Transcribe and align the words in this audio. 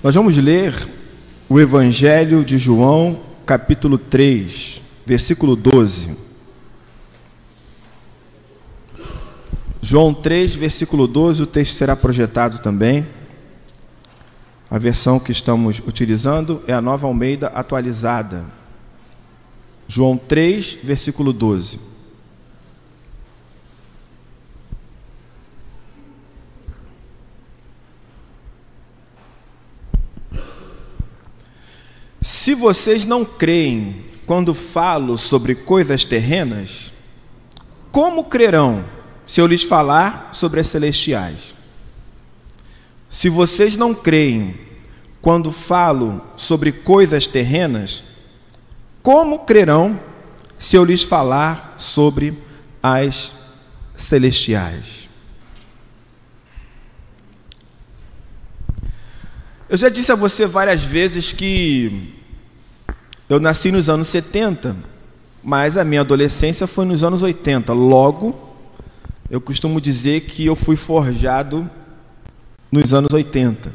Nós 0.00 0.14
vamos 0.14 0.36
ler 0.36 0.88
o 1.48 1.58
Evangelho 1.58 2.44
de 2.44 2.56
João, 2.56 3.18
capítulo 3.44 3.98
3, 3.98 4.80
versículo 5.04 5.56
12. 5.56 6.16
João 9.82 10.14
3, 10.14 10.54
versículo 10.54 11.08
12, 11.08 11.42
o 11.42 11.46
texto 11.46 11.74
será 11.74 11.96
projetado 11.96 12.60
também. 12.60 13.08
A 14.70 14.78
versão 14.78 15.18
que 15.18 15.32
estamos 15.32 15.80
utilizando 15.80 16.62
é 16.68 16.72
a 16.72 16.80
Nova 16.80 17.08
Almeida 17.08 17.48
atualizada. 17.48 18.44
João 19.88 20.16
3, 20.16 20.78
versículo 20.80 21.32
12. 21.32 21.87
Se 32.28 32.54
vocês 32.54 33.06
não 33.06 33.24
creem 33.24 34.04
quando 34.26 34.52
falo 34.52 35.16
sobre 35.16 35.54
coisas 35.54 36.04
terrenas, 36.04 36.92
como 37.90 38.24
crerão 38.24 38.84
se 39.24 39.40
eu 39.40 39.46
lhes 39.46 39.62
falar 39.62 40.28
sobre 40.34 40.60
as 40.60 40.66
celestiais? 40.66 41.54
Se 43.08 43.30
vocês 43.30 43.78
não 43.78 43.94
creem 43.94 44.60
quando 45.22 45.50
falo 45.50 46.22
sobre 46.36 46.70
coisas 46.70 47.26
terrenas, 47.26 48.04
como 49.02 49.46
crerão 49.46 49.98
se 50.58 50.76
eu 50.76 50.84
lhes 50.84 51.02
falar 51.02 51.76
sobre 51.78 52.36
as 52.82 53.32
celestiais? 53.96 55.08
Eu 59.66 59.78
já 59.78 59.88
disse 59.88 60.12
a 60.12 60.14
você 60.14 60.44
várias 60.44 60.84
vezes 60.84 61.32
que 61.32 62.17
eu 63.28 63.38
nasci 63.38 63.70
nos 63.70 63.90
anos 63.90 64.08
70, 64.08 64.74
mas 65.44 65.76
a 65.76 65.84
minha 65.84 66.00
adolescência 66.00 66.66
foi 66.66 66.86
nos 66.86 67.04
anos 67.04 67.22
80. 67.22 67.72
Logo, 67.74 68.34
eu 69.30 69.40
costumo 69.40 69.80
dizer 69.80 70.22
que 70.22 70.46
eu 70.46 70.56
fui 70.56 70.76
forjado 70.76 71.68
nos 72.72 72.94
anos 72.94 73.12
80. 73.12 73.70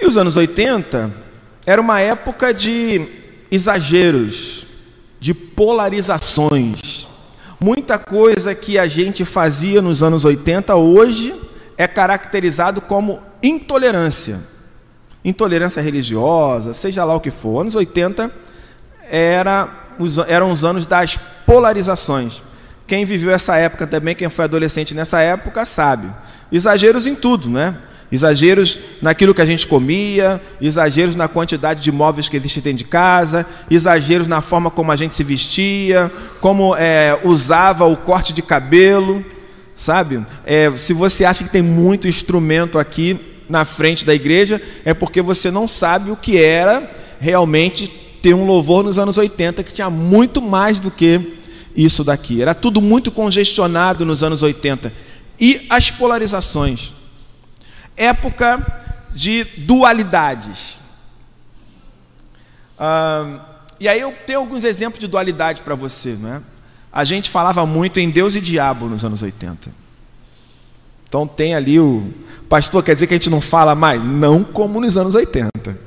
E 0.00 0.06
os 0.06 0.16
anos 0.16 0.36
80 0.36 1.12
era 1.66 1.80
uma 1.80 2.00
época 2.00 2.54
de 2.54 3.06
exageros, 3.50 4.66
de 5.20 5.34
polarizações. 5.34 7.06
Muita 7.60 7.98
coisa 7.98 8.54
que 8.54 8.78
a 8.78 8.88
gente 8.88 9.24
fazia 9.26 9.82
nos 9.82 10.02
anos 10.02 10.24
80 10.24 10.74
hoje 10.74 11.34
é 11.76 11.86
caracterizado 11.86 12.80
como 12.80 13.20
intolerância. 13.42 14.51
Intolerância 15.24 15.80
religiosa, 15.80 16.74
seja 16.74 17.04
lá 17.04 17.14
o 17.14 17.20
que 17.20 17.30
for. 17.30 17.60
Anos 17.60 17.74
80 17.74 18.30
era, 19.08 19.68
eram 20.26 20.50
os 20.50 20.64
anos 20.64 20.86
das 20.86 21.18
polarizações. 21.46 22.42
Quem 22.86 23.04
viveu 23.04 23.32
essa 23.32 23.56
época 23.56 23.86
também, 23.86 24.14
quem 24.14 24.28
foi 24.28 24.44
adolescente 24.44 24.94
nessa 24.94 25.20
época, 25.20 25.64
sabe. 25.64 26.08
Exageros 26.50 27.06
em 27.06 27.14
tudo, 27.14 27.48
né? 27.48 27.76
Exageros 28.10 28.78
naquilo 29.00 29.34
que 29.34 29.40
a 29.40 29.46
gente 29.46 29.66
comia, 29.66 30.38
exageros 30.60 31.16
na 31.16 31.28
quantidade 31.28 31.80
de 31.80 31.90
móveis 31.90 32.28
que 32.28 32.36
existe 32.36 32.60
dentro 32.60 32.78
de 32.78 32.84
casa, 32.84 33.46
exageros 33.70 34.26
na 34.26 34.42
forma 34.42 34.70
como 34.70 34.92
a 34.92 34.96
gente 34.96 35.14
se 35.14 35.24
vestia, 35.24 36.12
como 36.38 36.76
é, 36.76 37.18
usava 37.24 37.86
o 37.86 37.96
corte 37.96 38.34
de 38.34 38.42
cabelo, 38.42 39.24
sabe? 39.74 40.22
É, 40.44 40.70
se 40.76 40.92
você 40.92 41.24
acha 41.24 41.42
que 41.42 41.48
tem 41.48 41.62
muito 41.62 42.06
instrumento 42.06 42.78
aqui 42.78 43.31
na 43.52 43.66
frente 43.66 44.02
da 44.02 44.14
igreja, 44.14 44.60
é 44.82 44.94
porque 44.94 45.20
você 45.20 45.50
não 45.50 45.68
sabe 45.68 46.10
o 46.10 46.16
que 46.16 46.38
era 46.38 46.90
realmente 47.20 47.86
ter 47.86 48.32
um 48.34 48.46
louvor 48.46 48.82
nos 48.82 48.98
anos 48.98 49.18
80 49.18 49.62
que 49.62 49.74
tinha 49.74 49.90
muito 49.90 50.40
mais 50.40 50.78
do 50.78 50.90
que 50.90 51.36
isso 51.76 52.02
daqui. 52.02 52.40
Era 52.40 52.54
tudo 52.54 52.80
muito 52.80 53.12
congestionado 53.12 54.06
nos 54.06 54.22
anos 54.22 54.42
80. 54.42 54.90
E 55.38 55.66
as 55.68 55.90
polarizações. 55.90 56.94
Época 57.94 59.04
de 59.14 59.44
dualidades. 59.58 60.78
Ah, 62.78 63.40
e 63.78 63.86
aí 63.86 64.00
eu 64.00 64.14
tenho 64.26 64.38
alguns 64.38 64.64
exemplos 64.64 64.98
de 64.98 65.06
dualidade 65.06 65.60
para 65.60 65.74
você. 65.74 66.14
Né? 66.14 66.40
A 66.90 67.04
gente 67.04 67.28
falava 67.28 67.66
muito 67.66 68.00
em 68.00 68.08
Deus 68.08 68.34
e 68.34 68.40
diabo 68.40 68.88
nos 68.88 69.04
anos 69.04 69.20
80. 69.20 69.81
Então 71.12 71.26
tem 71.26 71.54
ali 71.54 71.78
o. 71.78 72.10
Pastor, 72.48 72.82
quer 72.82 72.94
dizer 72.94 73.06
que 73.06 73.12
a 73.12 73.16
gente 73.18 73.28
não 73.28 73.42
fala 73.42 73.74
mais? 73.74 74.02
Não 74.02 74.42
como 74.42 74.80
nos 74.80 74.96
anos 74.96 75.14
80. 75.14 75.78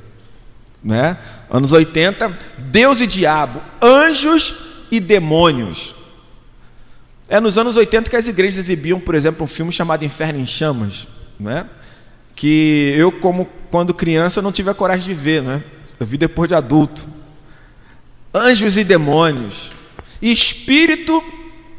Né? 0.84 1.18
Anos 1.50 1.72
80, 1.72 2.36
Deus 2.58 3.00
e 3.00 3.08
diabo, 3.08 3.60
anjos 3.82 4.54
e 4.88 5.00
demônios. 5.00 5.96
É 7.28 7.40
nos 7.40 7.58
anos 7.58 7.76
80 7.76 8.08
que 8.08 8.14
as 8.14 8.28
igrejas 8.28 8.60
exibiam, 8.60 9.00
por 9.00 9.16
exemplo, 9.16 9.42
um 9.42 9.48
filme 9.48 9.72
chamado 9.72 10.04
Inferno 10.04 10.38
em 10.38 10.46
Chamas, 10.46 11.08
né? 11.40 11.66
que 12.36 12.94
eu, 12.96 13.10
como 13.10 13.48
quando 13.68 13.92
criança, 13.92 14.40
não 14.40 14.52
tive 14.52 14.70
a 14.70 14.74
coragem 14.74 15.06
de 15.06 15.14
ver, 15.14 15.42
né? 15.42 15.64
eu 15.98 16.06
vi 16.06 16.16
depois 16.16 16.48
de 16.48 16.54
adulto. 16.54 17.04
Anjos 18.32 18.76
e 18.76 18.84
demônios, 18.84 19.72
espírito 20.22 21.20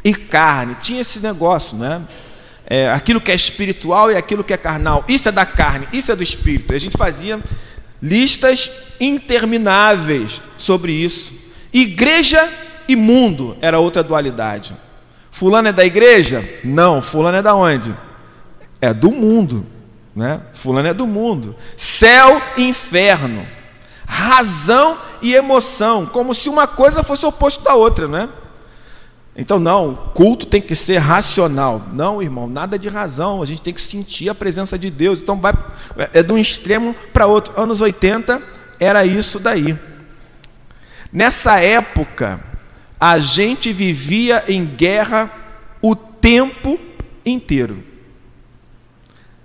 e 0.04 0.14
carne, 0.14 0.76
tinha 0.82 1.00
esse 1.00 1.22
negócio, 1.22 1.78
né? 1.78 2.02
É, 2.70 2.92
aquilo 2.92 3.22
que 3.22 3.32
é 3.32 3.36
espiritual 3.36 4.12
e 4.12 4.16
aquilo 4.18 4.44
que 4.44 4.54
é 4.54 4.58
carnal, 4.58 5.06
isso 5.08 5.30
é 5.30 5.32
da 5.32 5.46
carne, 5.46 5.88
isso 5.94 6.12
é 6.12 6.16
do 6.16 6.24
espírito. 6.24 6.74
A 6.74 6.78
gente 6.78 6.98
fazia 6.98 7.42
listas 8.02 8.70
intermináveis 9.00 10.42
sobre 10.58 10.92
isso. 10.92 11.34
Igreja 11.74 12.50
e 12.88 12.96
mundo 12.96 13.58
era 13.62 13.80
outra 13.80 14.04
dualidade. 14.04 14.76
Fulano 15.32 15.68
é 15.68 15.74
da 15.74 15.86
igreja? 15.86 16.44
Não, 16.64 17.02
fulano 17.02 17.38
é 17.38 17.42
da 17.42 17.56
onde? 17.56 17.96
É 18.82 18.94
do 18.94 19.12
mundo, 19.12 19.66
né? 20.16 20.42
Fulano 20.54 20.88
é 20.88 20.94
do 20.94 21.08
mundo. 21.08 21.56
Céu 21.76 22.42
e 22.58 22.64
inferno. 22.64 23.48
Razão 24.06 24.98
e 25.22 25.36
emoção, 25.36 26.06
como 26.06 26.34
se 26.34 26.50
uma 26.50 26.66
coisa 26.66 27.04
fosse 27.04 27.26
oposto 27.26 27.64
da 27.64 27.76
outra, 27.76 28.08
né? 28.08 28.30
Então, 29.38 29.60
não, 29.60 29.96
culto 30.16 30.48
tem 30.48 30.60
que 30.60 30.76
ser 30.76 30.98
racional. 30.98 31.86
Não, 31.94 32.20
irmão, 32.24 32.48
nada 32.48 32.78
de 32.80 32.90
razão. 32.90 33.44
A 33.44 33.46
gente 33.46 33.62
tem 33.62 33.74
que 33.74 33.80
sentir 33.80 34.30
a 34.30 34.36
presença 34.36 34.80
de 34.80 34.90
Deus. 34.90 35.22
Então, 35.22 35.40
vai, 35.40 35.54
é 36.12 36.24
de 36.24 36.34
um 36.34 36.40
extremo 36.40 36.96
para 37.14 37.28
outro. 37.28 37.54
Anos 37.56 37.80
80 37.80 38.42
era 38.80 39.06
isso 39.06 39.40
daí. 39.40 39.78
Nessa 41.14 41.60
época, 41.60 42.44
a 43.00 43.20
gente 43.20 43.72
vivia 43.72 44.44
em 44.48 44.66
guerra 44.66 45.32
o 45.84 45.96
tempo 45.96 46.80
inteiro. 47.24 47.84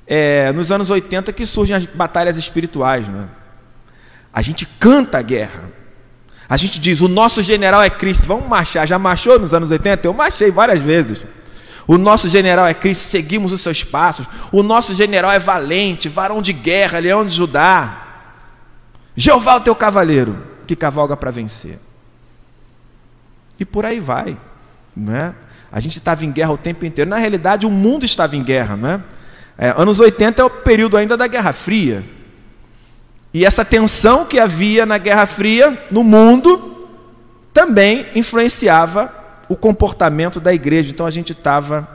É, 0.06 0.52
nos 0.52 0.72
anos 0.72 0.88
80 0.88 1.34
que 1.34 1.44
surgem 1.44 1.76
as 1.76 1.84
batalhas 1.84 2.38
espirituais. 2.38 3.06
Né? 3.08 3.28
A 4.32 4.40
gente 4.40 4.64
canta 4.64 5.18
a 5.18 5.22
guerra. 5.22 5.81
A 6.52 6.56
gente 6.58 6.78
diz, 6.78 7.00
o 7.00 7.08
nosso 7.08 7.40
general 7.40 7.82
é 7.82 7.88
Cristo. 7.88 8.26
Vamos 8.26 8.46
marchar. 8.46 8.86
Já 8.86 8.98
marchou 8.98 9.38
nos 9.38 9.54
anos 9.54 9.70
80? 9.70 10.06
Eu 10.06 10.12
marchei 10.12 10.50
várias 10.50 10.82
vezes. 10.82 11.24
O 11.86 11.96
nosso 11.96 12.28
general 12.28 12.66
é 12.66 12.74
Cristo, 12.74 13.04
seguimos 13.04 13.54
os 13.54 13.62
seus 13.62 13.82
passos. 13.82 14.26
O 14.52 14.62
nosso 14.62 14.92
general 14.92 15.32
é 15.32 15.38
valente, 15.38 16.10
varão 16.10 16.42
de 16.42 16.52
guerra, 16.52 16.98
leão 16.98 17.24
de 17.24 17.32
Judá. 17.32 18.06
Jeová, 19.16 19.56
o 19.56 19.60
teu 19.60 19.74
cavaleiro, 19.74 20.46
que 20.66 20.76
cavalga 20.76 21.16
para 21.16 21.30
vencer. 21.30 21.78
E 23.58 23.64
por 23.64 23.86
aí 23.86 23.98
vai. 23.98 24.36
Né? 24.94 25.34
A 25.72 25.80
gente 25.80 25.96
estava 25.96 26.22
em 26.22 26.30
guerra 26.30 26.52
o 26.52 26.58
tempo 26.58 26.84
inteiro. 26.84 27.08
Na 27.08 27.16
realidade, 27.16 27.64
o 27.64 27.70
mundo 27.70 28.04
estava 28.04 28.36
em 28.36 28.42
guerra. 28.42 28.76
Né? 28.76 29.02
É, 29.56 29.72
anos 29.74 30.00
80 30.00 30.42
é 30.42 30.44
o 30.44 30.50
período 30.50 30.98
ainda 30.98 31.16
da 31.16 31.26
Guerra 31.26 31.54
Fria. 31.54 32.04
E 33.34 33.44
essa 33.44 33.64
tensão 33.64 34.26
que 34.26 34.38
havia 34.38 34.84
na 34.84 34.98
Guerra 34.98 35.26
Fria 35.26 35.86
no 35.90 36.04
mundo 36.04 36.88
também 37.52 38.06
influenciava 38.14 39.12
o 39.48 39.56
comportamento 39.56 40.38
da 40.38 40.52
igreja. 40.52 40.90
Então 40.90 41.06
a 41.06 41.10
gente 41.10 41.32
estava 41.32 41.88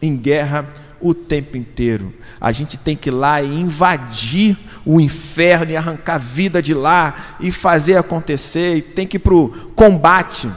em 0.00 0.16
guerra 0.16 0.68
o 1.00 1.12
tempo 1.14 1.56
inteiro. 1.56 2.12
A 2.40 2.52
gente 2.52 2.76
tem 2.76 2.96
que 2.96 3.08
ir 3.08 3.12
lá 3.12 3.42
e 3.42 3.60
invadir 3.60 4.56
o 4.84 5.00
inferno 5.00 5.72
e 5.72 5.76
arrancar 5.76 6.18
vida 6.18 6.60
de 6.60 6.74
lá 6.74 7.36
e 7.40 7.52
fazer 7.52 7.96
acontecer, 7.96 8.76
e 8.76 8.82
tem 8.82 9.06
que 9.06 9.16
ir 9.16 9.20
para 9.20 9.34
o 9.34 9.48
combate. 9.76 10.50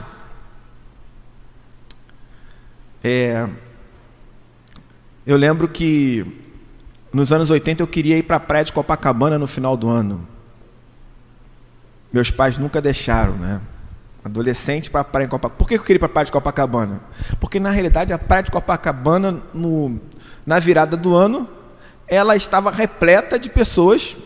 É, 3.02 3.46
eu 5.24 5.36
lembro 5.36 5.68
que 5.68 6.26
nos 7.12 7.32
anos 7.32 7.50
80 7.50 7.82
eu 7.82 7.86
queria 7.86 8.16
ir 8.16 8.22
para 8.22 8.36
a 8.36 8.40
praia 8.40 8.64
de 8.64 8.72
Copacabana 8.72 9.38
no 9.38 9.46
final 9.46 9.76
do 9.76 9.88
ano. 9.88 10.26
Meus 12.12 12.30
pais 12.30 12.58
nunca 12.58 12.80
deixaram, 12.80 13.36
né? 13.36 13.60
Adolescente 14.24 14.90
para 14.90 15.02
a 15.02 15.04
praia 15.04 15.26
em 15.26 15.28
Copacabana. 15.28 15.58
Por 15.58 15.68
que 15.68 15.74
eu 15.74 15.82
queria 15.82 15.96
ir 15.96 15.98
para 15.98 16.06
a 16.06 16.10
praia 16.10 16.24
de 16.26 16.32
Copacabana? 16.32 17.00
Porque 17.40 17.60
na 17.60 17.70
realidade 17.70 18.12
a 18.12 18.18
praia 18.18 18.42
de 18.42 18.50
Copacabana, 18.50 19.42
no, 19.54 20.00
na 20.44 20.58
virada 20.58 20.96
do 20.96 21.14
ano, 21.14 21.48
ela 22.08 22.36
estava 22.36 22.70
repleta 22.70 23.38
de 23.38 23.50
pessoas 23.50 24.16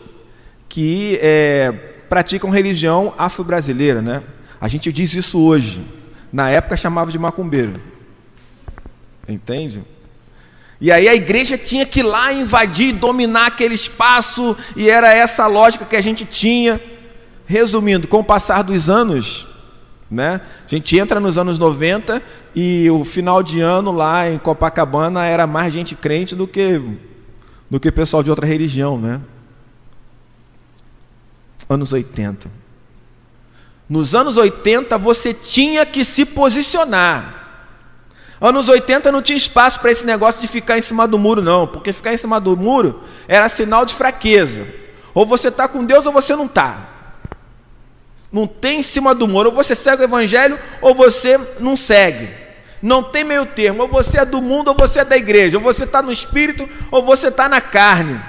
que 0.67 1.19
é, 1.21 1.71
praticam 2.07 2.49
religião 2.49 3.13
afro-brasileira, 3.17 4.01
né? 4.01 4.23
A 4.59 4.67
gente 4.67 4.91
diz 4.91 5.13
isso 5.13 5.39
hoje. 5.39 5.85
Na 6.31 6.49
época 6.49 6.77
chamava 6.77 7.11
de 7.11 7.19
macumbeiro. 7.19 7.73
Entende? 9.27 9.83
E 10.81 10.91
aí 10.91 11.07
a 11.07 11.13
igreja 11.13 11.59
tinha 11.59 11.85
que 11.85 11.99
ir 11.99 12.03
lá 12.03 12.33
invadir, 12.33 12.91
dominar 12.91 13.45
aquele 13.45 13.75
espaço, 13.75 14.57
e 14.75 14.89
era 14.89 15.13
essa 15.13 15.45
lógica 15.45 15.85
que 15.85 15.95
a 15.95 16.01
gente 16.01 16.25
tinha. 16.25 16.81
Resumindo, 17.45 18.07
com 18.07 18.19
o 18.19 18.23
passar 18.23 18.63
dos 18.63 18.89
anos, 18.89 19.47
né? 20.09 20.41
A 20.65 20.67
gente 20.67 20.97
entra 20.97 21.19
nos 21.19 21.37
anos 21.37 21.59
90 21.59 22.21
e 22.55 22.89
o 22.89 23.05
final 23.05 23.43
de 23.43 23.61
ano 23.61 23.91
lá 23.91 24.29
em 24.29 24.39
Copacabana 24.39 25.25
era 25.25 25.45
mais 25.45 25.71
gente 25.71 25.93
crente 25.93 26.35
do 26.35 26.47
que 26.47 26.81
do 27.69 27.79
que 27.79 27.91
pessoal 27.91 28.23
de 28.23 28.29
outra 28.29 28.45
religião, 28.45 28.97
né? 28.97 29.21
Anos 31.69 31.93
80. 31.93 32.51
Nos 33.87 34.15
anos 34.15 34.35
80 34.35 34.97
você 34.97 35.33
tinha 35.33 35.85
que 35.85 36.03
se 36.03 36.25
posicionar. 36.25 37.40
Anos 38.41 38.67
80 38.67 39.11
não 39.11 39.21
tinha 39.21 39.37
espaço 39.37 39.79
para 39.79 39.91
esse 39.91 40.03
negócio 40.03 40.41
de 40.41 40.47
ficar 40.47 40.75
em 40.75 40.81
cima 40.81 41.07
do 41.07 41.19
muro, 41.19 41.43
não, 41.43 41.67
porque 41.67 41.93
ficar 41.93 42.11
em 42.11 42.17
cima 42.17 42.39
do 42.39 42.57
muro 42.57 43.03
era 43.27 43.47
sinal 43.47 43.85
de 43.85 43.93
fraqueza. 43.93 44.67
Ou 45.13 45.27
você 45.27 45.49
está 45.49 45.67
com 45.67 45.85
Deus 45.85 46.07
ou 46.07 46.11
você 46.11 46.35
não 46.35 46.47
está. 46.47 46.89
Não 48.31 48.47
tem 48.47 48.79
em 48.79 48.83
cima 48.83 49.13
do 49.13 49.27
muro, 49.27 49.49
ou 49.49 49.55
você 49.55 49.75
segue 49.75 50.01
o 50.01 50.05
Evangelho 50.05 50.59
ou 50.81 50.95
você 50.95 51.39
não 51.59 51.77
segue. 51.77 52.31
Não 52.81 53.03
tem 53.03 53.23
meio 53.23 53.45
termo, 53.45 53.83
ou 53.83 53.87
você 53.87 54.17
é 54.17 54.25
do 54.25 54.41
mundo 54.41 54.69
ou 54.69 54.73
você 54.73 55.01
é 55.01 55.05
da 55.05 55.15
igreja, 55.15 55.57
ou 55.57 55.63
você 55.63 55.83
está 55.83 56.01
no 56.01 56.11
espírito 56.11 56.67
ou 56.89 57.05
você 57.05 57.27
está 57.27 57.47
na 57.47 57.61
carne. 57.61 58.19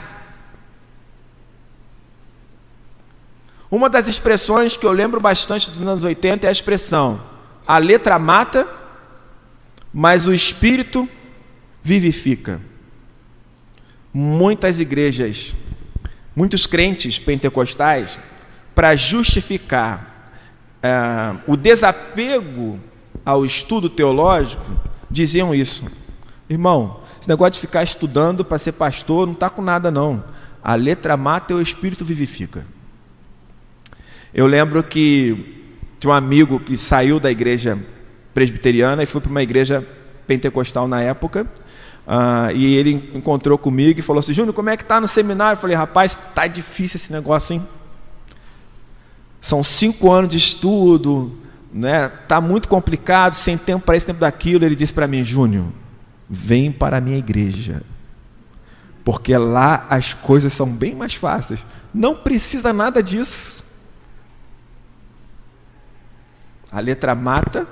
Uma 3.71 3.89
das 3.89 4.09
expressões 4.09 4.77
que 4.77 4.85
eu 4.85 4.93
lembro 4.93 5.19
bastante 5.19 5.71
dos 5.71 5.81
anos 5.81 6.05
80 6.05 6.45
é 6.45 6.51
a 6.51 6.53
expressão: 6.53 7.19
a 7.67 7.79
letra 7.79 8.19
mata, 8.19 8.69
mas 9.93 10.27
o 10.27 10.33
espírito 10.33 11.09
vivifica. 11.83 12.61
Muitas 14.13 14.79
igrejas, 14.79 15.55
muitos 16.35 16.67
crentes 16.67 17.19
pentecostais, 17.19 18.19
para 18.75 18.97
justificar 18.97 20.31
é, 20.83 21.37
o 21.47 21.57
desapego 21.57 22.81
ao 23.25 23.45
estudo 23.45 23.89
teológico, 23.89 24.65
diziam 25.11 25.55
isso. 25.55 25.85
Irmão, 26.49 27.01
esse 27.21 27.29
negócio 27.29 27.53
de 27.53 27.61
ficar 27.61 27.83
estudando 27.83 28.45
para 28.45 28.59
ser 28.59 28.73
pastor 28.73 29.27
não 29.27 29.35
está 29.35 29.49
com 29.49 29.63
nada, 29.63 29.91
não. 29.91 30.25
A 30.63 30.75
letra 30.75 31.17
mata 31.17 31.53
e 31.53 31.57
o 31.57 31.63
espírito 31.63 32.05
vivifica. 32.05 32.67
Eu 34.35 34.47
lembro 34.47 34.83
que 34.83 35.69
tinha 36.01 36.11
um 36.11 36.15
amigo 36.15 36.59
que 36.59 36.77
saiu 36.77 37.21
da 37.21 37.31
igreja 37.31 37.79
presbiteriana 38.35 39.03
e 39.03 39.07
foi 39.07 39.21
para 39.21 39.31
uma 39.31 39.43
igreja 39.43 39.87
pentecostal 40.27 40.89
na 40.89 41.01
época. 41.01 41.47
Uh, 42.07 42.51
e 42.55 42.75
ele 42.75 43.11
encontrou 43.15 43.57
comigo 43.57 44.01
e 44.01 44.03
falou 44.03 44.21
assim: 44.21 44.33
Júnior, 44.33 44.55
como 44.55 44.71
é 44.71 44.77
que 44.77 44.85
tá 44.85 45.01
no 45.01 45.07
seminário? 45.07 45.57
Eu 45.57 45.61
falei: 45.61 45.77
rapaz, 45.77 46.19
tá 46.35 46.47
difícil 46.47 46.97
esse 46.97 47.13
negócio, 47.13 47.55
hein? 47.55 47.67
São 49.41 49.63
cinco 49.63 50.11
anos 50.11 50.29
de 50.29 50.37
estudo, 50.37 51.37
né? 51.73 52.09
Tá 52.09 52.41
muito 52.41 52.69
complicado, 52.69 53.35
sem 53.35 53.57
tempo 53.57 53.85
para 53.85 53.97
isso, 53.97 54.07
tempo 54.07 54.21
daquilo. 54.21 54.65
Ele 54.65 54.75
disse 54.75 54.93
para 54.93 55.07
mim: 55.07 55.23
Júnior, 55.23 55.67
vem 56.29 56.73
para 56.73 56.97
a 56.97 57.01
minha 57.01 57.19
igreja, 57.19 57.83
porque 59.05 59.37
lá 59.37 59.87
as 59.89 60.13
coisas 60.13 60.53
são 60.53 60.67
bem 60.67 60.95
mais 60.97 61.15
fáceis. 61.15 61.65
Não 61.95 62.17
precisa 62.17 62.73
nada 62.73 63.01
disso. 63.01 63.65
A 66.73 66.81
letra 66.81 67.15
mata 67.15 67.69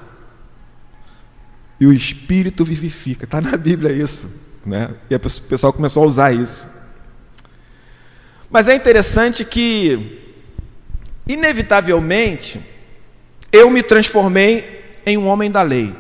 e 1.81 1.87
o 1.87 1.93
espírito 1.93 2.63
vivifica. 2.63 3.25
Está 3.25 3.41
na 3.41 3.57
Bíblia 3.57 3.91
isso. 3.91 4.31
Né? 4.65 4.91
E 5.09 5.15
o 5.15 5.21
pessoal 5.21 5.73
começou 5.73 6.05
a 6.05 6.07
usar 6.07 6.33
isso. 6.33 6.69
Mas 8.51 8.69
é 8.69 8.75
interessante 8.75 9.45
que, 9.45 10.21
inevitavelmente, 11.27 12.61
eu 13.51 13.71
me 13.71 13.83
transformei 13.83 14.93
em 15.07 15.17
um 15.17 15.27
homem 15.27 15.51
da 15.51 15.63
lei. 15.63 15.95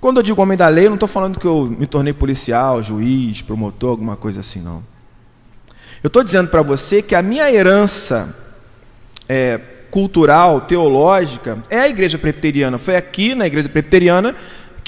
Quando 0.00 0.16
eu 0.16 0.22
digo 0.22 0.42
homem 0.42 0.56
da 0.56 0.68
lei, 0.68 0.86
eu 0.86 0.90
não 0.90 0.96
estou 0.96 1.08
falando 1.08 1.38
que 1.38 1.46
eu 1.46 1.64
me 1.66 1.86
tornei 1.86 2.12
policial, 2.12 2.82
juiz, 2.82 3.42
promotor, 3.42 3.90
alguma 3.90 4.16
coisa 4.16 4.40
assim, 4.40 4.60
não. 4.60 4.82
Eu 6.02 6.08
estou 6.08 6.24
dizendo 6.24 6.48
para 6.48 6.62
você 6.62 7.02
que 7.02 7.14
a 7.14 7.22
minha 7.22 7.52
herança 7.52 8.34
é, 9.28 9.60
cultural, 9.90 10.62
teológica, 10.62 11.62
é 11.68 11.80
a 11.80 11.88
igreja 11.88 12.16
presbiteriana. 12.16 12.78
Foi 12.78 12.96
aqui 12.96 13.34
na 13.34 13.46
igreja 13.46 13.68
presbiteriana 13.68 14.34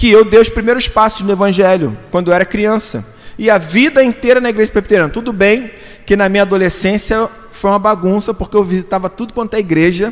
que 0.00 0.10
eu 0.10 0.24
dei 0.24 0.40
os 0.40 0.48
primeiros 0.48 0.88
passos 0.88 1.20
no 1.20 1.30
Evangelho, 1.30 1.94
quando 2.10 2.30
eu 2.30 2.34
era 2.34 2.46
criança. 2.46 3.04
E 3.38 3.50
a 3.50 3.58
vida 3.58 4.02
inteira 4.02 4.40
na 4.40 4.48
igreja 4.48 4.72
presbiteriana. 4.72 5.12
Tudo 5.12 5.30
bem 5.30 5.70
que 6.06 6.16
na 6.16 6.26
minha 6.26 6.42
adolescência 6.42 7.28
foi 7.52 7.70
uma 7.70 7.78
bagunça, 7.78 8.32
porque 8.32 8.56
eu 8.56 8.64
visitava 8.64 9.10
tudo 9.10 9.34
quanto 9.34 9.52
é 9.52 9.58
igreja 9.58 10.10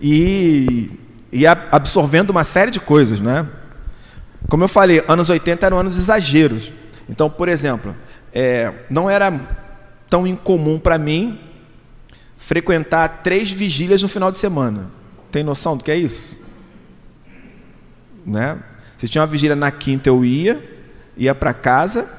e 0.00 0.90
ia 1.30 1.52
absorvendo 1.70 2.30
uma 2.30 2.42
série 2.42 2.72
de 2.72 2.80
coisas, 2.80 3.20
né? 3.20 3.46
Como 4.48 4.64
eu 4.64 4.68
falei, 4.68 5.04
anos 5.06 5.30
80 5.30 5.66
eram 5.66 5.78
anos 5.78 5.96
exageros. 5.96 6.72
Então, 7.08 7.30
por 7.30 7.48
exemplo, 7.48 7.94
é, 8.34 8.72
não 8.90 9.08
era 9.08 9.32
tão 10.10 10.26
incomum 10.26 10.80
para 10.80 10.98
mim 10.98 11.38
frequentar 12.36 13.20
três 13.22 13.52
vigílias 13.52 14.02
no 14.02 14.08
final 14.08 14.32
de 14.32 14.38
semana. 14.38 14.90
Tem 15.30 15.44
noção 15.44 15.76
do 15.76 15.84
que 15.84 15.92
é 15.92 15.96
isso? 15.96 16.40
Né? 18.26 18.58
Se 18.98 19.08
tinha 19.08 19.22
uma 19.22 19.28
vigília 19.28 19.54
na 19.54 19.70
quinta, 19.70 20.08
eu 20.08 20.24
ia, 20.24 20.62
ia 21.16 21.34
para 21.34 21.54
casa. 21.54 22.10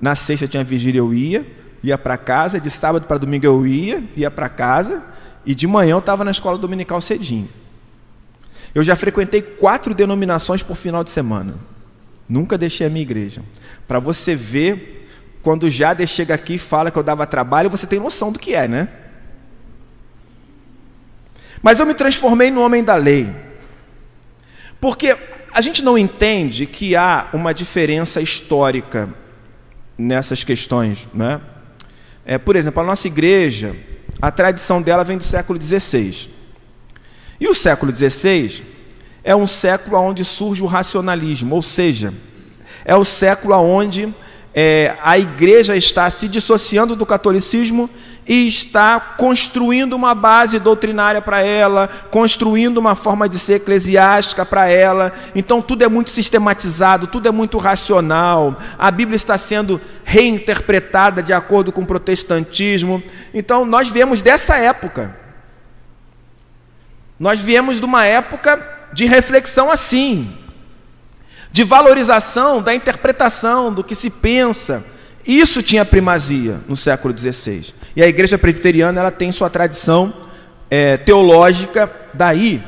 Na 0.00 0.14
sexta 0.14 0.46
tinha 0.46 0.64
vigília, 0.64 1.00
eu 1.00 1.12
ia, 1.12 1.44
ia 1.82 1.98
para 1.98 2.16
casa. 2.16 2.60
De 2.60 2.70
sábado 2.70 3.06
para 3.06 3.18
domingo 3.18 3.44
eu 3.44 3.66
ia, 3.66 4.02
ia 4.16 4.30
para 4.30 4.48
casa. 4.48 5.04
E 5.44 5.54
de 5.54 5.66
manhã 5.66 5.92
eu 5.92 5.98
estava 5.98 6.24
na 6.24 6.30
escola 6.30 6.56
dominical 6.56 7.00
cedinho. 7.00 7.48
Eu 8.72 8.84
já 8.84 8.94
frequentei 8.94 9.42
quatro 9.42 9.92
denominações 9.92 10.62
por 10.62 10.76
final 10.76 11.02
de 11.02 11.10
semana. 11.10 11.54
Nunca 12.28 12.56
deixei 12.56 12.86
a 12.86 12.90
minha 12.90 13.02
igreja. 13.02 13.42
Para 13.88 13.98
você 13.98 14.36
ver, 14.36 15.08
quando 15.42 15.64
o 15.64 15.70
Jader 15.70 16.06
chega 16.06 16.34
aqui 16.34 16.54
e 16.54 16.58
fala 16.58 16.90
que 16.90 16.98
eu 16.98 17.02
dava 17.02 17.26
trabalho, 17.26 17.68
você 17.68 17.88
tem 17.88 17.98
noção 17.98 18.30
do 18.30 18.38
que 18.38 18.54
é, 18.54 18.68
né? 18.68 18.88
Mas 21.60 21.80
eu 21.80 21.86
me 21.86 21.94
transformei 21.94 22.50
no 22.50 22.62
homem 22.62 22.84
da 22.84 22.94
lei. 22.94 23.34
Porque 24.80 25.16
a 25.52 25.60
gente 25.60 25.82
não 25.82 25.98
entende 25.98 26.66
que 26.66 26.94
há 26.94 27.28
uma 27.32 27.52
diferença 27.52 28.20
histórica 28.20 29.12
nessas 29.98 30.44
questões, 30.44 31.08
né? 31.12 31.40
É, 32.24 32.38
por 32.38 32.54
exemplo, 32.54 32.82
a 32.82 32.86
nossa 32.86 33.06
igreja, 33.06 33.74
a 34.22 34.30
tradição 34.30 34.80
dela 34.80 35.02
vem 35.02 35.18
do 35.18 35.24
século 35.24 35.60
XVI. 35.60 36.30
E 37.40 37.48
o 37.48 37.54
século 37.54 37.94
XVI 37.94 38.62
é 39.24 39.34
um 39.34 39.46
século 39.46 39.98
onde 39.98 40.24
surge 40.24 40.62
o 40.62 40.66
racionalismo, 40.66 41.54
ou 41.54 41.62
seja, 41.62 42.14
é 42.84 42.94
o 42.94 43.04
século 43.04 43.56
onde 43.56 44.14
é, 44.54 44.96
a 45.02 45.18
igreja 45.18 45.76
está 45.76 46.08
se 46.10 46.28
dissociando 46.28 46.96
do 46.96 47.06
catolicismo 47.06 47.88
e 48.30 48.46
está 48.46 49.00
construindo 49.00 49.94
uma 49.94 50.14
base 50.14 50.60
doutrinária 50.60 51.20
para 51.20 51.42
ela, 51.42 51.88
construindo 52.12 52.78
uma 52.78 52.94
forma 52.94 53.28
de 53.28 53.40
ser 53.40 53.54
eclesiástica 53.54 54.46
para 54.46 54.68
ela. 54.68 55.12
Então 55.34 55.60
tudo 55.60 55.82
é 55.82 55.88
muito 55.88 56.10
sistematizado, 56.10 57.08
tudo 57.08 57.26
é 57.26 57.32
muito 57.32 57.58
racional. 57.58 58.56
A 58.78 58.88
Bíblia 58.92 59.16
está 59.16 59.36
sendo 59.36 59.80
reinterpretada 60.04 61.24
de 61.24 61.32
acordo 61.32 61.72
com 61.72 61.82
o 61.82 61.86
protestantismo. 61.86 63.02
Então 63.34 63.64
nós 63.64 63.88
viemos 63.88 64.22
dessa 64.22 64.56
época. 64.58 65.12
Nós 67.18 67.40
viemos 67.40 67.80
de 67.80 67.84
uma 67.84 68.06
época 68.06 68.64
de 68.92 69.06
reflexão 69.06 69.72
assim, 69.72 70.32
de 71.50 71.64
valorização 71.64 72.62
da 72.62 72.72
interpretação 72.72 73.72
do 73.72 73.82
que 73.82 73.96
se 73.96 74.08
pensa 74.08 74.84
isso 75.26 75.62
tinha 75.62 75.84
primazia 75.84 76.60
no 76.68 76.76
século 76.76 77.16
XVI. 77.16 77.74
E 77.94 78.02
a 78.02 78.08
igreja 78.08 78.38
presbiteriana 78.38 79.00
ela 79.00 79.10
tem 79.10 79.30
sua 79.30 79.50
tradição 79.50 80.12
é, 80.70 80.96
teológica 80.96 81.90
daí. 82.14 82.62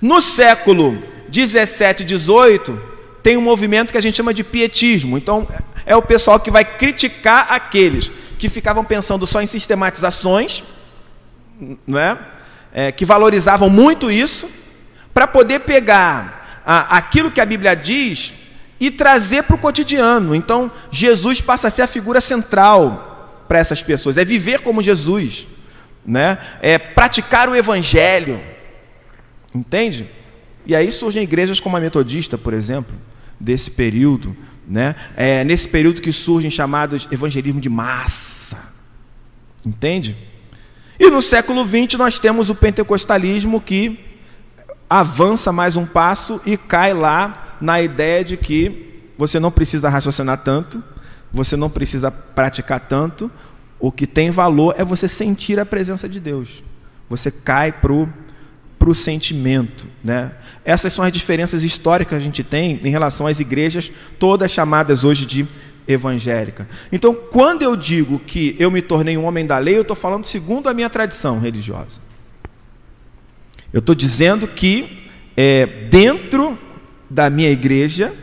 No 0.00 0.20
século 0.20 1.02
17 1.28 2.02
e 2.02 2.06
18, 2.06 2.82
tem 3.22 3.36
um 3.36 3.42
movimento 3.42 3.92
que 3.92 3.98
a 3.98 4.00
gente 4.00 4.16
chama 4.16 4.34
de 4.34 4.44
pietismo. 4.44 5.16
Então, 5.16 5.48
é 5.84 5.96
o 5.96 6.02
pessoal 6.02 6.38
que 6.38 6.50
vai 6.50 6.64
criticar 6.64 7.46
aqueles 7.50 8.10
que 8.38 8.48
ficavam 8.48 8.84
pensando 8.84 9.26
só 9.26 9.40
em 9.40 9.46
sistematizações, 9.46 10.62
não 11.86 11.98
é? 11.98 12.18
é 12.72 12.92
que 12.92 13.04
valorizavam 13.04 13.70
muito 13.70 14.10
isso, 14.10 14.48
para 15.14 15.26
poder 15.26 15.60
pegar 15.60 16.62
a, 16.66 16.98
aquilo 16.98 17.30
que 17.30 17.40
a 17.40 17.46
Bíblia 17.46 17.74
diz 17.74 18.34
e 18.78 18.90
trazer 18.90 19.42
para 19.44 19.56
o 19.56 19.58
cotidiano. 19.58 20.34
Então, 20.34 20.70
Jesus 20.90 21.40
passa 21.40 21.68
a 21.68 21.70
ser 21.70 21.82
a 21.82 21.86
figura 21.86 22.20
central 22.20 23.44
para 23.48 23.58
essas 23.58 23.82
pessoas, 23.82 24.16
é 24.16 24.24
viver 24.24 24.60
como 24.60 24.82
Jesus, 24.82 25.46
né? 26.04 26.38
é 26.60 26.78
praticar 26.78 27.48
o 27.48 27.54
evangelho, 27.54 28.40
entende? 29.54 30.08
E 30.66 30.74
aí 30.74 30.90
surgem 30.90 31.22
igrejas 31.22 31.60
como 31.60 31.76
a 31.76 31.80
Metodista, 31.80 32.36
por 32.36 32.52
exemplo, 32.52 32.94
desse 33.38 33.70
período, 33.70 34.36
né? 34.66 34.96
É 35.16 35.44
nesse 35.44 35.68
período 35.68 36.02
que 36.02 36.10
surgem 36.10 36.50
chamados 36.50 37.06
evangelismo 37.12 37.60
de 37.60 37.68
massa, 37.68 38.74
entende? 39.64 40.16
E 40.98 41.08
no 41.08 41.22
século 41.22 41.64
XX 41.64 41.96
nós 41.96 42.18
temos 42.18 42.50
o 42.50 42.54
pentecostalismo 42.54 43.60
que 43.60 44.00
avança 44.90 45.52
mais 45.52 45.76
um 45.76 45.86
passo 45.86 46.40
e 46.44 46.56
cai 46.56 46.92
lá 46.92 47.45
na 47.60 47.80
ideia 47.80 48.24
de 48.24 48.36
que 48.36 49.02
você 49.16 49.40
não 49.40 49.50
precisa 49.50 49.88
raciocinar 49.88 50.38
tanto, 50.38 50.82
você 51.32 51.56
não 51.56 51.70
precisa 51.70 52.10
praticar 52.10 52.80
tanto, 52.80 53.30
o 53.78 53.92
que 53.92 54.06
tem 54.06 54.30
valor 54.30 54.74
é 54.78 54.84
você 54.84 55.08
sentir 55.08 55.58
a 55.58 55.66
presença 55.66 56.08
de 56.08 56.18
Deus. 56.18 56.64
Você 57.08 57.30
cai 57.30 57.72
para 57.72 57.92
o 57.92 58.94
sentimento. 58.94 59.86
Né? 60.02 60.32
Essas 60.64 60.92
são 60.92 61.04
as 61.04 61.12
diferenças 61.12 61.62
históricas 61.62 62.10
que 62.10 62.22
a 62.22 62.24
gente 62.24 62.42
tem 62.42 62.80
em 62.82 62.88
relação 62.88 63.26
às 63.26 63.40
igrejas, 63.40 63.90
todas 64.18 64.50
chamadas 64.50 65.04
hoje 65.04 65.26
de 65.26 65.46
evangélica. 65.86 66.68
Então, 66.90 67.14
quando 67.14 67.62
eu 67.62 67.76
digo 67.76 68.18
que 68.18 68.56
eu 68.58 68.70
me 68.70 68.82
tornei 68.82 69.16
um 69.16 69.24
homem 69.24 69.46
da 69.46 69.58
lei, 69.58 69.76
eu 69.76 69.82
estou 69.82 69.96
falando 69.96 70.26
segundo 70.26 70.68
a 70.68 70.74
minha 70.74 70.90
tradição 70.90 71.38
religiosa. 71.38 72.00
Eu 73.72 73.80
estou 73.80 73.94
dizendo 73.94 74.48
que 74.48 75.06
é, 75.36 75.66
dentro 75.90 76.58
da 77.08 77.30
minha 77.30 77.50
igreja, 77.50 78.14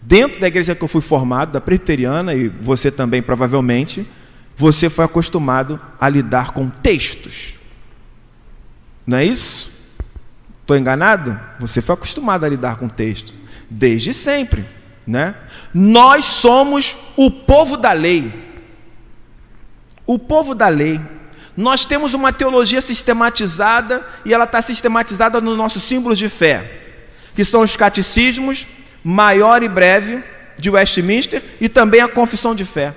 dentro 0.00 0.40
da 0.40 0.48
igreja 0.48 0.74
que 0.74 0.82
eu 0.82 0.88
fui 0.88 1.00
formado, 1.00 1.52
da 1.52 1.60
presbiteriana, 1.60 2.34
e 2.34 2.48
você 2.48 2.90
também 2.90 3.22
provavelmente, 3.22 4.06
você 4.56 4.90
foi 4.90 5.04
acostumado 5.04 5.80
a 6.00 6.08
lidar 6.08 6.50
com 6.50 6.68
textos. 6.68 7.58
Não 9.06 9.18
é 9.18 9.24
isso? 9.24 9.72
Estou 10.60 10.76
enganado? 10.76 11.38
Você 11.60 11.80
foi 11.80 11.94
acostumado 11.94 12.44
a 12.44 12.48
lidar 12.48 12.76
com 12.76 12.88
textos. 12.88 13.34
Desde 13.70 14.12
sempre. 14.12 14.66
Né? 15.06 15.34
Nós 15.72 16.24
somos 16.24 16.96
o 17.16 17.30
povo 17.30 17.76
da 17.76 17.92
lei. 17.92 18.32
O 20.06 20.18
povo 20.18 20.54
da 20.54 20.68
lei. 20.68 21.00
Nós 21.56 21.84
temos 21.84 22.12
uma 22.12 22.32
teologia 22.32 22.82
sistematizada 22.82 24.06
e 24.24 24.34
ela 24.34 24.44
está 24.44 24.60
sistematizada 24.60 25.40
nos 25.40 25.56
nossos 25.56 25.82
símbolos 25.82 26.18
de 26.18 26.28
fé, 26.28 26.87
que 27.38 27.44
são 27.44 27.60
os 27.60 27.76
catecismos, 27.76 28.66
maior 29.04 29.62
e 29.62 29.68
breve, 29.68 30.24
de 30.56 30.70
Westminster, 30.70 31.40
e 31.60 31.68
também 31.68 32.00
a 32.00 32.08
confissão 32.08 32.52
de 32.52 32.64
fé. 32.64 32.92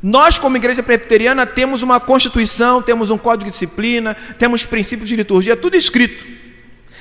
Nós, 0.00 0.38
como 0.38 0.56
igreja 0.56 0.84
presbiteriana, 0.84 1.44
temos 1.44 1.82
uma 1.82 1.98
constituição, 1.98 2.80
temos 2.80 3.10
um 3.10 3.18
código 3.18 3.46
de 3.46 3.50
disciplina, 3.50 4.14
temos 4.38 4.64
princípios 4.64 5.08
de 5.08 5.16
liturgia, 5.16 5.56
tudo 5.56 5.76
escrito. 5.76 6.24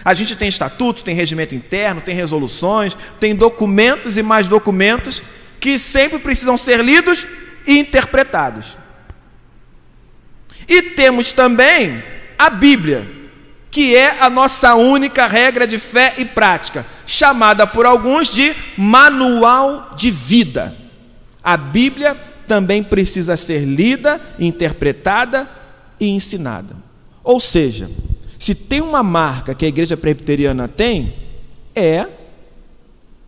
A 0.03 0.15
gente 0.15 0.35
tem 0.35 0.47
estatuto, 0.47 1.03
tem 1.03 1.13
regimento 1.13 1.53
interno, 1.53 2.01
tem 2.01 2.15
resoluções, 2.15 2.97
tem 3.19 3.35
documentos 3.35 4.17
e 4.17 4.23
mais 4.23 4.47
documentos 4.47 5.21
que 5.59 5.77
sempre 5.77 6.17
precisam 6.17 6.57
ser 6.57 6.83
lidos 6.83 7.27
e 7.67 7.77
interpretados. 7.77 8.75
E 10.67 10.81
temos 10.81 11.31
também 11.31 12.03
a 12.39 12.49
Bíblia, 12.49 13.18
que 13.71 13.95
é 13.95 14.19
a 14.19 14.29
nossa 14.29 14.75
única 14.75 15.27
regra 15.27 15.67
de 15.67 15.77
fé 15.77 16.15
e 16.17 16.25
prática, 16.25 16.85
chamada 17.05 17.67
por 17.67 17.85
alguns 17.85 18.33
de 18.33 18.55
manual 18.77 19.91
de 19.95 20.09
vida. 20.09 20.75
A 21.43 21.55
Bíblia 21.55 22.15
também 22.47 22.81
precisa 22.83 23.37
ser 23.37 23.65
lida, 23.65 24.19
interpretada 24.39 25.47
e 25.99 26.07
ensinada. 26.07 26.75
Ou 27.23 27.39
seja, 27.39 27.89
se 28.39 28.55
tem 28.55 28.81
uma 28.81 29.03
marca 29.03 29.53
que 29.53 29.65
a 29.65 29.69
igreja 29.69 29.95
presbiteriana 29.95 30.67
tem, 30.67 31.13
é 31.75 32.07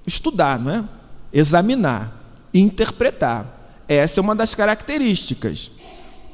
estudar, 0.07 0.59
não 0.59 0.71
é? 0.71 0.83
Examinar, 1.31 2.11
interpretar. 2.53 3.59
Essa 3.87 4.19
é 4.19 4.21
uma 4.21 4.35
das 4.35 4.55
características, 4.55 5.71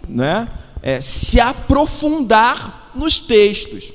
não 0.08 0.24
é? 0.24 0.48
é, 0.82 1.02
se 1.02 1.40
aprofundar 1.40 2.92
nos 2.96 3.20
textos. 3.20 3.94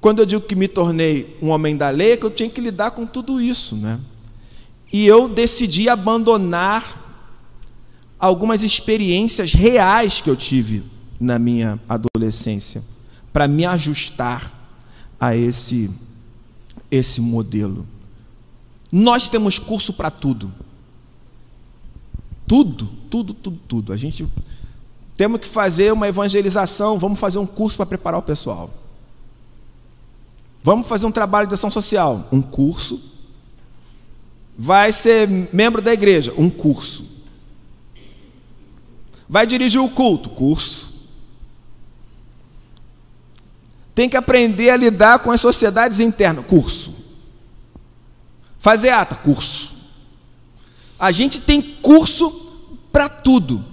Quando 0.00 0.20
eu 0.20 0.26
digo 0.26 0.42
que 0.42 0.56
me 0.56 0.66
tornei 0.66 1.36
um 1.42 1.50
homem 1.50 1.76
da 1.76 1.90
lei, 1.90 2.12
é 2.12 2.16
que 2.16 2.24
eu 2.24 2.30
tinha 2.30 2.48
que 2.48 2.60
lidar 2.60 2.92
com 2.92 3.06
tudo 3.06 3.40
isso, 3.40 3.76
né? 3.76 4.00
E 4.92 5.06
eu 5.06 5.28
decidi 5.28 5.88
abandonar 5.88 7.08
algumas 8.18 8.62
experiências 8.62 9.52
reais 9.52 10.20
que 10.20 10.30
eu 10.30 10.36
tive 10.36 10.82
na 11.20 11.38
minha 11.38 11.78
adolescência 11.88 12.82
para 13.32 13.46
me 13.46 13.64
ajustar 13.64 14.52
a 15.18 15.36
esse 15.36 15.90
esse 16.90 17.20
modelo. 17.20 17.86
Nós 18.92 19.28
temos 19.28 19.58
curso 19.58 19.92
para 19.92 20.10
tudo. 20.10 20.52
Tudo, 22.48 22.86
tudo, 23.08 23.32
tudo, 23.32 23.60
tudo. 23.68 23.92
A 23.92 23.96
gente 23.96 24.26
temos 25.16 25.40
que 25.40 25.46
fazer 25.46 25.92
uma 25.92 26.08
evangelização, 26.08 26.98
vamos 26.98 27.20
fazer 27.20 27.38
um 27.38 27.46
curso 27.46 27.76
para 27.76 27.86
preparar 27.86 28.18
o 28.18 28.22
pessoal. 28.22 28.79
Vamos 30.62 30.86
fazer 30.86 31.06
um 31.06 31.12
trabalho 31.12 31.46
de 31.48 31.54
ação 31.54 31.70
social, 31.70 32.28
um 32.30 32.42
curso. 32.42 33.00
Vai 34.56 34.92
ser 34.92 35.28
membro 35.52 35.80
da 35.80 35.92
igreja, 35.92 36.34
um 36.36 36.50
curso. 36.50 37.06
Vai 39.28 39.46
dirigir 39.46 39.80
o 39.80 39.88
culto, 39.88 40.28
curso. 40.30 40.90
Tem 43.94 44.08
que 44.08 44.16
aprender 44.16 44.70
a 44.70 44.76
lidar 44.76 45.20
com 45.20 45.30
as 45.30 45.40
sociedades 45.40 46.00
internas, 46.00 46.44
curso. 46.46 46.92
Fazer 48.58 48.90
ata, 48.90 49.14
curso. 49.14 49.72
A 50.98 51.10
gente 51.10 51.40
tem 51.40 51.62
curso 51.62 52.30
para 52.92 53.08
tudo. 53.08 53.64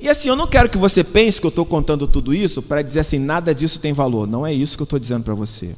E 0.00 0.08
assim, 0.08 0.28
eu 0.28 0.36
não 0.36 0.46
quero 0.46 0.68
que 0.68 0.78
você 0.78 1.02
pense 1.02 1.40
que 1.40 1.46
eu 1.46 1.50
estou 1.50 1.66
contando 1.66 2.06
tudo 2.06 2.32
isso 2.32 2.62
para 2.62 2.82
dizer 2.82 3.00
assim, 3.00 3.18
nada 3.18 3.54
disso 3.54 3.80
tem 3.80 3.92
valor. 3.92 4.28
Não 4.28 4.46
é 4.46 4.54
isso 4.54 4.76
que 4.76 4.82
eu 4.82 4.84
estou 4.84 4.98
dizendo 4.98 5.24
para 5.24 5.34
você. 5.34 5.74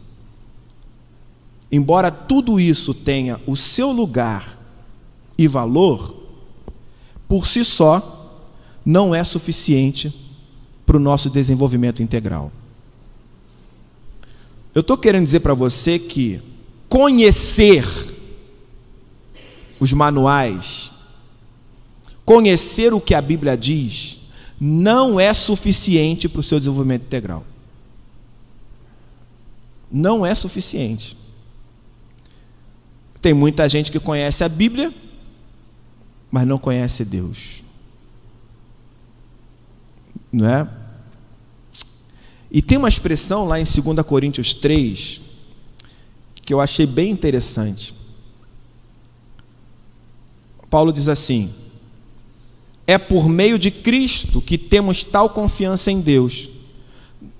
Embora 1.73 2.11
tudo 2.11 2.61
isso 2.61 2.93
tenha 2.93 3.41
o 3.47 3.57
seu 3.57 3.93
lugar 3.93 4.59
e 5.39 5.49
valor, 5.49 6.17
por 7.27 7.47
si 7.47 7.65
só, 7.65 8.45
não 8.85 9.15
é 9.15 9.25
suficiente 9.25 10.13
para 10.85 10.97
o 10.97 11.01
nosso 11.01 11.31
desenvolvimento 11.31 12.03
integral. 12.03 12.53
Eu 14.75 14.81
estou 14.81 14.99
querendo 14.99 15.25
dizer 15.25 15.41
para 15.41 15.55
você 15.55 15.99
que 15.99 16.43
conhecer 16.89 17.87
os 19.79 19.93
manuais 19.93 20.90
conhecer 22.31 22.95
o 22.95 23.01
que 23.01 23.13
a 23.13 23.21
Bíblia 23.21 23.57
diz 23.57 24.21
não 24.61 25.19
é 25.19 25.35
suficiente 25.35 26.29
para 26.29 26.39
o 26.39 26.45
seu 26.45 26.61
desenvolvimento 26.61 27.03
integral. 27.03 27.45
Não 29.91 30.25
é 30.25 30.33
suficiente. 30.33 31.17
Tem 33.21 33.35
muita 33.35 33.69
gente 33.69 33.91
que 33.91 33.99
conhece 33.99 34.45
a 34.45 34.49
Bíblia, 34.49 34.95
mas 36.31 36.47
não 36.47 36.57
conhece 36.57 37.05
Deus. 37.05 37.65
Não 40.33 40.49
é? 40.49 40.71
E 42.49 42.63
tem 42.63 42.79
uma 42.79 42.89
expressão 42.89 43.45
lá 43.45 43.59
em 43.59 43.65
2 43.65 44.07
Coríntios 44.07 44.55
3 44.55 45.21
que 46.43 46.55
eu 46.55 46.61
achei 46.61 46.87
bem 46.87 47.11
interessante. 47.11 47.93
Paulo 50.71 50.93
diz 50.93 51.09
assim: 51.09 51.53
é 52.87 52.99
por 52.99 53.29
meio 53.29 53.59
de 53.59 53.71
Cristo 53.71 54.41
que 54.41 54.59
temos 54.59 55.05
tal 55.05 55.31
confiança 55.31 55.91
em 55.91 56.01
Deus. 56.01 56.51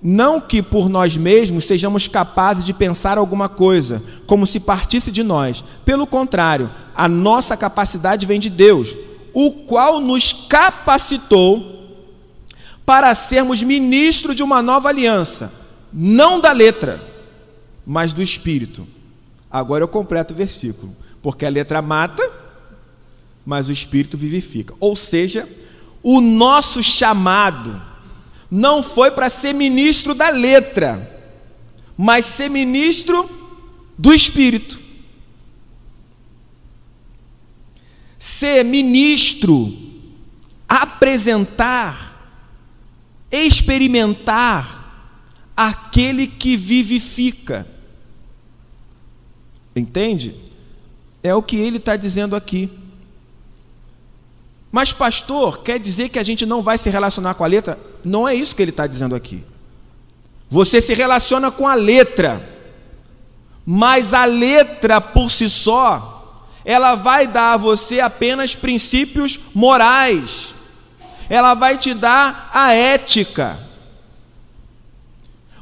Não 0.01 0.39
que 0.41 0.61
por 0.61 0.89
nós 0.89 1.15
mesmos 1.17 1.65
sejamos 1.65 2.07
capazes 2.07 2.63
de 2.63 2.73
pensar 2.73 3.17
alguma 3.17 3.47
coisa, 3.49 4.01
como 4.25 4.47
se 4.47 4.59
partisse 4.59 5.11
de 5.11 5.23
nós. 5.23 5.63
Pelo 5.85 6.07
contrário, 6.07 6.69
a 6.95 7.07
nossa 7.07 7.55
capacidade 7.55 8.25
vem 8.25 8.39
de 8.39 8.49
Deus, 8.49 8.95
o 9.33 9.51
qual 9.51 9.99
nos 9.99 10.33
capacitou 10.33 11.71
para 12.85 13.13
sermos 13.15 13.61
ministros 13.63 14.35
de 14.35 14.43
uma 14.43 14.61
nova 14.61 14.89
aliança, 14.89 15.53
não 15.93 16.39
da 16.39 16.51
letra, 16.51 17.01
mas 17.85 18.11
do 18.11 18.21
espírito. 18.21 18.87
Agora 19.49 19.83
eu 19.83 19.87
completo 19.87 20.33
o 20.33 20.37
versículo, 20.37 20.95
porque 21.21 21.45
a 21.45 21.49
letra 21.49 21.81
mata, 21.81 22.21
mas 23.45 23.69
o 23.69 23.71
Espírito 23.71 24.17
vivifica. 24.17 24.73
Ou 24.79 24.95
seja, 24.95 25.47
o 26.03 26.21
nosso 26.21 26.81
chamado 26.81 27.81
não 28.49 28.83
foi 28.83 29.11
para 29.11 29.29
ser 29.29 29.53
ministro 29.53 30.13
da 30.13 30.29
letra, 30.29 31.19
mas 31.97 32.25
ser 32.25 32.49
ministro 32.49 33.29
do 33.97 34.13
Espírito. 34.13 34.81
ser 38.21 38.63
ministro, 38.63 39.75
apresentar, 40.69 42.39
experimentar 43.31 45.17
aquele 45.57 46.27
que 46.27 46.55
vivifica. 46.55 47.67
Entende? 49.75 50.35
É 51.23 51.33
o 51.33 51.41
que 51.41 51.55
ele 51.55 51.77
está 51.77 51.95
dizendo 51.95 52.35
aqui. 52.35 52.69
Mas, 54.71 54.93
pastor, 54.93 55.59
quer 55.59 55.77
dizer 55.77 56.09
que 56.09 56.17
a 56.17 56.23
gente 56.23 56.45
não 56.45 56.61
vai 56.61 56.77
se 56.77 56.89
relacionar 56.89 57.33
com 57.33 57.43
a 57.43 57.47
letra? 57.47 57.77
Não 58.03 58.27
é 58.27 58.33
isso 58.33 58.55
que 58.55 58.61
ele 58.61 58.71
está 58.71 58.87
dizendo 58.87 59.13
aqui. 59.13 59.43
Você 60.49 60.79
se 60.79 60.93
relaciona 60.93 61.51
com 61.51 61.67
a 61.67 61.73
letra, 61.73 62.47
mas 63.65 64.13
a 64.13 64.23
letra 64.23 65.01
por 65.01 65.29
si 65.29 65.49
só, 65.49 66.47
ela 66.63 66.95
vai 66.95 67.27
dar 67.27 67.53
a 67.53 67.57
você 67.57 67.99
apenas 67.99 68.55
princípios 68.55 69.39
morais, 69.53 70.55
ela 71.29 71.53
vai 71.53 71.77
te 71.77 71.93
dar 71.93 72.49
a 72.53 72.73
ética. 72.73 73.59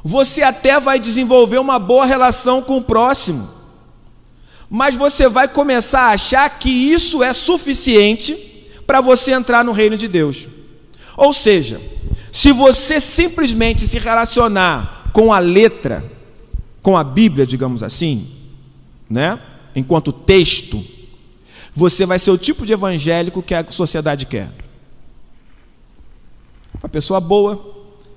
Você 0.02 0.42
até 0.42 0.78
vai 0.80 0.98
desenvolver 0.98 1.58
uma 1.58 1.78
boa 1.78 2.06
relação 2.06 2.62
com 2.62 2.78
o 2.78 2.84
próximo, 2.84 3.50
mas 4.68 4.96
você 4.96 5.28
vai 5.28 5.48
começar 5.48 6.02
a 6.02 6.12
achar 6.12 6.48
que 6.48 6.70
isso 6.70 7.22
é 7.22 7.32
suficiente 7.32 8.49
para 8.90 9.00
você 9.00 9.30
entrar 9.30 9.64
no 9.64 9.70
reino 9.70 9.96
de 9.96 10.08
Deus. 10.08 10.48
Ou 11.16 11.32
seja, 11.32 11.80
se 12.32 12.52
você 12.52 13.00
simplesmente 13.00 13.86
se 13.86 14.00
relacionar 14.00 15.12
com 15.12 15.32
a 15.32 15.38
letra, 15.38 16.04
com 16.82 16.96
a 16.96 17.04
Bíblia, 17.04 17.46
digamos 17.46 17.84
assim, 17.84 18.26
né? 19.08 19.38
Enquanto 19.76 20.10
texto, 20.10 20.84
você 21.72 22.04
vai 22.04 22.18
ser 22.18 22.32
o 22.32 22.36
tipo 22.36 22.66
de 22.66 22.72
evangélico 22.72 23.44
que 23.44 23.54
a 23.54 23.64
sociedade 23.70 24.26
quer. 24.26 24.50
Uma 26.82 26.88
pessoa 26.88 27.20
boa, 27.20 27.64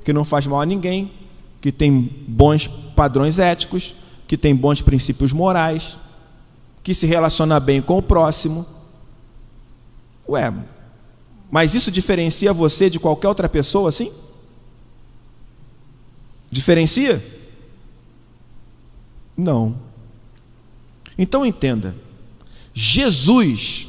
que 0.03 0.11
não 0.11 0.25
faz 0.25 0.47
mal 0.47 0.59
a 0.59 0.65
ninguém, 0.65 1.11
que 1.61 1.71
tem 1.71 2.09
bons 2.27 2.65
padrões 2.65 3.37
éticos, 3.37 3.93
que 4.27 4.35
tem 4.35 4.55
bons 4.55 4.81
princípios 4.81 5.33
morais, 5.33 5.99
que 6.81 6.95
se 6.95 7.05
relaciona 7.05 7.59
bem 7.59 7.79
com 7.79 7.99
o 7.99 8.01
próximo, 8.01 8.72
Ué, 10.27 10.53
mas 11.51 11.75
isso 11.75 11.91
diferencia 11.91 12.53
você 12.53 12.89
de 12.89 12.99
qualquer 12.99 13.27
outra 13.27 13.47
pessoa 13.47 13.89
assim? 13.89 14.11
Diferencia? 16.49 17.23
Não. 19.35 19.77
Então 21.17 21.45
entenda: 21.45 21.95
Jesus, 22.73 23.87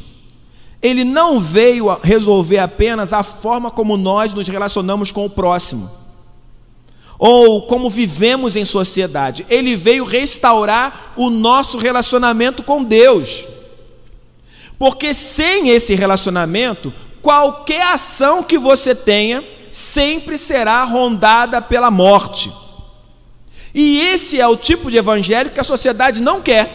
ele 0.82 1.04
não 1.04 1.40
veio 1.40 1.86
resolver 2.02 2.58
apenas 2.58 3.12
a 3.12 3.22
forma 3.22 3.70
como 3.70 3.96
nós 3.96 4.34
nos 4.34 4.48
relacionamos 4.48 5.12
com 5.12 5.24
o 5.24 5.30
próximo, 5.30 5.90
ou 7.18 7.66
como 7.66 7.88
vivemos 7.88 8.56
em 8.56 8.64
sociedade, 8.64 9.46
ele 9.48 9.76
veio 9.76 10.04
restaurar 10.04 11.14
o 11.16 11.30
nosso 11.30 11.78
relacionamento 11.78 12.62
com 12.62 12.82
Deus. 12.84 13.48
Porque 14.84 15.14
sem 15.14 15.70
esse 15.70 15.94
relacionamento, 15.94 16.92
qualquer 17.22 17.80
ação 17.86 18.42
que 18.42 18.58
você 18.58 18.94
tenha 18.94 19.42
sempre 19.72 20.36
será 20.36 20.84
rondada 20.84 21.62
pela 21.62 21.90
morte. 21.90 22.52
E 23.72 23.98
esse 23.98 24.38
é 24.38 24.46
o 24.46 24.58
tipo 24.58 24.90
de 24.90 24.98
evangelho 24.98 25.48
que 25.48 25.58
a 25.58 25.64
sociedade 25.64 26.20
não 26.20 26.42
quer. 26.42 26.70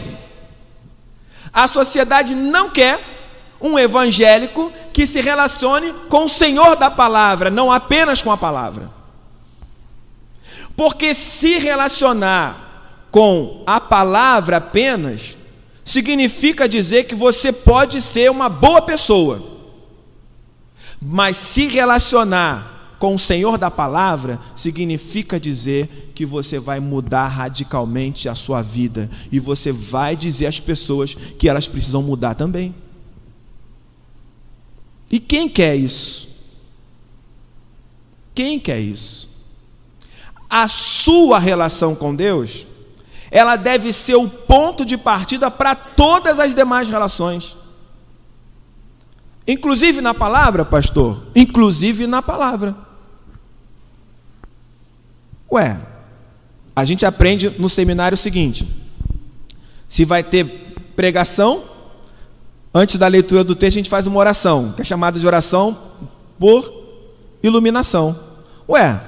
A 1.52 1.68
sociedade 1.68 2.34
não 2.34 2.68
quer 2.70 2.98
um 3.60 3.78
evangélico 3.78 4.72
que 4.92 5.06
se 5.06 5.20
relacione 5.20 5.92
com 6.08 6.24
o 6.24 6.28
Senhor 6.28 6.74
da 6.74 6.90
palavra, 6.90 7.48
não 7.48 7.70
apenas 7.70 8.20
com 8.20 8.32
a 8.32 8.36
palavra. 8.36 8.90
Porque 10.76 11.14
se 11.14 11.60
relacionar 11.60 13.06
com 13.12 13.62
a 13.64 13.80
palavra 13.80 14.56
apenas, 14.56 15.38
significa 15.90 16.68
dizer 16.68 17.04
que 17.04 17.16
você 17.16 17.50
pode 17.50 18.00
ser 18.00 18.30
uma 18.30 18.48
boa 18.48 18.80
pessoa, 18.80 19.42
mas 21.02 21.36
se 21.36 21.66
relacionar 21.66 22.94
com 23.00 23.16
o 23.16 23.18
Senhor 23.18 23.58
da 23.58 23.72
palavra 23.72 24.38
significa 24.54 25.40
dizer 25.40 26.12
que 26.14 26.24
você 26.24 26.60
vai 26.60 26.78
mudar 26.78 27.26
radicalmente 27.26 28.28
a 28.28 28.36
sua 28.36 28.62
vida 28.62 29.10
e 29.32 29.40
você 29.40 29.72
vai 29.72 30.14
dizer 30.14 30.46
às 30.46 30.60
pessoas 30.60 31.16
que 31.16 31.48
elas 31.48 31.66
precisam 31.66 32.04
mudar 32.04 32.36
também. 32.36 32.72
E 35.10 35.18
quem 35.18 35.48
quer 35.48 35.74
isso? 35.74 36.28
Quem 38.32 38.60
quer 38.60 38.78
isso? 38.78 39.28
A 40.48 40.68
sua 40.68 41.40
relação 41.40 41.96
com 41.96 42.14
Deus 42.14 42.69
ela 43.30 43.56
deve 43.56 43.92
ser 43.92 44.16
o 44.16 44.28
ponto 44.28 44.84
de 44.84 44.98
partida 44.98 45.50
para 45.50 45.74
todas 45.74 46.40
as 46.40 46.54
demais 46.54 46.88
relações. 46.88 47.56
Inclusive 49.46 50.00
na 50.00 50.12
palavra, 50.12 50.64
pastor? 50.64 51.22
Inclusive 51.34 52.06
na 52.06 52.20
palavra. 52.20 52.76
Ué, 55.52 55.80
a 56.74 56.84
gente 56.84 57.04
aprende 57.04 57.50
no 57.58 57.68
seminário 57.68 58.14
o 58.14 58.18
seguinte: 58.18 58.68
se 59.88 60.04
vai 60.04 60.22
ter 60.22 60.44
pregação, 60.94 61.64
antes 62.74 62.96
da 62.96 63.06
leitura 63.06 63.42
do 63.42 63.54
texto 63.54 63.76
a 63.76 63.80
gente 63.80 63.90
faz 63.90 64.06
uma 64.06 64.18
oração, 64.18 64.72
que 64.72 64.82
é 64.82 64.84
chamada 64.84 65.18
de 65.18 65.26
oração 65.26 65.76
por 66.38 66.72
iluminação. 67.42 68.18
Ué, 68.68 69.00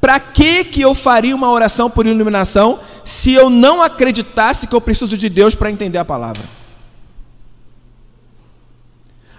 para 0.00 0.20
que 0.20 0.64
que 0.64 0.80
eu 0.80 0.94
faria 0.94 1.34
uma 1.34 1.50
oração 1.50 1.90
por 1.90 2.06
iluminação 2.06 2.78
se 3.04 3.34
eu 3.34 3.50
não 3.50 3.82
acreditasse 3.82 4.66
que 4.66 4.74
eu 4.74 4.80
preciso 4.80 5.16
de 5.18 5.28
Deus 5.28 5.54
para 5.54 5.70
entender 5.70 5.98
a 5.98 6.04
palavra. 6.04 6.48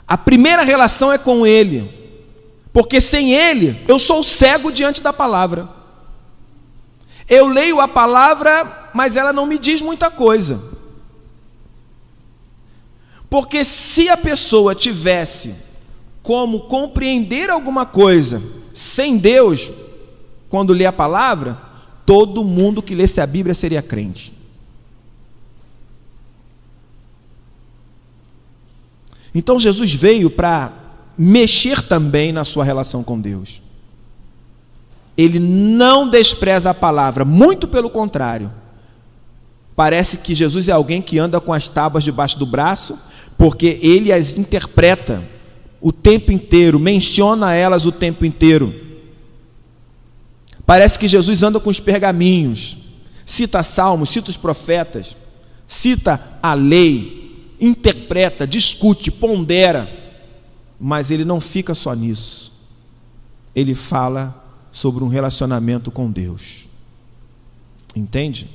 A 0.08 0.18
primeira 0.18 0.64
relação 0.64 1.12
é 1.12 1.18
com 1.18 1.46
Ele, 1.46 1.90
porque 2.72 3.02
sem 3.02 3.34
Ele 3.34 3.84
eu 3.88 3.98
sou 3.98 4.24
cego 4.24 4.72
diante 4.72 5.02
da 5.02 5.12
palavra. 5.12 5.68
Eu 7.28 7.48
leio 7.48 7.82
a 7.82 7.88
palavra, 7.88 8.92
mas 8.94 9.16
ela 9.16 9.34
não 9.34 9.48
me 9.48 9.58
diz 9.58 9.82
muita 9.82 10.12
coisa. 10.12 10.62
Porque 13.28 13.66
se 13.66 14.08
a 14.10 14.16
pessoa 14.16 14.76
tivesse 14.76 15.56
como 16.22 16.62
compreender 16.62 17.50
alguma 17.50 17.86
coisa 17.86 18.42
sem 18.74 19.18
Deus, 19.18 19.72
quando 20.50 20.74
lê 20.74 20.86
a 20.86 20.94
palavra, 20.94 21.60
todo 22.06 22.44
mundo 22.44 22.82
que 22.82 22.94
lesse 22.94 23.20
a 23.20 23.28
Bíblia 23.28 23.56
seria 23.56 23.82
crente. 23.82 24.34
Então 29.34 29.60
Jesus 29.60 29.94
veio 29.94 30.30
para 30.30 30.72
mexer 31.18 31.82
também 31.82 32.32
na 32.32 32.46
sua 32.46 32.64
relação 32.64 33.04
com 33.04 33.20
Deus. 33.20 33.62
Ele 35.18 35.40
não 35.40 36.10
despreza 36.10 36.70
a 36.70 36.74
palavra, 36.74 37.26
muito 37.26 37.68
pelo 37.68 37.90
contrário. 37.90 38.52
Parece 39.76 40.20
que 40.20 40.34
Jesus 40.34 40.70
é 40.70 40.72
alguém 40.72 41.02
que 41.02 41.20
anda 41.20 41.42
com 41.42 41.52
as 41.52 41.68
tábuas 41.68 42.04
debaixo 42.04 42.40
do 42.40 42.46
braço, 42.46 42.98
porque 43.38 43.80
ele 43.82 44.12
as 44.12 44.38
interpreta 44.38 45.28
o 45.82 45.92
tempo 45.92 46.32
inteiro, 46.32 46.80
menciona 46.80 47.54
elas 47.54 47.86
o 47.86 47.92
tempo 47.92 48.26
inteiro. 48.26 48.85
Parece 50.66 50.98
que 50.98 51.08
Jesus 51.08 51.44
anda 51.44 51.60
com 51.60 51.70
os 51.70 51.80
pergaminhos, 51.80 52.78
cita 53.26 53.62
salmos, 53.62 54.10
cita 54.10 54.30
os 54.30 54.38
profetas, 54.38 55.16
cita 55.68 56.40
a 56.42 56.54
lei, 56.54 57.56
interpreta, 57.60 58.48
discute, 58.48 59.12
pondera, 59.12 59.90
mas 60.80 61.12
ele 61.12 61.24
não 61.24 61.40
fica 61.40 61.74
só 61.74 61.94
nisso. 61.94 62.52
Ele 63.56 63.74
fala 63.76 64.44
sobre 64.72 65.04
um 65.04 65.08
relacionamento 65.08 65.92
com 65.92 66.12
Deus. 66.12 66.68
Entende? 67.96 68.50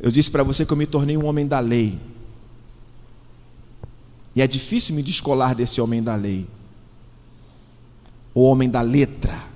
Eu 0.00 0.10
disse 0.10 0.30
para 0.30 0.42
você 0.42 0.66
que 0.66 0.72
eu 0.72 0.76
me 0.76 0.86
tornei 0.86 1.16
um 1.16 1.26
homem 1.26 1.46
da 1.46 1.60
lei. 1.60 1.98
E 4.34 4.42
é 4.42 4.46
difícil 4.46 4.96
me 4.96 5.02
descolar 5.02 5.54
desse 5.54 5.80
homem 5.80 6.02
da 6.02 6.16
lei. 6.16 6.48
O 8.34 8.42
homem 8.42 8.68
da 8.68 8.80
letra. 8.80 9.51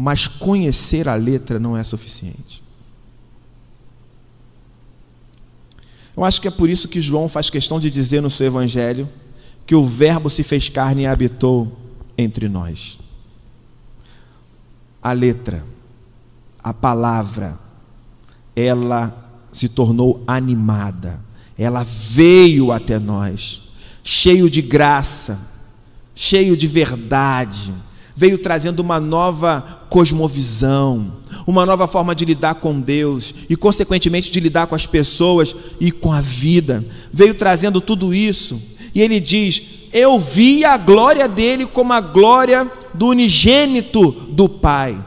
Mas 0.00 0.28
conhecer 0.28 1.08
a 1.08 1.16
letra 1.16 1.58
não 1.58 1.76
é 1.76 1.82
suficiente. 1.82 2.62
Eu 6.16 6.24
acho 6.24 6.40
que 6.40 6.46
é 6.46 6.52
por 6.52 6.70
isso 6.70 6.86
que 6.86 7.00
João 7.00 7.28
faz 7.28 7.50
questão 7.50 7.80
de 7.80 7.90
dizer 7.90 8.22
no 8.22 8.30
seu 8.30 8.46
evangelho 8.46 9.08
que 9.66 9.74
o 9.74 9.84
Verbo 9.84 10.30
se 10.30 10.44
fez 10.44 10.68
carne 10.68 11.02
e 11.02 11.06
habitou 11.06 11.76
entre 12.16 12.48
nós. 12.48 13.00
A 15.02 15.10
letra, 15.10 15.64
a 16.62 16.72
palavra, 16.72 17.58
ela 18.54 19.48
se 19.52 19.68
tornou 19.68 20.22
animada. 20.28 21.20
Ela 21.58 21.82
veio 21.82 22.70
até 22.70 23.00
nós, 23.00 23.62
cheio 24.04 24.48
de 24.48 24.62
graça, 24.62 25.40
cheio 26.14 26.56
de 26.56 26.68
verdade, 26.68 27.74
veio 28.18 28.36
trazendo 28.36 28.80
uma 28.80 28.98
nova 28.98 29.86
cosmovisão, 29.88 31.12
uma 31.46 31.64
nova 31.64 31.86
forma 31.86 32.16
de 32.16 32.24
lidar 32.24 32.56
com 32.56 32.80
Deus 32.80 33.32
e, 33.48 33.54
consequentemente, 33.54 34.28
de 34.28 34.40
lidar 34.40 34.66
com 34.66 34.74
as 34.74 34.88
pessoas 34.88 35.54
e 35.78 35.92
com 35.92 36.12
a 36.12 36.20
vida. 36.20 36.84
Veio 37.12 37.32
trazendo 37.32 37.80
tudo 37.80 38.12
isso. 38.12 38.60
E 38.92 39.00
ele 39.00 39.20
diz: 39.20 39.86
Eu 39.92 40.18
vi 40.18 40.64
a 40.64 40.76
glória 40.76 41.28
dele 41.28 41.64
como 41.64 41.92
a 41.92 42.00
glória 42.00 42.68
do 42.92 43.06
unigênito 43.06 44.10
do 44.10 44.48
Pai. 44.48 44.98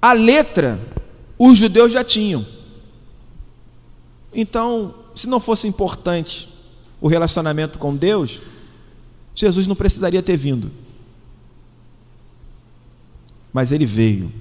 A 0.00 0.12
letra, 0.12 0.80
os 1.36 1.58
judeus 1.58 1.90
já 1.90 2.04
tinham. 2.04 2.46
Então, 4.32 4.94
se 5.12 5.26
não 5.26 5.40
fosse 5.40 5.66
importante 5.66 6.51
o 7.02 7.08
relacionamento 7.08 7.80
com 7.80 7.96
Deus, 7.96 8.40
Jesus 9.34 9.66
não 9.66 9.74
precisaria 9.74 10.22
ter 10.22 10.36
vindo. 10.36 10.70
Mas 13.52 13.72
ele 13.72 13.84
veio. 13.84 14.32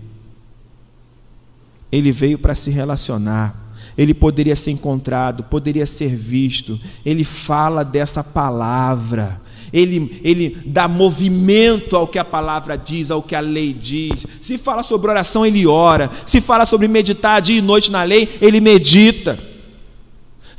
Ele 1.92 2.12
veio 2.12 2.38
para 2.38 2.54
se 2.54 2.70
relacionar. 2.70 3.74
Ele 3.98 4.14
poderia 4.14 4.56
ser 4.56 4.72
encontrado, 4.72 5.44
poderia 5.46 5.88
ser 5.88 6.16
visto. 6.16 6.80
Ele 7.04 7.24
fala 7.24 7.84
dessa 7.84 8.24
palavra. 8.24 9.42
Ele, 9.74 10.22
ele 10.24 10.62
dá 10.68 10.88
movimento 10.88 11.96
ao 11.96 12.08
que 12.08 12.20
a 12.20 12.26
palavra 12.26 12.78
diz, 12.78 13.10
ao 13.10 13.24
que 13.24 13.34
a 13.34 13.40
lei 13.40 13.74
diz. 13.74 14.28
Se 14.40 14.60
fala 14.60 14.84
sobre 14.84 15.10
oração, 15.10 15.44
ele 15.44 15.66
ora. 15.66 16.12
Se 16.28 16.40
fala 16.40 16.66
sobre 16.66 16.88
meditar 16.88 17.42
dia 17.42 17.58
e 17.58 17.62
noite 17.62 17.92
na 17.92 18.04
lei, 18.04 18.38
ele 18.40 18.62
medita. 18.62 19.51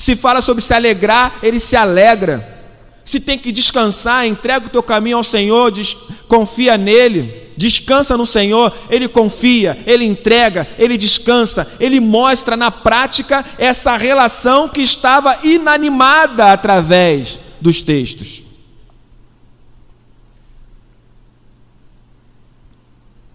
Se 0.03 0.17
fala 0.17 0.43
sobre 0.43 0.65
se 0.65 0.75
alegrar, 0.75 1.39
ele 1.45 1.61
se 1.61 1.77
alegra. 1.77 2.61
Se 3.05 3.21
tem 3.21 3.39
que 3.39 3.53
descansar, 3.53 4.27
entrega 4.27 4.67
o 4.67 4.69
teu 4.69 4.83
caminho 4.83 5.17
ao 5.17 5.23
Senhor, 5.23 5.73
confia 6.27 6.77
nele, 6.77 7.53
descansa 7.57 8.17
no 8.17 8.27
Senhor, 8.27 8.77
ele 8.91 9.07
confia, 9.07 9.81
ele 9.87 10.05
entrega, 10.05 10.67
ele 10.77 10.97
descansa, 10.97 11.71
ele 11.79 12.01
mostra 12.01 12.57
na 12.57 12.69
prática 12.69 13.45
essa 13.57 13.97
relação 13.97 14.69
que 14.69 14.81
estava 14.81 15.39
inanimada 15.45 16.53
através 16.53 17.39
dos 17.61 17.81
textos. 17.81 18.43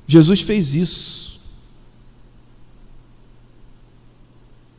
Jesus 0.05 0.41
fez 0.41 0.75
isso. 0.75 1.39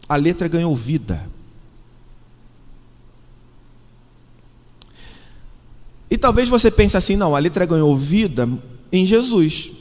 A 0.07 0.17
letra 0.17 0.49
ganhou 0.49 0.77
vida. 0.77 1.38
E 6.11 6.17
talvez 6.17 6.49
você 6.49 6.71
pense 6.71 6.97
assim: 6.97 7.17
não, 7.17 7.37
a 7.37 7.39
letra 7.39 7.67
ganhou 7.67 7.97
vida 7.97 8.49
em 8.91 9.05
Jesus. 9.05 9.73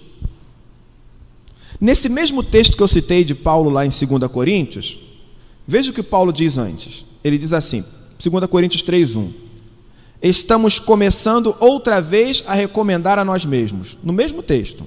Nesse 1.80 2.10
mesmo 2.10 2.44
texto 2.44 2.76
que 2.76 2.84
eu 2.84 2.88
citei 2.88 3.24
de 3.24 3.36
Paulo 3.36 3.70
lá 3.70 3.86
em 3.86 3.90
2 3.90 4.32
Coríntios, 4.32 5.00
veja 5.68 5.92
o 5.92 5.94
que 5.94 6.02
Paulo 6.04 6.34
diz 6.34 6.58
antes. 6.58 7.06
Ele 7.24 7.38
diz 7.38 7.54
assim, 7.54 7.84
2 8.22 8.48
Coríntios 8.48 8.84
3:1. 8.84 9.32
Estamos 10.22 10.80
começando 10.80 11.56
outra 11.60 12.02
vez 12.02 12.44
a 12.48 12.56
recomendar 12.56 13.20
a 13.20 13.26
nós 13.26 13.46
mesmos, 13.46 13.96
no 14.04 14.12
mesmo 14.12 14.42
texto. 14.42 14.86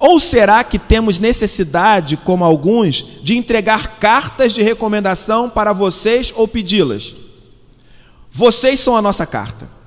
Ou 0.00 0.18
será 0.18 0.62
que 0.64 0.78
temos 0.78 1.18
necessidade, 1.18 2.16
como 2.16 2.44
alguns, 2.44 3.04
de 3.22 3.36
entregar 3.36 3.98
cartas 3.98 4.52
de 4.52 4.62
recomendação 4.62 5.48
para 5.48 5.72
vocês 5.72 6.32
ou 6.34 6.46
pedi-las? 6.48 7.14
Vocês 8.30 8.80
são 8.80 8.96
a 8.96 9.02
nossa 9.02 9.24
carta 9.24 9.77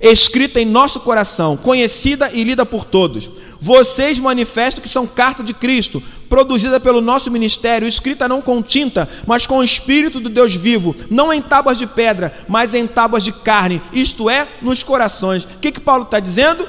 escrita 0.00 0.60
em 0.60 0.64
nosso 0.64 1.00
coração, 1.00 1.56
conhecida 1.56 2.30
e 2.32 2.44
lida 2.44 2.66
por 2.66 2.84
todos. 2.84 3.30
Vocês 3.60 4.18
manifestam 4.18 4.82
que 4.82 4.88
são 4.88 5.06
carta 5.06 5.42
de 5.42 5.54
Cristo, 5.54 6.02
produzida 6.28 6.78
pelo 6.80 7.00
nosso 7.00 7.30
ministério, 7.30 7.88
escrita 7.88 8.28
não 8.28 8.42
com 8.42 8.62
tinta, 8.62 9.08
mas 9.26 9.46
com 9.46 9.58
o 9.58 9.64
Espírito 9.64 10.20
do 10.20 10.28
Deus 10.28 10.54
vivo, 10.54 10.94
não 11.10 11.32
em 11.32 11.40
tábuas 11.40 11.78
de 11.78 11.86
pedra, 11.86 12.36
mas 12.48 12.74
em 12.74 12.86
tábuas 12.86 13.22
de 13.22 13.32
carne, 13.32 13.80
isto 13.92 14.28
é, 14.28 14.46
nos 14.60 14.82
corações. 14.82 15.44
O 15.44 15.58
que, 15.60 15.72
que 15.72 15.80
Paulo 15.80 16.04
está 16.04 16.20
dizendo? 16.20 16.68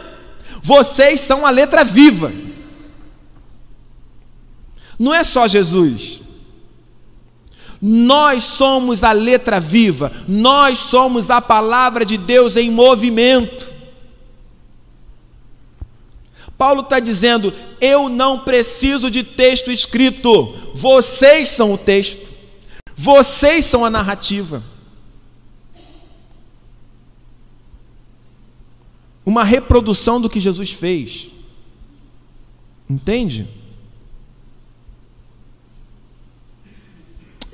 Vocês 0.61 1.19
são 1.19 1.45
a 1.45 1.49
letra 1.49 1.83
viva. 1.83 2.31
Não 4.97 5.13
é 5.13 5.23
só 5.23 5.47
Jesus. 5.47 6.24
Nós 7.87 8.43
somos 8.43 9.03
a 9.03 9.11
letra 9.11 9.59
viva, 9.59 10.11
nós 10.27 10.79
somos 10.79 11.29
a 11.29 11.39
palavra 11.39 12.03
de 12.03 12.17
Deus 12.17 12.57
em 12.57 12.71
movimento. 12.71 13.71
Paulo 16.57 16.81
está 16.81 16.99
dizendo: 16.99 17.53
eu 17.79 18.09
não 18.09 18.39
preciso 18.39 19.11
de 19.11 19.21
texto 19.21 19.69
escrito, 19.71 20.51
vocês 20.73 21.49
são 21.49 21.73
o 21.73 21.77
texto, 21.77 22.33
vocês 22.95 23.65
são 23.65 23.85
a 23.85 23.89
narrativa. 23.91 24.63
Uma 29.23 29.43
reprodução 29.43 30.19
do 30.19 30.27
que 30.27 30.39
Jesus 30.39 30.71
fez, 30.71 31.29
entende? 32.89 33.47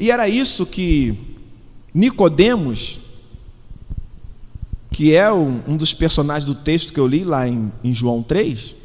E 0.01 0.09
era 0.09 0.27
isso 0.27 0.65
que 0.65 1.15
Nicodemos, 1.93 2.99
que 4.91 5.13
é 5.15 5.31
um 5.31 5.77
dos 5.77 5.93
personagens 5.93 6.43
do 6.43 6.55
texto 6.55 6.91
que 6.91 6.99
eu 6.99 7.05
li 7.05 7.23
lá 7.23 7.47
em, 7.47 7.71
em 7.83 7.93
João 7.93 8.23
3, 8.23 8.75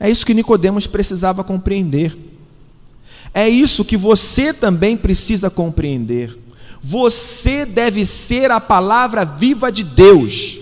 é 0.00 0.08
isso 0.08 0.24
que 0.24 0.32
Nicodemos 0.32 0.86
precisava 0.86 1.44
compreender. 1.44 2.16
É 3.34 3.46
isso 3.46 3.84
que 3.84 3.98
você 3.98 4.50
também 4.50 4.96
precisa 4.96 5.50
compreender. 5.50 6.38
Você 6.80 7.66
deve 7.66 8.06
ser 8.06 8.50
a 8.50 8.58
palavra 8.58 9.26
viva 9.26 9.70
de 9.70 9.84
Deus. 9.84 10.58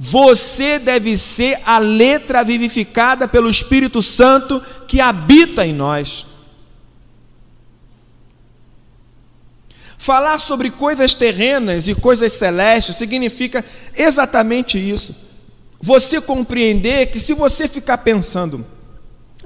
Você 0.00 0.80
deve 0.80 1.16
ser 1.16 1.60
a 1.64 1.78
letra 1.78 2.42
vivificada 2.42 3.28
pelo 3.28 3.48
Espírito 3.48 4.02
Santo 4.02 4.60
que 4.88 5.00
habita 5.00 5.64
em 5.64 5.72
nós. 5.72 6.31
Falar 10.02 10.40
sobre 10.40 10.68
coisas 10.68 11.14
terrenas 11.14 11.86
e 11.86 11.94
coisas 11.94 12.32
celestes 12.32 12.96
significa 12.96 13.64
exatamente 13.96 14.76
isso. 14.76 15.14
Você 15.80 16.20
compreender 16.20 17.06
que 17.06 17.20
se 17.20 17.34
você 17.34 17.68
ficar 17.68 17.98
pensando 17.98 18.66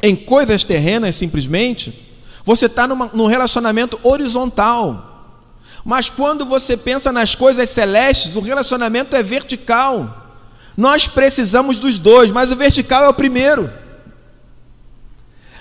em 0.03 0.17
coisas 0.17 0.65
terrenas 0.65 1.15
simplesmente, 1.15 2.09
você 2.43 2.65
está 2.65 2.87
num 2.87 3.27
relacionamento 3.27 4.01
horizontal. 4.03 5.45
Mas 5.85 6.09
quando 6.09 6.47
você 6.47 6.75
pensa 6.75 7.13
nas 7.13 7.35
coisas 7.35 7.69
celestes, 7.69 8.35
o 8.35 8.41
relacionamento 8.41 9.15
é 9.15 9.23
vertical. 9.23 10.41
Nós 10.75 11.07
precisamos 11.07 11.79
dos 11.79 11.99
dois, 11.99 12.33
mas 12.33 12.51
o 12.51 12.57
vertical 12.57 13.05
é 13.05 13.09
o 13.11 13.15
primeiro. 13.15 13.71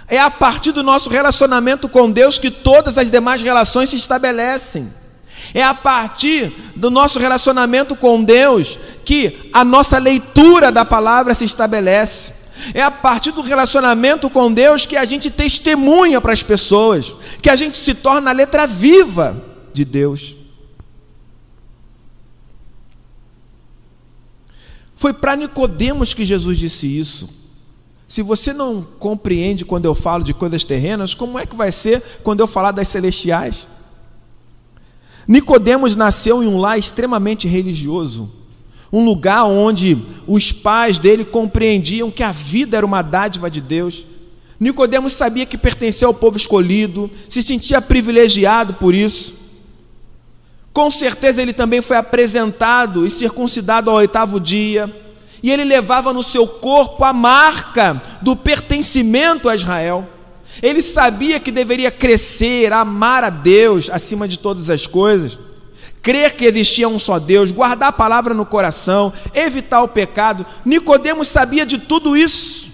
É 0.07 0.19
a 0.19 0.29
partir 0.29 0.71
do 0.71 0.83
nosso 0.83 1.09
relacionamento 1.09 1.89
com 1.89 2.11
Deus 2.11 2.37
que 2.37 2.51
todas 2.51 2.97
as 2.97 3.09
demais 3.09 3.41
relações 3.41 3.89
se 3.89 3.95
estabelecem. 3.95 4.91
É 5.53 5.63
a 5.63 5.73
partir 5.73 6.53
do 6.75 6.91
nosso 6.91 7.19
relacionamento 7.19 7.95
com 7.95 8.23
Deus 8.23 8.77
que 9.03 9.49
a 9.53 9.63
nossa 9.63 9.97
leitura 9.97 10.71
da 10.71 10.85
palavra 10.85 11.33
se 11.33 11.45
estabelece. 11.45 12.33
É 12.73 12.81
a 12.81 12.91
partir 12.91 13.31
do 13.31 13.41
relacionamento 13.41 14.29
com 14.29 14.51
Deus 14.51 14.85
que 14.85 14.95
a 14.95 15.05
gente 15.05 15.29
testemunha 15.29 16.21
para 16.21 16.33
as 16.33 16.41
pessoas, 16.41 17.13
que 17.41 17.49
a 17.49 17.55
gente 17.55 17.77
se 17.77 17.93
torna 17.93 18.29
a 18.29 18.33
letra 18.33 18.65
viva 18.65 19.35
de 19.73 19.83
Deus. 19.83 20.35
Foi 24.95 25.13
para 25.13 25.35
Nicodemos 25.35 26.13
que 26.13 26.25
Jesus 26.25 26.57
disse 26.57 26.87
isso. 26.87 27.44
Se 28.07 28.21
você 28.21 28.53
não 28.53 28.85
compreende 28.99 29.65
quando 29.65 29.85
eu 29.85 29.95
falo 29.95 30.23
de 30.23 30.33
coisas 30.33 30.63
terrenas, 30.63 31.13
como 31.13 31.39
é 31.39 31.45
que 31.45 31.55
vai 31.55 31.71
ser 31.71 32.01
quando 32.23 32.39
eu 32.39 32.47
falar 32.47 32.71
das 32.71 32.87
celestiais? 32.87 33.67
Nicodemos 35.27 35.95
nasceu 35.95 36.43
em 36.43 36.47
um 36.47 36.59
lar 36.59 36.77
extremamente 36.77 37.47
religioso, 37.47 38.31
um 38.93 39.03
lugar 39.03 39.45
onde 39.45 39.97
os 40.27 40.51
pais 40.51 40.99
dele 40.99 41.25
compreendiam 41.25 42.11
que 42.11 42.21
a 42.21 42.31
vida 42.31 42.77
era 42.77 42.85
uma 42.85 43.01
dádiva 43.01 43.49
de 43.49 43.59
Deus. 43.59 44.05
Nicodemos 44.59 45.13
sabia 45.13 45.45
que 45.45 45.57
pertencia 45.57 46.05
ao 46.05 46.13
povo 46.13 46.37
escolhido, 46.37 47.09
se 47.27 47.41
sentia 47.41 47.81
privilegiado 47.81 48.75
por 48.75 48.93
isso. 48.93 49.33
Com 50.71 50.91
certeza 50.91 51.41
ele 51.41 51.53
também 51.53 51.81
foi 51.81 51.97
apresentado 51.97 53.05
e 53.05 53.09
circuncidado 53.09 53.89
ao 53.89 53.97
oitavo 53.97 54.39
dia 54.39 54.93
e 55.41 55.51
ele 55.51 55.63
levava 55.63 56.13
no 56.13 56.23
seu 56.23 56.47
corpo 56.47 57.03
a 57.03 57.13
marca 57.13 58.01
do 58.21 58.35
pertencimento 58.35 59.49
a 59.49 59.55
Israel. 59.55 60.07
Ele 60.61 60.81
sabia 60.81 61.39
que 61.39 61.51
deveria 61.51 61.91
crescer, 61.91 62.71
amar 62.71 63.23
a 63.23 63.29
Deus 63.29 63.89
acima 63.89 64.27
de 64.27 64.39
todas 64.39 64.69
as 64.69 64.87
coisas, 64.87 65.37
crer 66.01 66.35
que 66.35 66.45
existia 66.45 66.87
um 66.87 66.99
só 66.99 67.19
Deus, 67.19 67.51
guardar 67.51 67.89
a 67.89 67.93
palavra 67.93 68.33
no 68.33 68.45
coração, 68.45 69.11
evitar 69.33 69.81
o 69.81 69.87
pecado. 69.87 70.45
Nicodemos 70.63 71.27
sabia 71.27 71.65
de 71.65 71.77
tudo 71.77 72.15
isso. 72.15 72.71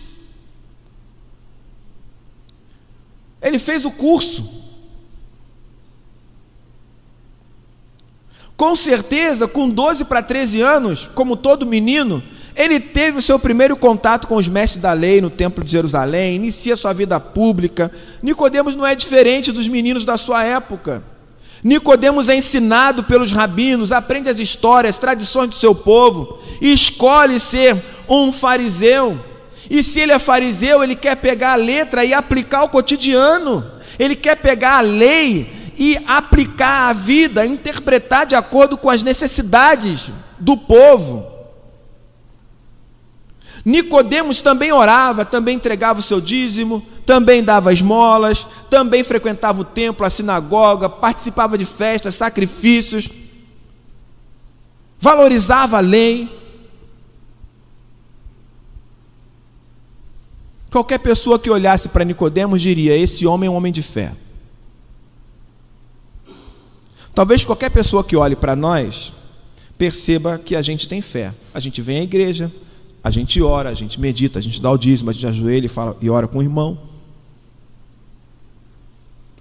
Ele 3.42 3.58
fez 3.58 3.86
o 3.86 3.92
curso. 3.92 4.62
Com 8.56 8.76
certeza, 8.76 9.48
com 9.48 9.68
12 9.68 10.06
para 10.06 10.22
13 10.22 10.62
anos, 10.62 11.10
como 11.16 11.36
todo 11.36 11.66
menino, 11.66 12.22
ele 12.56 12.80
teve 12.80 13.18
o 13.18 13.22
seu 13.22 13.40
primeiro 13.40 13.78
contato 13.78 14.28
com 14.28 14.36
os 14.36 14.48
mestres 14.48 14.82
da 14.82 14.94
lei 14.94 15.22
no 15.22 15.30
Templo 15.30 15.64
de 15.64 15.72
Jerusalém, 15.72 16.36
inicia 16.36 16.76
sua 16.76 16.94
vida 16.94 17.20
pública. 17.20 17.92
Nicodemos 18.22 18.76
não 18.76 18.86
é 18.86 18.94
diferente 18.96 19.52
dos 19.52 19.68
meninos 19.68 20.04
da 20.04 20.18
sua 20.18 20.44
época. 20.44 21.04
Nicodemos 21.64 22.28
é 22.28 22.36
ensinado 22.36 23.04
pelos 23.04 23.32
rabinos, 23.32 23.92
aprende 23.92 24.30
as 24.30 24.40
histórias, 24.40 24.98
tradições 24.98 25.50
do 25.50 25.56
seu 25.56 25.76
povo, 25.76 26.40
escolhe 26.60 27.40
ser 27.40 27.78
um 28.10 28.32
fariseu. 28.32 29.20
E 29.70 29.82
se 29.82 30.02
ele 30.02 30.12
é 30.12 30.20
fariseu, 30.20 30.84
ele 30.84 30.96
quer 30.96 31.16
pegar 31.16 31.54
a 31.54 31.56
letra 31.56 32.04
e 32.04 32.14
aplicar 32.14 32.60
ao 32.60 32.70
cotidiano. 32.70 33.66
Ele 33.98 34.16
quer 34.16 34.36
pegar 34.36 34.80
a 34.80 34.82
lei 34.82 35.50
e 35.78 35.98
aplicar 36.08 36.90
a 36.90 36.94
vida, 36.94 37.46
interpretar 37.46 38.26
de 38.26 38.36
acordo 38.36 38.76
com 38.76 38.90
as 38.90 39.04
necessidades 39.04 40.12
do 40.40 40.58
povo. 40.58 41.31
Nicodemos 43.64 44.42
também 44.42 44.72
orava, 44.72 45.24
também 45.24 45.56
entregava 45.56 46.00
o 46.00 46.04
seu 46.04 46.20
dízimo, 46.20 46.86
também 47.06 47.44
dava 47.44 47.72
esmolas, 47.72 48.48
também 48.70 49.04
frequentava 49.04 49.62
o 49.62 49.64
templo, 49.64 50.06
a 50.06 50.10
sinagoga, 50.10 50.90
participava 50.90 51.58
de 51.58 51.66
festas, 51.66 52.16
sacrifícios, 52.16 53.10
valorizava 55.00 55.78
a 55.78 55.82
lei. 55.82 56.30
Qualquer 60.72 61.00
pessoa 61.00 61.38
que 61.38 61.50
olhasse 61.50 61.90
para 61.90 62.06
Nicodemos 62.06 62.62
diria: 62.62 62.98
esse 62.98 63.28
homem 63.28 63.48
é 63.48 63.52
um 63.52 63.56
homem 63.56 63.72
de 63.72 63.84
fé. 63.84 64.16
Talvez 67.14 67.44
qualquer 67.44 67.70
pessoa 67.70 68.04
que 68.04 68.16
olhe 68.16 68.36
para 68.36 68.56
nós 68.56 69.14
perceba 69.78 70.38
que 70.38 70.56
a 70.56 70.62
gente 70.62 70.88
tem 70.88 71.02
fé. 71.02 71.34
A 71.54 71.60
gente 71.60 71.82
vem 71.82 72.00
à 72.00 72.04
igreja, 72.04 72.52
a 73.04 73.10
gente 73.10 73.42
ora, 73.42 73.70
a 73.70 73.74
gente 73.74 74.00
medita, 74.00 74.38
a 74.38 74.42
gente 74.42 74.62
dá 74.62 74.70
o 74.72 74.78
dízimo, 74.78 75.10
a 75.10 75.14
gente 75.14 75.26
ajoelha 75.26 75.66
e, 75.66 75.70
fala, 75.70 75.98
e 76.02 76.10
ora 76.10 76.28
com 76.28 76.38
o 76.38 76.44
irmão. 76.44 76.80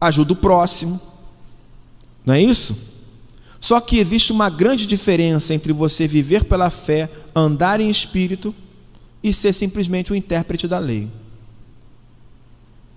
Ajuda 0.01 0.33
o 0.33 0.37
próximo. 0.37 1.01
Não 2.25 2.35
é 2.35 2.41
isso? 2.41 2.77
Só 3.61 3.79
que 3.81 3.99
existe 3.99 4.33
uma 4.33 4.49
grande 4.49 4.87
diferença 4.87 5.53
entre 5.53 5.73
você 5.73 6.07
viver 6.07 6.45
pela 6.45 6.71
fé, 6.71 7.11
andar 7.37 7.81
em 7.81 7.91
espírito 7.91 8.55
e 9.23 9.33
ser 9.35 9.53
simplesmente 9.53 10.11
o 10.11 10.17
intérprete 10.17 10.67
da 10.67 10.79
lei. 10.79 11.11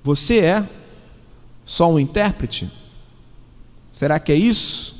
Você 0.01 0.39
é 0.39 0.69
só 1.65 1.91
um 1.91 1.99
intérprete? 1.99 2.71
Será 3.91 4.17
que 4.19 4.31
é 4.31 4.35
isso? 4.35 4.93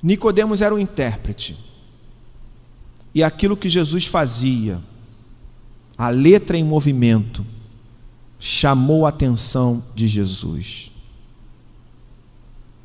Nicodemos 0.00 0.60
era 0.62 0.74
um 0.74 0.78
intérprete. 0.78 1.71
E 3.14 3.22
aquilo 3.22 3.56
que 3.56 3.68
Jesus 3.68 4.06
fazia, 4.06 4.80
a 5.96 6.08
letra 6.08 6.56
em 6.56 6.64
movimento, 6.64 7.44
chamou 8.38 9.06
a 9.06 9.10
atenção 9.10 9.84
de 9.94 10.08
Jesus. 10.08 10.90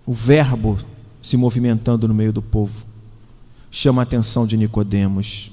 O 0.06 0.14
verbo 0.14 0.78
se 1.22 1.36
movimentando 1.36 2.08
no 2.08 2.14
meio 2.14 2.32
do 2.32 2.42
povo 2.42 2.86
chama 3.70 4.02
a 4.02 4.04
atenção 4.04 4.48
de 4.48 4.58
Nicodemos. 4.58 5.52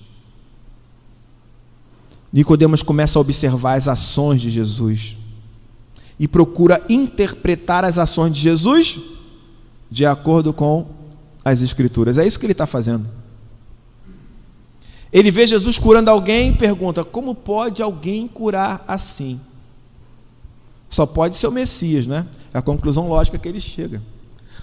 Nicodemos 2.32 2.82
começa 2.82 3.18
a 3.18 3.20
observar 3.20 3.74
as 3.74 3.86
ações 3.88 4.40
de 4.40 4.50
Jesus 4.50 5.16
e 6.18 6.26
procura 6.26 6.84
interpretar 6.88 7.84
as 7.84 7.98
ações 7.98 8.34
de 8.34 8.40
Jesus 8.40 9.00
de 9.90 10.06
acordo 10.06 10.52
com 10.52 10.86
as 11.44 11.60
Escrituras. 11.60 12.18
É 12.18 12.26
isso 12.26 12.38
que 12.38 12.46
ele 12.46 12.52
está 12.52 12.66
fazendo. 12.66 13.08
Ele 15.14 15.30
vê 15.30 15.46
Jesus 15.46 15.78
curando 15.78 16.10
alguém 16.10 16.48
e 16.48 16.52
pergunta: 16.52 17.04
como 17.04 17.36
pode 17.36 17.80
alguém 17.80 18.26
curar 18.26 18.84
assim? 18.88 19.40
Só 20.88 21.06
pode 21.06 21.36
ser 21.36 21.46
o 21.46 21.52
Messias, 21.52 22.04
né? 22.04 22.26
É 22.52 22.58
a 22.58 22.62
conclusão 22.62 23.08
lógica 23.08 23.38
que 23.38 23.48
ele 23.48 23.60
chega. 23.60 24.02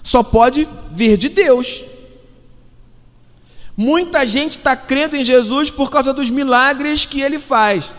Só 0.02 0.22
pode 0.22 0.68
vir 0.92 1.16
de 1.16 1.30
Deus. 1.30 1.84
Muita 3.74 4.26
gente 4.26 4.58
está 4.58 4.76
crendo 4.76 5.16
em 5.16 5.24
Jesus 5.24 5.70
por 5.70 5.90
causa 5.90 6.12
dos 6.12 6.28
milagres 6.28 7.06
que 7.06 7.22
ele 7.22 7.38
faz. 7.38 7.94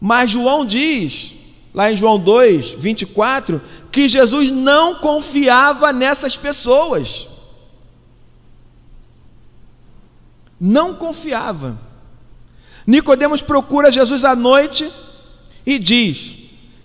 Mas 0.00 0.30
João 0.30 0.64
diz, 0.64 1.34
lá 1.72 1.92
em 1.92 1.96
João 1.96 2.18
2, 2.18 2.72
24, 2.72 3.62
que 3.92 4.08
Jesus 4.08 4.50
não 4.50 4.96
confiava 4.96 5.92
nessas 5.92 6.36
pessoas. 6.36 7.29
Não 10.60 10.94
confiava. 10.94 11.80
Nicodemos 12.86 13.40
procura 13.40 13.90
Jesus 13.90 14.24
à 14.24 14.36
noite 14.36 14.90
e 15.64 15.78
diz: 15.78 16.36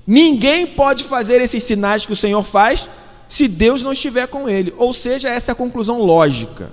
Ninguém 0.08 0.66
pode 0.66 1.04
fazer 1.04 1.42
esses 1.42 1.64
sinais 1.64 2.06
que 2.06 2.14
o 2.14 2.16
Senhor 2.16 2.44
faz 2.44 2.88
se 3.28 3.48
Deus 3.48 3.84
não 3.84 3.92
estiver 3.92 4.28
com 4.28 4.48
ele. 4.48 4.74
Ou 4.78 4.94
seja, 4.94 5.30
essa 5.30 5.52
é 5.52 5.54
a 5.54 5.56
conclusão 5.56 6.02
lógica. 6.02 6.72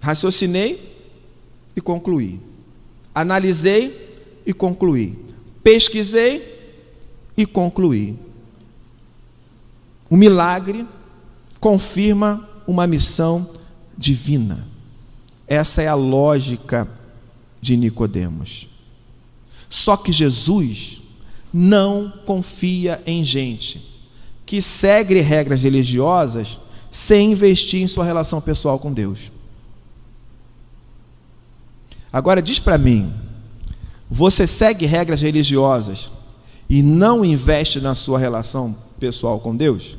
Raciocinei 0.00 0.94
e 1.74 1.80
concluí. 1.80 2.40
Analisei 3.14 4.42
e 4.44 4.52
concluí. 4.52 5.18
Pesquisei 5.62 6.52
e 7.36 7.46
concluí. 7.46 8.16
O 10.10 10.16
milagre 10.16 10.86
confirma 11.58 12.46
uma 12.66 12.86
missão 12.86 13.48
divina. 13.96 14.66
Essa 15.46 15.82
é 15.82 15.88
a 15.88 15.94
lógica 15.94 16.88
de 17.60 17.76
Nicodemos. 17.76 18.68
Só 19.68 19.96
que 19.96 20.12
Jesus 20.12 21.02
não 21.52 22.12
confia 22.26 23.02
em 23.06 23.24
gente 23.24 23.94
que 24.46 24.60
segue 24.60 25.20
regras 25.20 25.62
religiosas 25.62 26.58
sem 26.90 27.32
investir 27.32 27.82
em 27.82 27.88
sua 27.88 28.04
relação 28.04 28.40
pessoal 28.40 28.78
com 28.78 28.92
Deus. 28.92 29.32
Agora 32.12 32.40
diz 32.40 32.60
para 32.60 32.78
mim, 32.78 33.12
você 34.08 34.46
segue 34.46 34.86
regras 34.86 35.20
religiosas 35.20 36.10
e 36.68 36.82
não 36.82 37.24
investe 37.24 37.80
na 37.80 37.94
sua 37.94 38.18
relação 38.18 38.76
pessoal 39.00 39.40
com 39.40 39.56
Deus? 39.56 39.96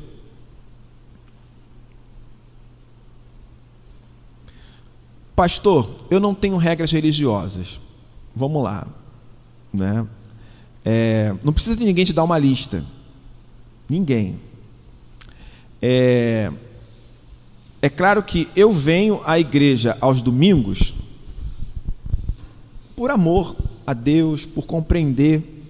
Pastor, 5.36 5.86
eu 6.10 6.18
não 6.18 6.34
tenho 6.34 6.56
regras 6.56 6.90
religiosas. 6.90 7.78
Vamos 8.34 8.64
lá. 8.64 8.88
Né? 9.70 10.06
É, 10.82 11.34
não 11.44 11.52
precisa 11.52 11.76
de 11.76 11.84
ninguém 11.84 12.06
te 12.06 12.14
dar 12.14 12.24
uma 12.24 12.38
lista. 12.38 12.82
Ninguém. 13.86 14.40
É, 15.82 16.50
é 17.82 17.88
claro 17.90 18.22
que 18.22 18.48
eu 18.56 18.72
venho 18.72 19.20
à 19.26 19.38
igreja 19.38 19.98
aos 20.00 20.22
domingos 20.22 20.94
por 22.96 23.10
amor 23.10 23.54
a 23.86 23.92
Deus, 23.92 24.46
por 24.46 24.64
compreender. 24.64 25.64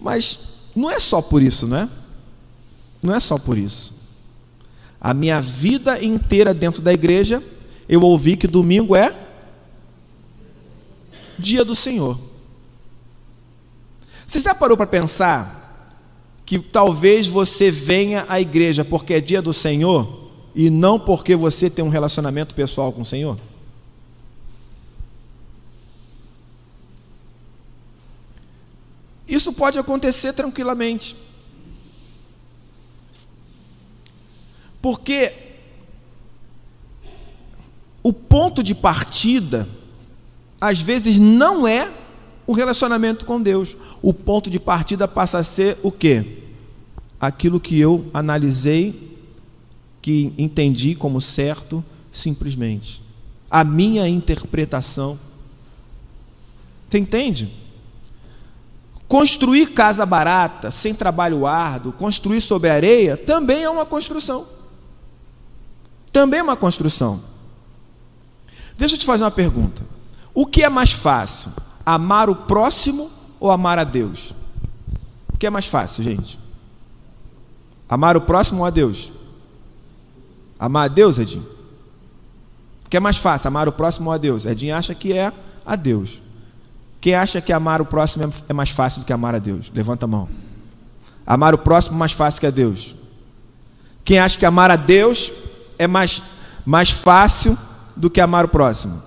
Mas 0.00 0.54
não 0.74 0.90
é 0.90 0.98
só 0.98 1.20
por 1.20 1.42
isso, 1.42 1.66
não 1.66 1.76
é? 1.76 1.88
Não 3.02 3.14
é 3.14 3.20
só 3.20 3.36
por 3.36 3.58
isso. 3.58 3.92
A 4.98 5.12
minha 5.12 5.42
vida 5.42 6.02
inteira 6.02 6.54
dentro 6.54 6.80
da 6.80 6.90
igreja 6.90 7.42
eu 7.88 8.00
ouvi 8.02 8.36
que 8.36 8.46
domingo 8.46 8.96
é 8.96 9.14
dia 11.38 11.64
do 11.64 11.74
Senhor. 11.74 12.18
Você 14.26 14.40
já 14.40 14.54
parou 14.54 14.76
para 14.76 14.86
pensar 14.86 15.62
que 16.46 16.58
talvez 16.58 17.26
você 17.26 17.70
venha 17.70 18.24
à 18.28 18.40
igreja 18.40 18.84
porque 18.84 19.14
é 19.14 19.20
dia 19.20 19.42
do 19.42 19.52
Senhor 19.52 20.30
e 20.54 20.70
não 20.70 20.98
porque 20.98 21.34
você 21.34 21.68
tem 21.68 21.84
um 21.84 21.88
relacionamento 21.88 22.54
pessoal 22.54 22.92
com 22.92 23.02
o 23.02 23.06
Senhor? 23.06 23.38
Isso 29.26 29.52
pode 29.52 29.78
acontecer 29.78 30.32
tranquilamente. 30.32 31.16
Porque 34.80 35.43
o 38.04 38.12
ponto 38.12 38.62
de 38.62 38.74
partida, 38.74 39.66
às 40.60 40.78
vezes, 40.78 41.18
não 41.18 41.66
é 41.66 41.90
o 42.46 42.52
relacionamento 42.52 43.24
com 43.24 43.40
Deus. 43.40 43.74
O 44.02 44.12
ponto 44.12 44.50
de 44.50 44.60
partida 44.60 45.08
passa 45.08 45.38
a 45.38 45.42
ser 45.42 45.78
o 45.82 45.90
quê? 45.90 46.42
Aquilo 47.18 47.58
que 47.58 47.80
eu 47.80 48.10
analisei, 48.12 49.16
que 50.02 50.34
entendi 50.36 50.94
como 50.94 51.18
certo, 51.18 51.82
simplesmente. 52.12 53.02
A 53.50 53.64
minha 53.64 54.06
interpretação. 54.06 55.18
Você 56.90 56.98
entende? 56.98 57.50
Construir 59.08 59.68
casa 59.68 60.04
barata, 60.04 60.70
sem 60.70 60.94
trabalho 60.94 61.46
árduo, 61.46 61.90
construir 61.90 62.42
sobre 62.42 62.68
areia, 62.68 63.16
também 63.16 63.62
é 63.62 63.70
uma 63.70 63.86
construção. 63.86 64.46
Também 66.12 66.40
é 66.40 66.42
uma 66.42 66.56
construção. 66.56 67.32
Deixa 68.76 68.94
eu 68.94 68.98
te 68.98 69.06
fazer 69.06 69.22
uma 69.22 69.30
pergunta. 69.30 69.82
O 70.32 70.46
que 70.46 70.62
é 70.62 70.68
mais 70.68 70.92
fácil? 70.92 71.52
Amar 71.86 72.28
o 72.28 72.34
próximo 72.34 73.10
ou 73.38 73.50
amar 73.50 73.78
a 73.78 73.84
Deus? 73.84 74.34
O 75.32 75.38
que 75.38 75.46
é 75.46 75.50
mais 75.50 75.66
fácil, 75.66 76.02
gente? 76.02 76.38
Amar 77.88 78.16
o 78.16 78.20
próximo 78.20 78.60
ou 78.60 78.66
a 78.66 78.70
Deus? 78.70 79.12
Amar 80.58 80.86
a 80.86 80.88
Deus, 80.88 81.18
Edinho? 81.18 81.46
O 82.84 82.88
que 82.88 82.96
é 82.96 83.00
mais 83.00 83.16
fácil? 83.16 83.48
Amar 83.48 83.68
o 83.68 83.72
próximo 83.72 84.08
ou 84.08 84.14
a 84.14 84.18
Deus? 84.18 84.44
Edinho 84.44 84.74
acha 84.74 84.94
que 84.94 85.12
é 85.12 85.32
a 85.64 85.76
Deus. 85.76 86.22
Quem 87.00 87.14
acha 87.14 87.40
que 87.40 87.52
amar 87.52 87.82
o 87.82 87.84
próximo 87.84 88.32
é 88.48 88.52
mais 88.52 88.70
fácil 88.70 89.00
do 89.00 89.06
que 89.06 89.12
amar 89.12 89.34
a 89.34 89.38
Deus? 89.38 89.70
Levanta 89.74 90.06
a 90.06 90.08
mão. 90.08 90.28
Amar 91.26 91.54
o 91.54 91.58
próximo 91.58 91.96
é 91.96 91.98
mais 91.98 92.12
fácil 92.12 92.40
que 92.40 92.46
a 92.46 92.50
Deus. 92.50 92.94
Quem 94.04 94.18
acha 94.18 94.38
que 94.38 94.46
amar 94.46 94.70
a 94.70 94.76
Deus 94.76 95.32
é 95.78 95.86
mais, 95.86 96.22
mais 96.64 96.90
fácil 96.90 97.58
do 97.96 98.10
que 98.10 98.20
amar 98.20 98.44
o 98.44 98.48
próximo? 98.48 99.02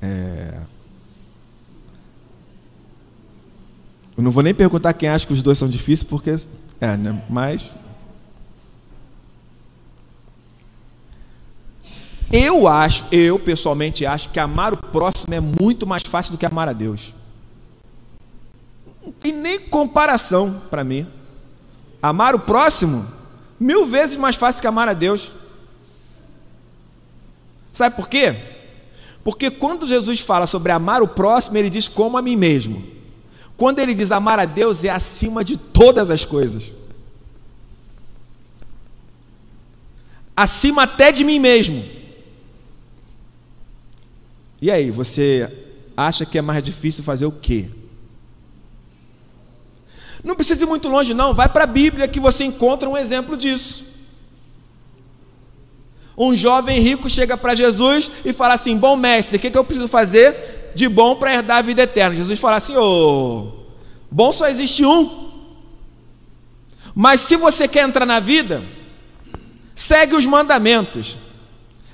É... 0.00 0.60
Eu 4.16 4.22
não 4.22 4.30
vou 4.30 4.42
nem 4.42 4.54
perguntar 4.54 4.94
quem 4.94 5.08
acha 5.08 5.26
que 5.26 5.32
os 5.32 5.42
dois 5.42 5.58
são 5.58 5.68
difíceis, 5.68 6.04
porque. 6.04 6.34
É, 6.80 6.96
né? 6.96 7.22
Mas. 7.28 7.76
Eu 12.32 12.66
acho, 12.66 13.04
eu 13.12 13.38
pessoalmente 13.38 14.04
acho 14.04 14.30
que 14.30 14.40
amar 14.40 14.72
o 14.72 14.76
próximo 14.76 15.32
é 15.32 15.40
muito 15.40 15.86
mais 15.86 16.02
fácil 16.02 16.32
do 16.32 16.38
que 16.38 16.46
amar 16.46 16.68
a 16.68 16.72
Deus. 16.72 17.14
E 19.22 19.30
nem 19.30 19.60
comparação 19.60 20.60
para 20.68 20.82
mim. 20.82 21.06
Amar 22.02 22.34
o 22.34 22.40
próximo, 22.40 23.06
mil 23.58 23.86
vezes 23.86 24.16
mais 24.16 24.36
fácil 24.36 24.60
que 24.60 24.66
amar 24.66 24.88
a 24.88 24.92
Deus. 24.92 25.32
Sabe 27.72 27.96
por 27.96 28.08
quê? 28.08 28.34
Porque 29.22 29.50
quando 29.50 29.86
Jesus 29.86 30.20
fala 30.20 30.46
sobre 30.46 30.72
amar 30.72 31.02
o 31.02 31.08
próximo, 31.08 31.56
ele 31.56 31.68
diz 31.68 31.88
como 31.88 32.16
a 32.16 32.22
mim 32.22 32.36
mesmo. 32.36 32.86
Quando 33.56 33.78
ele 33.78 33.94
diz 33.94 34.12
amar 34.12 34.38
a 34.38 34.44
Deus, 34.44 34.84
é 34.84 34.88
acima 34.88 35.44
de 35.44 35.56
todas 35.56 36.10
as 36.10 36.24
coisas. 36.24 36.72
Acima 40.36 40.82
até 40.82 41.10
de 41.10 41.24
mim 41.24 41.38
mesmo. 41.38 41.82
E 44.60 44.70
aí, 44.70 44.90
você 44.90 45.50
acha 45.96 46.26
que 46.26 46.38
é 46.38 46.42
mais 46.42 46.62
difícil 46.62 47.02
fazer 47.02 47.26
o 47.26 47.32
quê? 47.32 47.68
Não 50.26 50.34
precisa 50.34 50.64
ir 50.64 50.66
muito 50.66 50.88
longe, 50.88 51.14
não. 51.14 51.32
Vai 51.32 51.48
para 51.48 51.62
a 51.62 51.68
Bíblia 51.68 52.08
que 52.08 52.18
você 52.18 52.42
encontra 52.44 52.88
um 52.88 52.96
exemplo 52.96 53.36
disso. 53.36 53.84
Um 56.18 56.34
jovem 56.34 56.80
rico 56.80 57.08
chega 57.08 57.36
para 57.36 57.54
Jesus 57.54 58.10
e 58.24 58.32
fala 58.32 58.54
assim: 58.54 58.76
Bom 58.76 58.96
mestre, 58.96 59.36
o 59.36 59.40
que, 59.40 59.48
que 59.48 59.56
eu 59.56 59.62
preciso 59.62 59.86
fazer 59.86 60.72
de 60.74 60.88
bom 60.88 61.14
para 61.14 61.32
herdar 61.32 61.58
a 61.58 61.62
vida 61.62 61.82
eterna? 61.82 62.16
Jesus 62.16 62.40
fala 62.40 62.56
assim: 62.56 62.74
Ô, 62.74 62.82
oh, 62.82 63.52
bom 64.10 64.32
só 64.32 64.48
existe 64.48 64.84
um. 64.84 65.30
Mas 66.92 67.20
se 67.20 67.36
você 67.36 67.68
quer 67.68 67.86
entrar 67.86 68.04
na 68.04 68.18
vida, 68.18 68.64
segue 69.76 70.16
os 70.16 70.26
mandamentos. 70.26 71.16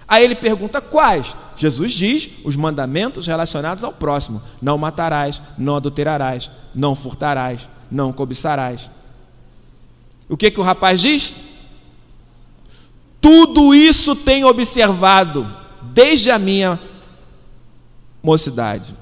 Aí 0.08 0.24
ele 0.24 0.36
pergunta: 0.36 0.80
Quais? 0.80 1.36
Jesus 1.54 1.92
diz 1.92 2.30
os 2.44 2.56
mandamentos 2.56 3.26
relacionados 3.26 3.84
ao 3.84 3.92
próximo: 3.92 4.42
Não 4.62 4.78
matarás, 4.78 5.42
não 5.58 5.76
adulterarás, 5.76 6.50
não 6.74 6.96
furtarás, 6.96 7.68
não 7.92 8.12
cobiçarás. 8.12 8.90
O 10.28 10.36
que, 10.36 10.50
que 10.50 10.58
o 10.58 10.62
rapaz 10.62 11.00
diz? 11.00 11.34
Tudo 13.20 13.74
isso 13.74 14.16
tenho 14.16 14.48
observado 14.48 15.46
desde 15.92 16.30
a 16.30 16.38
minha 16.38 16.80
mocidade. 18.22 18.96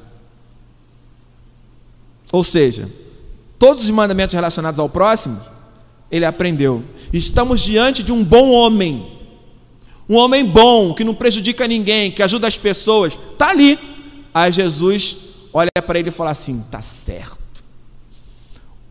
Ou 2.33 2.43
seja, 2.43 2.91
todos 3.59 3.85
os 3.85 3.91
mandamentos 3.91 4.35
relacionados 4.35 4.81
ao 4.81 4.89
próximo, 4.89 5.41
ele 6.11 6.25
aprendeu. 6.25 6.85
Estamos 7.13 7.61
diante 7.61 8.03
de 8.03 8.13
um 8.13 8.25
bom 8.25 8.51
homem. 8.51 9.19
Um 10.09 10.17
homem 10.17 10.45
bom, 10.45 10.93
que 10.93 11.05
não 11.05 11.15
prejudica 11.15 11.69
ninguém, 11.69 12.11
que 12.11 12.23
ajuda 12.23 12.49
as 12.49 12.59
pessoas. 12.59 13.19
Está 13.33 13.51
ali. 13.51 13.79
Aí 14.35 14.51
Jesus 14.51 15.17
olha 15.53 15.71
para 15.87 15.99
ele 15.99 16.09
e 16.09 16.13
fala 16.13 16.33
assim: 16.33 16.61
está 16.61 16.83
certo. 16.83 17.40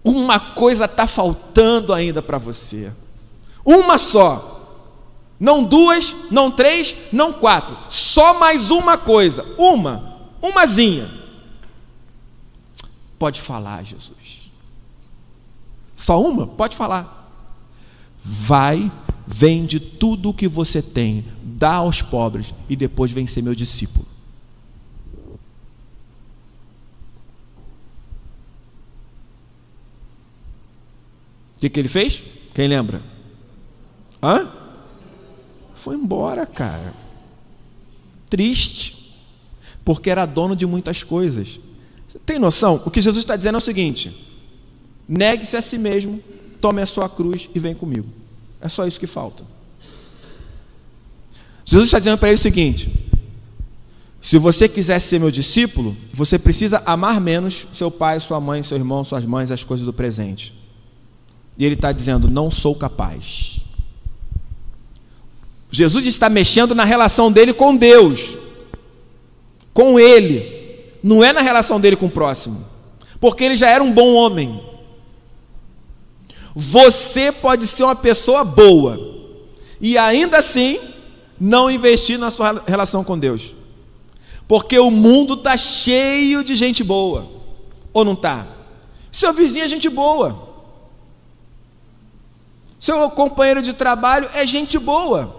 Uma 0.10 0.40
coisa 0.40 0.86
está 0.86 1.06
faltando 1.06 1.94
ainda 1.94 2.20
para 2.20 2.40
você. 2.40 2.92
Uma 3.64 4.00
só. 4.00 4.56
Não 5.40 5.64
duas, 5.64 6.16
não 6.32 6.50
três, 6.50 6.96
não 7.12 7.32
quatro. 7.32 7.78
Só 7.90 8.40
mais 8.40 8.72
uma 8.72 8.98
coisa. 8.98 9.46
Uma. 9.56 10.18
Umazinha. 10.42 11.08
Pode 13.20 13.40
falar, 13.40 13.84
Jesus. 13.84 14.50
Só 15.96 16.20
uma? 16.20 16.48
Pode 16.48 16.76
falar. 16.76 17.32
Vai, 18.20 18.92
vende 19.28 19.80
tudo 19.80 20.30
o 20.30 20.34
que 20.34 20.48
você 20.48 20.82
tem, 20.82 21.24
dá 21.44 21.76
aos 21.76 22.02
pobres 22.02 22.52
e 22.68 22.76
depois 22.76 23.12
vem 23.12 23.28
ser 23.28 23.44
meu 23.44 23.54
discípulo. 23.54 24.08
O 31.60 31.62
que, 31.62 31.70
que 31.70 31.78
ele 31.78 31.90
fez? 31.90 32.24
Quem 32.54 32.70
lembra? 32.70 33.04
Hã? 34.24 34.50
Foi 35.74 35.94
embora, 35.94 36.46
cara. 36.46 36.94
Triste. 38.30 39.14
Porque 39.84 40.10
era 40.10 40.26
dono 40.26 40.56
de 40.56 40.66
muitas 40.66 41.04
coisas. 41.04 41.60
Você 42.08 42.18
tem 42.20 42.40
noção? 42.40 42.82
O 42.86 42.90
que 42.90 43.02
Jesus 43.02 43.22
está 43.22 43.36
dizendo 43.36 43.56
é 43.56 43.58
o 43.58 43.62
seguinte: 43.62 44.26
negue-se 45.06 45.58
a 45.58 45.62
si 45.62 45.78
mesmo, 45.78 46.24
tome 46.62 46.82
a 46.82 46.86
sua 46.86 47.10
cruz 47.10 47.50
e 47.54 47.60
vem 47.60 47.76
comigo. 47.76 48.08
É 48.62 48.70
só 48.70 48.88
isso 48.88 48.98
que 48.98 49.06
falta. 49.06 49.44
Jesus 51.66 51.88
está 51.88 52.00
dizendo 52.00 52.18
para 52.18 52.30
ele 52.30 52.38
o 52.38 52.42
seguinte: 52.42 52.90
se 54.22 54.38
você 54.38 54.70
quiser 54.70 55.00
ser 55.00 55.20
meu 55.20 55.30
discípulo, 55.30 55.98
você 56.14 56.40
precisa 56.40 56.82
amar 56.86 57.20
menos 57.20 57.68
seu 57.74 57.92
pai, 57.92 58.18
sua 58.22 58.40
mãe, 58.40 58.64
seu 58.64 58.78
irmão, 58.78 59.04
suas 59.04 59.26
mães, 59.26 59.52
as 59.52 59.66
coisas 59.66 59.86
do 59.86 59.92
presente. 59.92 60.58
E 61.60 61.66
ele 61.66 61.76
está 61.76 61.92
dizendo: 61.92 62.30
Não 62.32 62.50
sou 62.50 62.74
capaz. 62.74 63.60
Jesus 65.70 66.08
está 66.08 66.30
mexendo 66.30 66.74
na 66.74 66.86
relação 66.86 67.30
dele 67.32 67.54
com 67.54 67.76
Deus, 67.76 68.38
com 69.74 70.00
ele, 70.00 70.80
não 71.04 71.24
é 71.24 71.32
na 71.32 71.42
relação 71.42 71.80
dele 71.80 71.96
com 71.96 72.08
o 72.08 72.12
próximo, 72.12 72.66
porque 73.20 73.44
ele 73.44 73.56
já 73.56 73.70
era 73.70 73.84
um 73.84 73.92
bom 73.92 74.16
homem. 74.16 74.64
Você 76.56 77.32
pode 77.32 77.68
ser 77.68 77.84
uma 77.84 77.96
pessoa 77.96 78.44
boa 78.44 79.00
e 79.80 79.96
ainda 79.98 80.38
assim 80.38 80.80
não 81.40 81.70
investir 81.70 82.18
na 82.18 82.32
sua 82.32 82.64
relação 82.66 83.04
com 83.04 83.20
Deus, 83.20 83.54
porque 84.48 84.80
o 84.80 84.90
mundo 84.90 85.36
está 85.36 85.56
cheio 85.56 86.44
de 86.44 86.56
gente 86.56 86.84
boa, 86.84 87.30
ou 87.94 88.04
não 88.04 88.14
está? 88.14 88.48
Seu 89.12 89.32
vizinho 89.32 89.66
é 89.66 89.68
gente 89.68 89.88
boa. 89.88 90.49
Seu 92.80 93.10
companheiro 93.10 93.62
de 93.62 93.74
trabalho 93.74 94.30
é 94.34 94.46
gente 94.46 94.80
boa, 94.80 95.36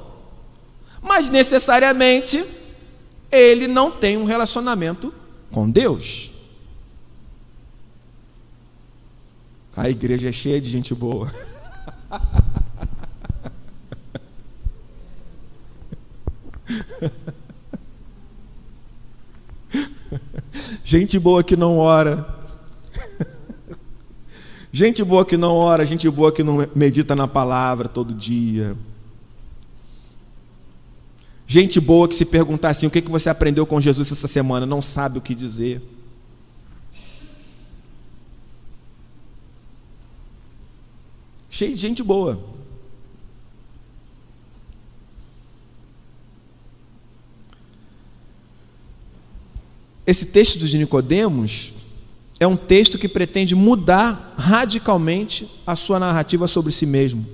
mas 1.00 1.30
necessariamente 1.30 2.44
ele 3.32 3.66
não 3.66 3.90
tem 3.90 4.18
um 4.18 4.24
relacionamento 4.24 5.14
com 5.50 5.70
Deus. 5.70 6.32
A 9.74 9.88
igreja 9.88 10.28
é 10.28 10.32
cheia 10.32 10.60
de 10.60 10.68
gente 10.68 10.94
boa. 10.94 11.32
gente 20.84 21.18
boa 21.18 21.42
que 21.42 21.56
não 21.56 21.78
ora 21.78 22.39
Gente 24.72 25.02
boa 25.02 25.24
que 25.24 25.36
não 25.36 25.54
ora, 25.54 25.84
gente 25.84 26.08
boa 26.08 26.30
que 26.30 26.42
não 26.42 26.66
medita 26.74 27.16
na 27.16 27.26
palavra 27.26 27.88
todo 27.88 28.14
dia. 28.14 28.76
Gente 31.46 31.80
boa 31.80 32.06
que 32.06 32.14
se 32.14 32.24
perguntar 32.24 32.68
assim: 32.68 32.86
o 32.86 32.90
que 32.90 33.00
você 33.02 33.28
aprendeu 33.28 33.66
com 33.66 33.80
Jesus 33.80 34.12
essa 34.12 34.28
semana? 34.28 34.64
Não 34.64 34.80
sabe 34.80 35.18
o 35.18 35.20
que 35.20 35.34
dizer. 35.34 35.82
Cheio 41.50 41.74
de 41.74 41.80
gente 41.80 42.02
boa. 42.04 42.40
Esse 50.06 50.26
texto 50.26 50.66
de 50.66 50.78
Nicodemos 50.78 51.72
é 52.40 52.46
um 52.46 52.56
texto 52.56 52.98
que 52.98 53.06
pretende 53.06 53.54
mudar 53.54 54.34
radicalmente 54.38 55.46
a 55.66 55.76
sua 55.76 56.00
narrativa 56.00 56.48
sobre 56.48 56.72
si 56.72 56.86
mesmo. 56.86 57.26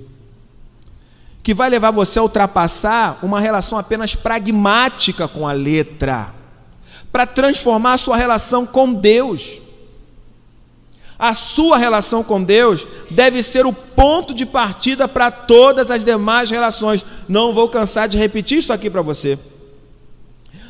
Que 1.41 1.53
vai 1.53 1.69
levar 1.69 1.91
você 1.91 2.19
a 2.19 2.23
ultrapassar 2.23 3.19
uma 3.23 3.39
relação 3.39 3.79
apenas 3.79 4.15
pragmática 4.15 5.25
com 5.25 5.47
a 5.47 5.53
letra, 5.53 6.33
para 7.09 7.25
transformar 7.25 7.93
a 7.93 7.97
sua 7.97 8.17
relação 8.17 8.65
com 8.65 8.93
Deus. 8.93 9.61
A 11.17 11.33
sua 11.33 11.77
relação 11.77 12.21
com 12.21 12.43
Deus 12.43 12.85
deve 13.09 13.41
ser 13.41 13.65
o 13.65 13.71
ponto 13.71 14.33
de 14.33 14.45
partida 14.45 15.07
para 15.07 15.31
todas 15.31 15.89
as 15.89 16.03
demais 16.03 16.51
relações. 16.51 17.03
Não 17.29 17.53
vou 17.53 17.69
cansar 17.69 18.09
de 18.09 18.17
repetir 18.17 18.57
isso 18.57 18.73
aqui 18.73 18.89
para 18.89 19.01
você. 19.01 19.39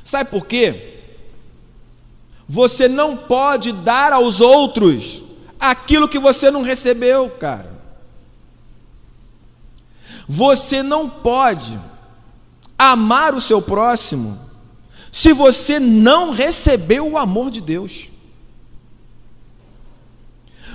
Sabe 0.06 0.30
por 0.30 0.46
quê? 0.46 0.97
Você 2.48 2.88
não 2.88 3.18
pode 3.18 3.72
dar 3.72 4.14
aos 4.14 4.40
outros 4.40 5.24
aquilo 5.60 6.08
que 6.08 6.20
você 6.20 6.50
não 6.50 6.62
recebeu, 6.62 7.30
cara. 7.32 7.78
Você 10.28 10.82
não 10.82 11.10
pode 11.10 11.80
amar 12.78 13.34
o 13.34 13.42
seu 13.42 13.62
próximo 13.62 14.40
se 15.12 15.34
você 15.34 15.80
não 15.80 16.32
recebeu 16.32 17.12
o 17.12 17.18
amor 17.18 17.50
de 17.50 17.60
Deus. 17.60 18.12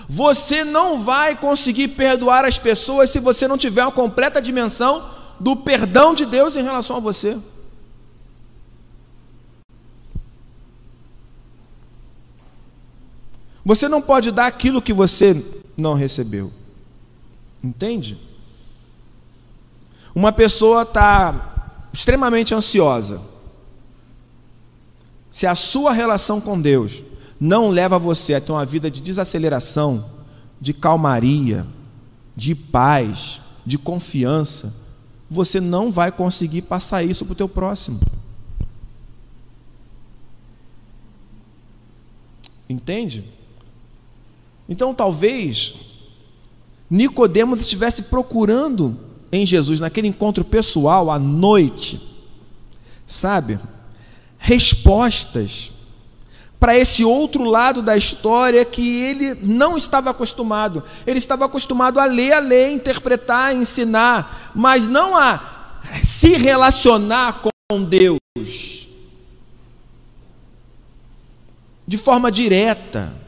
Você 0.08 0.62
não 0.64 1.00
vai 1.00 1.36
conseguir 1.36 1.88
perdoar 1.88 2.44
as 2.44 2.58
pessoas 2.58 3.08
se 3.08 3.18
você 3.18 3.48
não 3.48 3.56
tiver 3.56 3.82
uma 3.82 3.92
completa 3.92 4.42
dimensão 4.42 5.08
do 5.40 5.56
perdão 5.56 6.14
de 6.14 6.26
Deus 6.26 6.54
em 6.54 6.62
relação 6.62 6.96
a 6.96 7.00
você. 7.00 7.38
Você 13.64 13.88
não 13.88 14.02
pode 14.02 14.30
dar 14.30 14.46
aquilo 14.46 14.82
que 14.82 14.92
você 14.92 15.42
não 15.76 15.94
recebeu. 15.94 16.52
Entende? 17.62 18.18
Uma 20.14 20.32
pessoa 20.32 20.82
está 20.82 21.88
extremamente 21.92 22.54
ansiosa. 22.54 23.22
Se 25.30 25.46
a 25.46 25.54
sua 25.54 25.92
relação 25.92 26.40
com 26.40 26.60
Deus 26.60 27.02
não 27.40 27.70
leva 27.70 27.98
você 27.98 28.34
a 28.34 28.40
ter 28.40 28.52
uma 28.52 28.66
vida 28.66 28.90
de 28.90 29.00
desaceleração, 29.00 30.04
de 30.60 30.72
calmaria, 30.72 31.66
de 32.36 32.54
paz, 32.54 33.40
de 33.64 33.78
confiança, 33.78 34.74
você 35.30 35.60
não 35.60 35.90
vai 35.90 36.12
conseguir 36.12 36.62
passar 36.62 37.02
isso 37.02 37.24
para 37.24 37.32
o 37.32 37.36
teu 37.36 37.48
próximo. 37.48 38.00
Entende? 42.68 43.24
Então 44.68 44.94
talvez 44.94 45.74
Nicodemos 46.88 47.60
estivesse 47.60 48.02
procurando 48.02 48.98
em 49.30 49.46
Jesus 49.46 49.80
naquele 49.80 50.08
encontro 50.08 50.44
pessoal 50.44 51.10
à 51.10 51.18
noite, 51.18 52.00
sabe? 53.06 53.58
Respostas 54.38 55.72
para 56.60 56.76
esse 56.76 57.04
outro 57.04 57.42
lado 57.42 57.82
da 57.82 57.96
história 57.96 58.64
que 58.64 59.00
ele 59.02 59.34
não 59.42 59.76
estava 59.76 60.10
acostumado. 60.10 60.84
Ele 61.06 61.18
estava 61.18 61.46
acostumado 61.46 61.98
a 61.98 62.04
ler 62.04 62.32
a 62.34 62.38
lei, 62.38 62.72
interpretar, 62.72 63.54
ensinar, 63.56 64.52
mas 64.54 64.86
não 64.86 65.16
a 65.16 65.80
se 66.04 66.34
relacionar 66.34 67.40
com 67.42 67.82
Deus 67.82 68.88
de 71.86 71.98
forma 71.98 72.30
direta. 72.30 73.21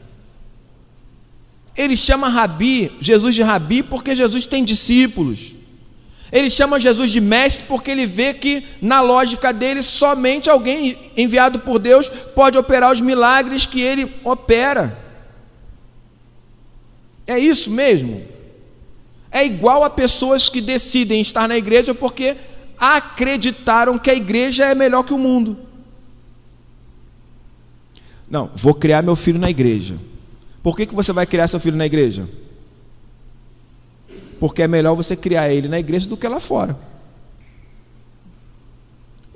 Ele 1.77 1.97
chama 1.97 2.29
Rabi, 2.29 2.91
Jesus 3.01 3.35
de 3.35 3.41
Rabi, 3.41 3.83
porque 3.83 4.15
Jesus 4.15 4.45
tem 4.45 4.63
discípulos. 4.63 5.55
Ele 6.31 6.49
chama 6.49 6.79
Jesus 6.79 7.11
de 7.11 7.21
mestre 7.21 7.65
porque 7.67 7.91
ele 7.91 8.05
vê 8.05 8.33
que, 8.33 8.65
na 8.81 9.01
lógica 9.01 9.53
dele, 9.53 9.83
somente 9.83 10.49
alguém 10.49 10.97
enviado 11.15 11.59
por 11.59 11.79
Deus 11.79 12.09
pode 12.09 12.57
operar 12.57 12.91
os 12.91 13.01
milagres 13.01 13.65
que 13.65 13.81
ele 13.81 14.11
opera. 14.23 14.97
É 17.27 17.37
isso 17.37 17.71
mesmo? 17.71 18.23
É 19.31 19.45
igual 19.45 19.83
a 19.83 19.89
pessoas 19.89 20.49
que 20.49 20.61
decidem 20.61 21.21
estar 21.21 21.47
na 21.47 21.57
igreja 21.57 21.93
porque 21.93 22.37
acreditaram 22.77 23.97
que 23.97 24.09
a 24.09 24.15
igreja 24.15 24.65
é 24.65 24.75
melhor 24.75 25.03
que 25.03 25.13
o 25.13 25.17
mundo. 25.17 25.57
Não, 28.29 28.49
vou 28.55 28.73
criar 28.73 29.01
meu 29.01 29.15
filho 29.15 29.39
na 29.39 29.49
igreja. 29.49 29.97
Por 30.65 30.75
que, 30.75 30.87
que 30.87 30.95
você 30.95 31.13
vai 31.13 31.27
criar 31.27 31.47
seu 31.47 31.59
filho 31.59 31.77
na 31.77 31.85
igreja? 31.85 32.27
Porque 34.39 34.63
é 34.63 34.67
melhor 34.67 34.95
você 34.95 35.15
criar 35.15 35.47
ele 35.47 35.67
na 35.67 35.77
igreja 35.77 36.09
do 36.09 36.17
que 36.17 36.27
lá 36.27 36.39
fora. 36.39 36.75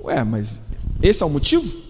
Ué, 0.02 0.24
mas 0.24 0.60
esse 1.00 1.22
é 1.22 1.26
o 1.26 1.30
motivo? 1.30 1.82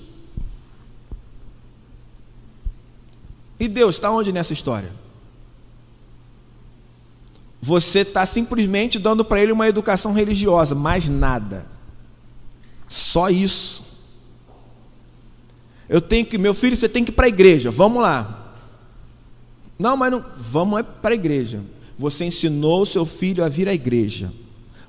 E 3.58 3.66
Deus 3.66 3.94
está 3.94 4.10
onde 4.10 4.30
nessa 4.30 4.52
história? 4.52 4.92
Você 7.62 8.00
está 8.00 8.26
simplesmente 8.26 8.98
dando 8.98 9.24
para 9.24 9.40
ele 9.40 9.52
uma 9.52 9.66
educação 9.66 10.12
religiosa, 10.12 10.74
mais 10.74 11.08
nada. 11.08 11.66
Só 12.86 13.30
isso. 13.30 13.86
Eu 15.88 16.02
tenho 16.02 16.26
que, 16.26 16.36
meu 16.36 16.52
filho, 16.52 16.76
você 16.76 16.90
tem 16.90 17.02
que 17.02 17.10
ir 17.10 17.14
para 17.14 17.24
a 17.24 17.30
igreja. 17.30 17.70
Vamos 17.70 18.02
lá. 18.02 18.39
Não, 19.80 19.96
mas 19.96 20.12
não, 20.12 20.22
vamos 20.36 20.78
é 20.78 20.82
para 20.82 21.12
a 21.12 21.14
igreja. 21.14 21.64
Você 21.98 22.26
ensinou 22.26 22.82
o 22.82 22.86
seu 22.86 23.06
filho 23.06 23.42
a 23.42 23.48
vir 23.48 23.66
à 23.66 23.72
igreja, 23.72 24.30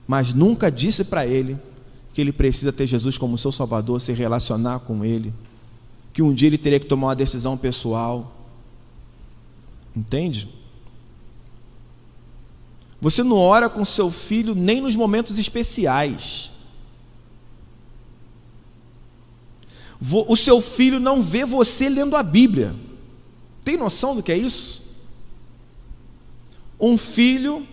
mas 0.05 0.33
nunca 0.33 0.69
disse 0.69 1.05
para 1.05 1.25
ele 1.25 1.57
que 2.13 2.19
ele 2.19 2.33
precisa 2.33 2.73
ter 2.73 2.85
Jesus 2.85 3.17
como 3.17 3.37
seu 3.37 3.53
Salvador, 3.53 4.01
se 4.01 4.11
relacionar 4.11 4.79
com 4.79 5.05
ele, 5.05 5.33
que 6.11 6.21
um 6.21 6.33
dia 6.33 6.49
ele 6.49 6.57
teria 6.57 6.77
que 6.77 6.87
tomar 6.87 7.07
uma 7.07 7.15
decisão 7.15 7.55
pessoal. 7.55 8.35
Entende? 9.95 10.49
Você 12.99 13.23
não 13.23 13.37
ora 13.37 13.69
com 13.69 13.85
seu 13.85 14.11
filho 14.11 14.53
nem 14.53 14.81
nos 14.81 14.97
momentos 14.97 15.39
especiais. 15.39 16.51
O 20.01 20.35
seu 20.35 20.61
filho 20.61 20.99
não 20.99 21.21
vê 21.21 21.45
você 21.45 21.87
lendo 21.87 22.17
a 22.17 22.23
Bíblia. 22.23 22.75
Tem 23.63 23.77
noção 23.77 24.15
do 24.15 24.23
que 24.23 24.31
é 24.31 24.37
isso? 24.37 25.03
Um 26.79 26.97
filho 26.97 27.67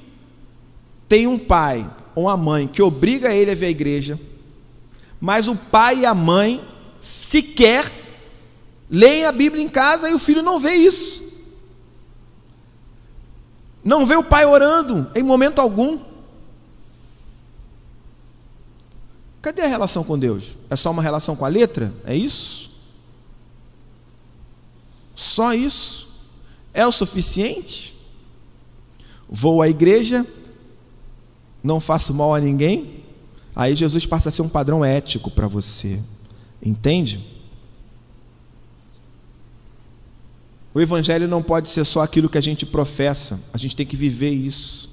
tem 1.08 1.26
um 1.26 1.38
pai 1.38 1.90
ou 2.14 2.24
uma 2.24 2.36
mãe 2.36 2.66
que 2.66 2.82
obriga 2.82 3.32
ele 3.32 3.50
a 3.50 3.54
vir 3.54 3.66
à 3.66 3.70
igreja, 3.70 4.20
mas 5.20 5.48
o 5.48 5.56
pai 5.56 6.00
e 6.00 6.06
a 6.06 6.14
mãe 6.14 6.62
sequer 7.00 7.90
leem 8.90 9.24
a 9.24 9.32
Bíblia 9.32 9.62
em 9.62 9.68
casa 9.68 10.10
e 10.10 10.14
o 10.14 10.18
filho 10.18 10.42
não 10.42 10.60
vê 10.60 10.74
isso. 10.74 11.26
Não 13.82 14.04
vê 14.04 14.16
o 14.16 14.24
pai 14.24 14.44
orando 14.44 15.10
em 15.14 15.22
momento 15.22 15.60
algum. 15.60 15.98
Cadê 19.40 19.62
a 19.62 19.66
relação 19.66 20.04
com 20.04 20.18
Deus? 20.18 20.56
É 20.68 20.76
só 20.76 20.90
uma 20.90 21.02
relação 21.02 21.34
com 21.34 21.44
a 21.44 21.48
letra? 21.48 21.94
É 22.04 22.14
isso? 22.14 22.67
Só 25.18 25.52
isso? 25.52 26.08
É 26.72 26.86
o 26.86 26.92
suficiente? 26.92 27.92
Vou 29.28 29.60
à 29.60 29.68
igreja, 29.68 30.24
não 31.60 31.80
faço 31.80 32.14
mal 32.14 32.32
a 32.36 32.40
ninguém, 32.40 33.02
aí 33.54 33.74
Jesus 33.74 34.06
passa 34.06 34.28
a 34.28 34.32
ser 34.32 34.42
um 34.42 34.48
padrão 34.48 34.84
ético 34.84 35.28
para 35.28 35.48
você. 35.48 35.98
Entende? 36.62 37.26
O 40.72 40.80
Evangelho 40.80 41.26
não 41.26 41.42
pode 41.42 41.68
ser 41.68 41.84
só 41.84 42.02
aquilo 42.02 42.28
que 42.28 42.38
a 42.38 42.40
gente 42.40 42.64
professa, 42.64 43.40
a 43.52 43.58
gente 43.58 43.74
tem 43.74 43.84
que 43.84 43.96
viver 43.96 44.30
isso. 44.30 44.88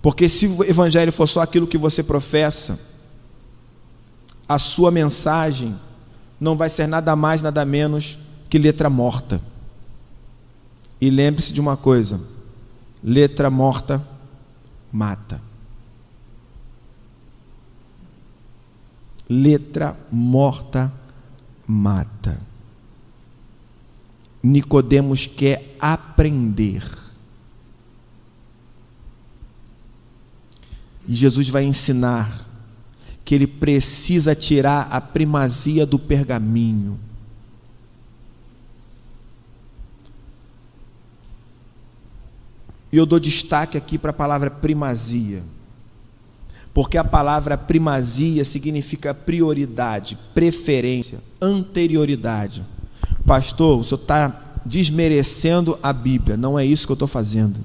Porque 0.00 0.26
se 0.26 0.46
o 0.46 0.64
Evangelho 0.64 1.12
for 1.12 1.26
só 1.26 1.42
aquilo 1.42 1.66
que 1.66 1.76
você 1.76 2.02
professa, 2.02 2.80
a 4.48 4.58
sua 4.58 4.90
mensagem 4.90 5.78
não 6.40 6.56
vai 6.56 6.70
ser 6.70 6.86
nada 6.86 7.14
mais, 7.14 7.42
nada 7.42 7.62
menos 7.62 8.20
que 8.48 8.58
letra 8.58 8.88
morta. 8.88 9.40
E 11.00 11.10
lembre-se 11.10 11.52
de 11.52 11.60
uma 11.60 11.76
coisa: 11.76 12.20
Letra 13.02 13.50
morta 13.50 14.06
mata. 14.90 15.40
Letra 19.28 19.98
morta 20.10 20.92
mata. 21.66 22.40
Nicodemos 24.42 25.26
quer 25.26 25.76
aprender. 25.80 26.84
E 31.08 31.14
Jesus 31.14 31.48
vai 31.48 31.64
ensinar 31.64 32.46
que 33.24 33.34
ele 33.34 33.46
precisa 33.46 34.34
tirar 34.34 34.88
a 34.90 35.00
primazia 35.00 35.84
do 35.84 35.98
pergaminho. 35.98 36.98
E 42.96 42.98
eu 42.98 43.04
dou 43.04 43.20
destaque 43.20 43.76
aqui 43.76 43.98
para 43.98 44.08
a 44.08 44.14
palavra 44.14 44.50
primazia. 44.50 45.44
Porque 46.72 46.96
a 46.96 47.04
palavra 47.04 47.58
primazia 47.58 48.42
significa 48.42 49.12
prioridade, 49.12 50.16
preferência, 50.32 51.20
anterioridade. 51.38 52.64
Pastor, 53.26 53.80
o 53.80 53.84
senhor 53.84 54.00
está 54.00 54.60
desmerecendo 54.64 55.78
a 55.82 55.92
Bíblia. 55.92 56.38
Não 56.38 56.58
é 56.58 56.64
isso 56.64 56.86
que 56.86 56.92
eu 56.92 56.94
estou 56.94 57.06
fazendo. 57.06 57.60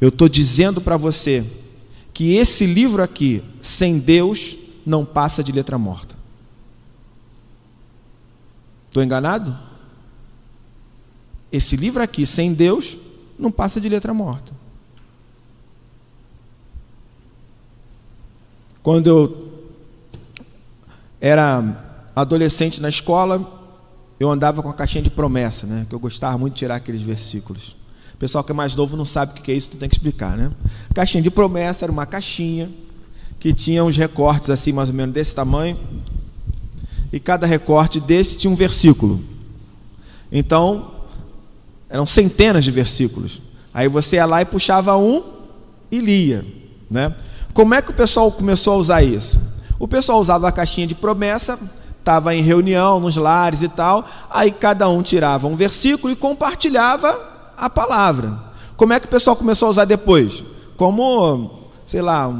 Eu 0.00 0.08
estou 0.08 0.26
dizendo 0.26 0.80
para 0.80 0.96
você 0.96 1.44
que 2.14 2.36
esse 2.36 2.64
livro 2.64 3.02
aqui, 3.02 3.44
sem 3.60 3.98
Deus, 3.98 4.56
não 4.86 5.04
passa 5.04 5.44
de 5.44 5.52
letra 5.52 5.76
morta. 5.76 6.16
Estou 8.88 9.02
enganado? 9.02 9.54
Esse 11.52 11.76
livro 11.76 12.02
aqui, 12.02 12.24
sem 12.24 12.54
Deus, 12.54 12.96
não 13.40 13.50
passa 13.50 13.80
de 13.80 13.88
letra 13.88 14.12
morta. 14.12 14.52
Quando 18.82 19.06
eu 19.06 19.50
era 21.20 22.10
adolescente 22.14 22.80
na 22.80 22.88
escola, 22.88 23.58
eu 24.18 24.30
andava 24.30 24.62
com 24.62 24.68
a 24.68 24.74
caixinha 24.74 25.02
de 25.02 25.10
promessa, 25.10 25.66
né? 25.66 25.86
Que 25.88 25.94
eu 25.94 25.98
gostava 25.98 26.36
muito 26.38 26.54
de 26.54 26.60
tirar 26.60 26.76
aqueles 26.76 27.02
versículos. 27.02 27.76
O 28.14 28.16
pessoal 28.18 28.44
que 28.44 28.52
é 28.52 28.54
mais 28.54 28.74
novo 28.74 28.96
não 28.96 29.04
sabe 29.04 29.32
o 29.32 29.42
que 29.42 29.50
é 29.50 29.54
isso, 29.54 29.70
tu 29.70 29.76
tem 29.76 29.88
que 29.88 29.94
explicar, 29.94 30.36
né? 30.36 30.52
Caixinha 30.94 31.22
de 31.22 31.30
promessa 31.30 31.84
era 31.84 31.92
uma 31.92 32.06
caixinha 32.06 32.70
que 33.38 33.54
tinha 33.54 33.82
uns 33.82 33.96
recortes 33.96 34.50
assim, 34.50 34.72
mais 34.72 34.90
ou 34.90 34.94
menos 34.94 35.14
desse 35.14 35.34
tamanho. 35.34 35.78
E 37.12 37.18
cada 37.18 37.46
recorte 37.46 37.98
desse 37.98 38.36
tinha 38.36 38.50
um 38.50 38.54
versículo. 38.54 39.22
Então, 40.30 40.89
eram 41.90 42.06
centenas 42.06 42.64
de 42.64 42.70
versículos. 42.70 43.42
Aí 43.74 43.88
você 43.88 44.16
ia 44.16 44.24
lá 44.24 44.40
e 44.40 44.44
puxava 44.44 44.96
um 44.96 45.22
e 45.90 45.98
lia, 45.98 46.44
né? 46.88 47.14
Como 47.52 47.74
é 47.74 47.82
que 47.82 47.90
o 47.90 47.94
pessoal 47.94 48.30
começou 48.30 48.74
a 48.74 48.76
usar 48.76 49.02
isso? 49.02 49.40
O 49.78 49.88
pessoal 49.88 50.20
usava 50.20 50.48
a 50.48 50.52
caixinha 50.52 50.86
de 50.86 50.94
promessa, 50.94 51.58
estava 51.98 52.34
em 52.34 52.42
reunião, 52.42 53.00
nos 53.00 53.16
lares 53.16 53.62
e 53.62 53.68
tal, 53.68 54.06
aí 54.30 54.50
cada 54.50 54.88
um 54.88 55.02
tirava 55.02 55.46
um 55.46 55.56
versículo 55.56 56.12
e 56.12 56.16
compartilhava 56.16 57.52
a 57.56 57.68
palavra. 57.68 58.38
Como 58.76 58.92
é 58.92 59.00
que 59.00 59.06
o 59.06 59.10
pessoal 59.10 59.36
começou 59.36 59.66
a 59.66 59.70
usar 59.70 59.84
depois? 59.84 60.44
Como, 60.76 61.68
sei 61.84 62.00
lá, 62.00 62.32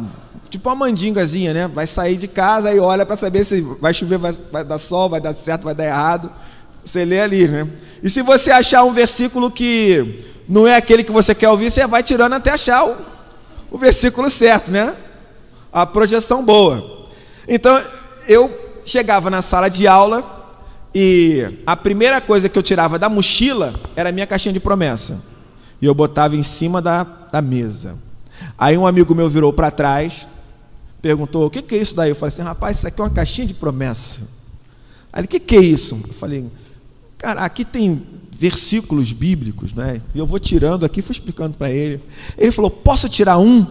tipo 0.49 0.69
uma 0.69 0.75
mandingazinha, 0.75 1.53
né? 1.53 1.69
Vai 1.69 1.87
sair 1.87 2.17
de 2.17 2.29
casa 2.29 2.73
e 2.73 2.79
olha 2.79 3.05
para 3.05 3.17
saber 3.17 3.45
se 3.45 3.61
vai 3.81 3.93
chover, 3.93 4.19
vai, 4.19 4.37
vai 4.51 4.65
dar 4.65 4.79
sol, 4.79 5.09
vai 5.09 5.21
dar 5.21 5.35
certo, 5.35 5.65
vai 5.65 5.75
dar 5.75 5.85
errado. 5.85 6.31
Você 6.85 7.05
lê 7.05 7.21
ali, 7.21 7.47
né? 7.47 7.69
E 8.03 8.09
se 8.09 8.23
você 8.23 8.51
achar 8.51 8.85
um 8.85 8.93
versículo 8.93 9.51
que 9.51 10.25
não 10.49 10.67
é 10.67 10.77
aquele 10.77 11.05
que 11.05 11.13
você 11.13 11.35
quer 11.35 11.49
ouvir, 11.49 11.71
você 11.71 11.87
vai 11.87 12.03
tirando 12.03 12.33
até 12.33 12.51
achar 12.51 12.85
o, 12.85 12.97
o 13.71 13.79
versículo 13.79 14.29
certo, 14.29 14.71
né? 14.71 14.95
A 15.73 15.87
projeção 15.87 16.45
boa. 16.45 17.09
Então, 17.47 17.81
eu 18.27 18.51
chegava 18.85 19.31
na 19.31 19.43
sala 19.43 19.69
de 19.69 19.87
aula 19.87 20.39
e 20.95 21.63
a 21.65 21.77
primeira 21.77 22.21
coisa 22.21 22.49
que 22.49 22.59
eu 22.59 22.63
tirava 22.63 22.99
da 22.99 23.09
mochila 23.09 23.75
era 23.95 24.09
a 24.09 24.13
minha 24.13 24.27
caixinha 24.27 24.53
de 24.53 24.61
promessa. 24.61 25.21
E 25.81 25.87
eu 25.87 25.95
botava 25.95 26.35
em 26.35 26.43
cima 26.43 26.83
da, 26.83 27.05
da 27.05 27.41
mesa. 27.41 27.97
Aí 28.59 28.77
um 28.77 28.87
amigo 28.87 29.15
meu 29.15 29.31
virou 29.31 29.53
para 29.53 29.71
trás, 29.71 30.27
perguntou: 31.01 31.47
O 31.47 31.51
que, 31.51 31.63
que 31.63 31.75
é 31.75 31.79
isso 31.79 31.95
daí? 31.95 32.11
Eu 32.11 32.17
falei 32.17 32.33
assim: 32.33 32.43
Rapaz, 32.43 32.79
isso 32.79 32.87
aqui 32.87 33.01
é 33.01 33.05
uma 33.05 33.11
caixinha 33.11 33.47
de 33.47 33.55
promessa. 33.55 34.23
Aí 35.13 35.21
ele: 35.21 35.27
O 35.27 35.29
que, 35.29 35.41
que 35.41 35.57
é 35.57 35.61
isso? 35.61 35.99
Eu 36.07 36.15
falei: 36.15 36.51
Cara, 37.21 37.43
aqui 37.43 37.67
tem 37.67 38.03
versículos 38.33 39.13
bíblicos, 39.13 39.75
né? 39.75 40.01
E 40.15 40.19
eu 40.19 40.27
vou 40.27 40.39
tirando 40.39 40.85
aqui, 40.85 41.03
fui 41.03 41.13
explicando 41.13 41.55
para 41.59 41.71
ele. 41.71 42.03
Ele 42.39 42.51
falou: 42.51 42.71
Posso 42.71 43.11
tirar 43.11 43.37
um? 43.37 43.67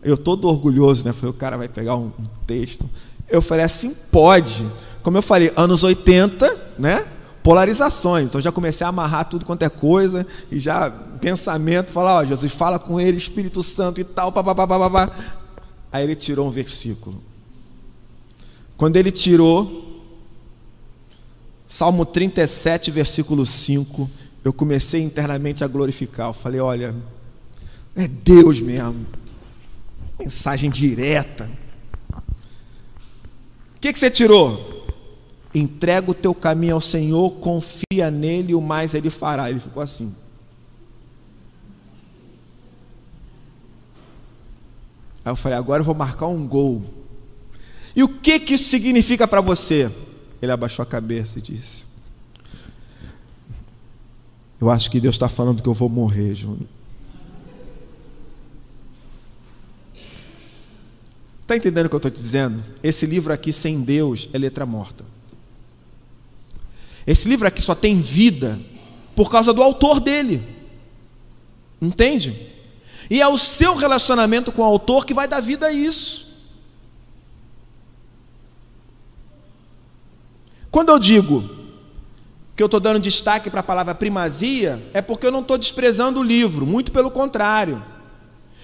Eu 0.00 0.16
todo 0.16 0.46
orgulhoso, 0.48 1.04
né? 1.04 1.12
Falei: 1.12 1.30
O 1.30 1.34
cara 1.34 1.56
vai 1.56 1.68
pegar 1.68 1.96
um, 1.96 2.12
um 2.18 2.24
texto. 2.46 2.88
Eu 3.28 3.42
falei 3.42 3.64
assim: 3.64 3.92
Pode. 4.12 4.64
Como 5.02 5.18
eu 5.18 5.22
falei, 5.22 5.52
anos 5.56 5.82
80, 5.82 6.74
né? 6.78 7.04
Polarizações. 7.42 8.26
Então 8.26 8.40
já 8.40 8.52
comecei 8.52 8.84
a 8.84 8.90
amarrar 8.90 9.24
tudo 9.24 9.44
quanto 9.44 9.64
é 9.64 9.68
coisa 9.68 10.24
e 10.48 10.60
já 10.60 10.88
pensamento, 11.20 11.90
falar: 11.90 12.18
Ó, 12.18 12.24
Jesus 12.24 12.52
fala 12.52 12.78
com 12.78 13.00
ele, 13.00 13.18
Espírito 13.18 13.64
Santo 13.64 14.00
e 14.00 14.04
tal, 14.04 14.30
papapá. 14.30 15.10
Aí 15.90 16.04
ele 16.04 16.14
tirou 16.14 16.46
um 16.46 16.50
versículo. 16.50 17.20
Quando 18.76 18.96
ele 18.96 19.10
tirou, 19.10 19.87
Salmo 21.70 22.06
37, 22.06 22.90
versículo 22.90 23.44
5, 23.44 24.10
eu 24.42 24.54
comecei 24.54 25.02
internamente 25.02 25.62
a 25.62 25.68
glorificar. 25.68 26.28
Eu 26.28 26.32
falei: 26.32 26.62
olha, 26.62 26.96
é 27.94 28.08
Deus 28.08 28.62
mesmo. 28.62 29.06
Mensagem 30.18 30.70
direta. 30.70 31.50
O 32.10 33.80
que, 33.82 33.92
que 33.92 33.98
você 33.98 34.10
tirou? 34.10 34.86
Entrega 35.54 36.10
o 36.10 36.14
teu 36.14 36.34
caminho 36.34 36.74
ao 36.74 36.80
Senhor, 36.80 37.32
confia 37.32 38.10
nele, 38.10 38.54
o 38.54 38.62
mais 38.62 38.94
ele 38.94 39.10
fará. 39.10 39.50
Ele 39.50 39.60
ficou 39.60 39.82
assim. 39.82 40.14
Aí 45.22 45.30
eu 45.30 45.36
falei: 45.36 45.58
agora 45.58 45.82
eu 45.82 45.84
vou 45.84 45.94
marcar 45.94 46.28
um 46.28 46.48
gol. 46.48 46.82
E 47.94 48.02
o 48.02 48.08
que, 48.08 48.40
que 48.40 48.54
isso 48.54 48.70
significa 48.70 49.28
para 49.28 49.42
você? 49.42 49.92
Ele 50.40 50.52
abaixou 50.52 50.82
a 50.82 50.86
cabeça 50.86 51.38
e 51.38 51.42
disse: 51.42 51.86
Eu 54.60 54.70
acho 54.70 54.90
que 54.90 55.00
Deus 55.00 55.14
está 55.14 55.28
falando 55.28 55.62
que 55.62 55.68
eu 55.68 55.74
vou 55.74 55.88
morrer, 55.88 56.34
Júnior. 56.34 56.68
Está 61.48 61.56
entendendo 61.56 61.86
o 61.86 61.88
que 61.88 61.94
eu 61.94 61.98
estou 61.98 62.10
te 62.10 62.20
dizendo? 62.20 62.62
Esse 62.82 63.06
livro 63.06 63.32
aqui, 63.32 63.54
sem 63.54 63.80
Deus, 63.80 64.28
é 64.34 64.38
letra 64.38 64.66
morta. 64.66 65.02
Esse 67.06 67.26
livro 67.26 67.48
aqui 67.48 67.62
só 67.62 67.74
tem 67.74 67.98
vida 67.98 68.60
por 69.16 69.30
causa 69.30 69.50
do 69.54 69.62
autor 69.62 69.98
dele. 69.98 70.46
Entende? 71.80 72.52
E 73.08 73.22
é 73.22 73.26
o 73.26 73.38
seu 73.38 73.74
relacionamento 73.74 74.52
com 74.52 74.60
o 74.60 74.64
autor 74.64 75.06
que 75.06 75.14
vai 75.14 75.26
dar 75.26 75.40
vida 75.40 75.68
a 75.68 75.72
isso. 75.72 76.27
Quando 80.70 80.90
eu 80.90 80.98
digo 80.98 81.58
que 82.54 82.62
eu 82.62 82.66
estou 82.66 82.80
dando 82.80 82.98
destaque 82.98 83.50
para 83.50 83.60
a 83.60 83.62
palavra 83.62 83.94
primazia, 83.94 84.82
é 84.92 85.00
porque 85.00 85.26
eu 85.26 85.32
não 85.32 85.42
estou 85.42 85.56
desprezando 85.56 86.20
o 86.20 86.24
livro, 86.24 86.66
muito 86.66 86.90
pelo 86.90 87.10
contrário. 87.10 87.82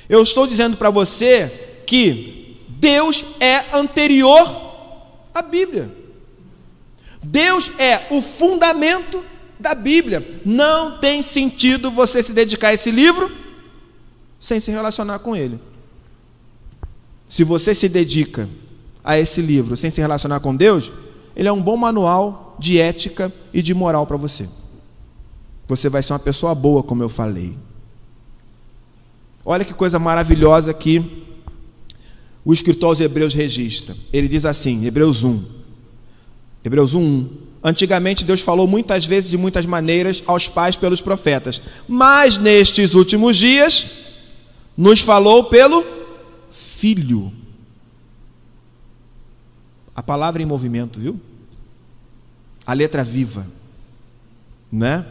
Eu 0.09 0.23
estou 0.23 0.47
dizendo 0.47 0.77
para 0.77 0.91
você 0.91 1.83
que 1.87 2.59
Deus 2.69 3.25
é 3.41 3.77
anterior 3.77 4.47
à 5.33 5.41
Bíblia. 5.41 5.95
Deus 7.23 7.71
é 7.79 8.07
o 8.11 8.21
fundamento 8.21 9.25
da 9.59 9.75
Bíblia. 9.75 10.41
Não 10.45 10.99
tem 10.99 11.23
sentido 11.23 11.91
você 11.91 12.23
se 12.23 12.33
dedicar 12.33 12.69
a 12.69 12.75
esse 12.75 12.91
livro 12.91 13.31
sem 14.39 14.61
se 14.61 14.71
relacionar 14.71 15.21
com 15.21 15.35
ele. 15.35 15.59
Se 17.27 17.43
você 17.43 17.75
se 17.75 17.89
dedica 17.89 18.49
a 19.03 19.19
esse 19.19 19.41
livro 19.41 19.77
sem 19.77 19.91
se 19.91 20.01
relacionar 20.01 20.41
com 20.41 20.55
Deus, 20.55 20.93
ele 21.37 21.49
é 21.49 21.53
um 21.53 21.63
bom 21.63 21.77
manual 21.77 22.57
de 22.59 22.79
ética 22.79 23.33
e 23.53 23.61
de 23.61 23.75
moral 23.75 24.07
para 24.07 24.17
você. 24.17 24.49
Você 25.67 25.89
vai 25.89 26.03
ser 26.03 26.13
uma 26.13 26.19
pessoa 26.19 26.55
boa, 26.55 26.83
como 26.83 27.03
eu 27.03 27.09
falei. 27.09 27.57
Olha 29.45 29.65
que 29.65 29.75
coisa 29.75 29.99
maravilhosa 29.99 30.73
que 30.73 31.25
o 32.45 32.53
escritor 32.53 32.91
aos 32.91 33.01
Hebreus 33.01 33.35
registra. 33.35 33.97
Ele 34.13 34.29
diz 34.29 34.45
assim, 34.45 34.85
Hebreus 34.85 35.25
1. 35.25 35.43
Hebreus 36.65 36.95
1. 36.95 37.29
Antigamente 37.63 38.25
Deus 38.25 38.41
falou 38.41 38.69
muitas 38.69 39.07
vezes 39.07 39.31
de 39.31 39.39
muitas 39.39 39.65
maneiras 39.65 40.23
aos 40.27 40.49
pais 40.49 40.77
pelos 40.77 41.01
profetas, 41.01 41.63
mas 41.89 42.37
nestes 42.37 42.95
últimos 42.95 43.37
dias 43.37 43.87
nos 44.77 45.01
falou 45.01 45.45
pelo 45.45 45.83
Filho 46.51 47.33
a 49.95 50.03
palavra 50.03 50.43
em 50.43 50.47
movimento, 50.47 50.99
viu? 50.99 51.21
A 52.67 52.73
letra 52.73 53.05
viva, 53.05 53.47
né? 54.71 55.07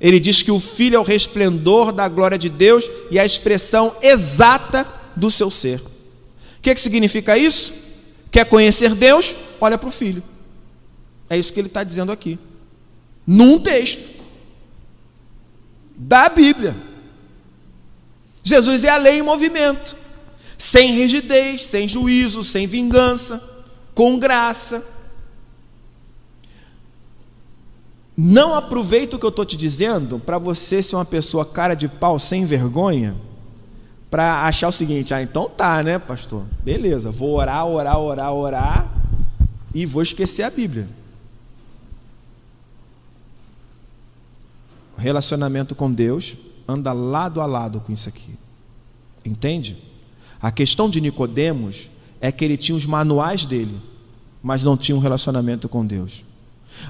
Ele 0.00 0.18
diz 0.20 0.42
que 0.42 0.50
o 0.50 0.60
filho 0.60 0.96
é 0.96 0.98
o 0.98 1.04
resplendor 1.04 1.92
da 1.92 2.08
glória 2.08 2.38
de 2.38 2.48
Deus 2.48 2.90
e 3.10 3.18
a 3.18 3.24
expressão 3.24 3.96
exata 4.02 4.86
do 5.14 5.30
seu 5.30 5.50
ser. 5.50 5.80
O 5.80 6.60
que, 6.62 6.74
que 6.74 6.80
significa 6.80 7.38
isso? 7.38 7.72
Quer 8.30 8.44
conhecer 8.46 8.94
Deus? 8.94 9.36
Olha 9.60 9.78
para 9.78 9.88
o 9.88 9.92
filho. 9.92 10.22
É 11.28 11.36
isso 11.36 11.52
que 11.52 11.60
ele 11.60 11.68
está 11.68 11.84
dizendo 11.84 12.12
aqui. 12.12 12.38
Num 13.26 13.58
texto 13.60 14.14
da 15.96 16.28
Bíblia. 16.28 16.76
Jesus 18.42 18.84
é 18.84 18.90
a 18.90 18.96
lei 18.96 19.20
em 19.20 19.22
movimento, 19.22 19.96
sem 20.58 20.92
rigidez, 20.92 21.62
sem 21.62 21.88
juízo, 21.88 22.44
sem 22.44 22.66
vingança, 22.66 23.42
com 23.94 24.18
graça. 24.18 24.84
Não 28.16 28.54
aproveita 28.54 29.16
o 29.16 29.18
que 29.18 29.26
eu 29.26 29.30
estou 29.30 29.44
te 29.44 29.56
dizendo 29.56 30.18
para 30.18 30.38
você 30.38 30.82
ser 30.82 30.96
uma 30.96 31.04
pessoa 31.04 31.44
cara 31.44 31.74
de 31.74 31.88
pau, 31.88 32.18
sem 32.18 32.44
vergonha, 32.44 33.16
para 34.10 34.42
achar 34.42 34.68
o 34.68 34.72
seguinte: 34.72 35.12
ah, 35.12 35.22
então 35.22 35.48
tá, 35.48 35.82
né, 35.82 35.98
pastor? 35.98 36.44
Beleza, 36.62 37.10
vou 37.10 37.34
orar, 37.34 37.66
orar, 37.66 37.98
orar, 37.98 38.32
orar 38.32 38.94
e 39.74 39.84
vou 39.84 40.02
esquecer 40.02 40.44
a 40.44 40.50
Bíblia. 40.50 40.88
Relacionamento 44.96 45.74
com 45.74 45.92
Deus 45.92 46.36
anda 46.68 46.92
lado 46.92 47.40
a 47.40 47.46
lado 47.46 47.80
com 47.80 47.92
isso 47.92 48.08
aqui. 48.08 48.38
Entende? 49.24 49.76
A 50.40 50.52
questão 50.52 50.88
de 50.88 51.00
Nicodemos 51.00 51.90
é 52.20 52.32
que 52.32 52.44
ele 52.44 52.56
tinha 52.56 52.76
os 52.76 52.86
manuais 52.86 53.44
dele, 53.44 53.76
mas 54.42 54.62
não 54.62 54.76
tinha 54.76 54.96
um 54.96 55.00
relacionamento 55.00 55.68
com 55.68 55.84
Deus. 55.84 56.24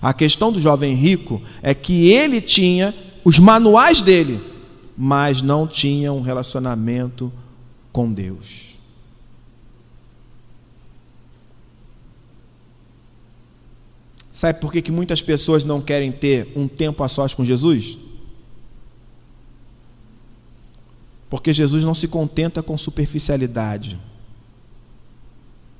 A 0.00 0.12
questão 0.12 0.52
do 0.52 0.60
jovem 0.60 0.94
rico 0.94 1.40
é 1.62 1.74
que 1.74 2.08
ele 2.08 2.40
tinha 2.40 2.94
os 3.24 3.38
manuais 3.38 4.00
dele, 4.00 4.40
mas 4.96 5.42
não 5.42 5.66
tinha 5.66 6.12
um 6.12 6.20
relacionamento 6.20 7.32
com 7.92 8.12
Deus. 8.12 8.74
Sabe 14.32 14.60
por 14.60 14.72
que, 14.72 14.82
que 14.82 14.90
muitas 14.90 15.22
pessoas 15.22 15.62
não 15.62 15.80
querem 15.80 16.10
ter 16.10 16.52
um 16.56 16.66
tempo 16.66 17.04
a 17.04 17.08
sós 17.08 17.32
com 17.32 17.44
Jesus? 17.44 17.96
Porque 21.30 21.52
Jesus 21.52 21.84
não 21.84 21.94
se 21.94 22.08
contenta 22.08 22.62
com 22.62 22.76
superficialidade. 22.76 23.98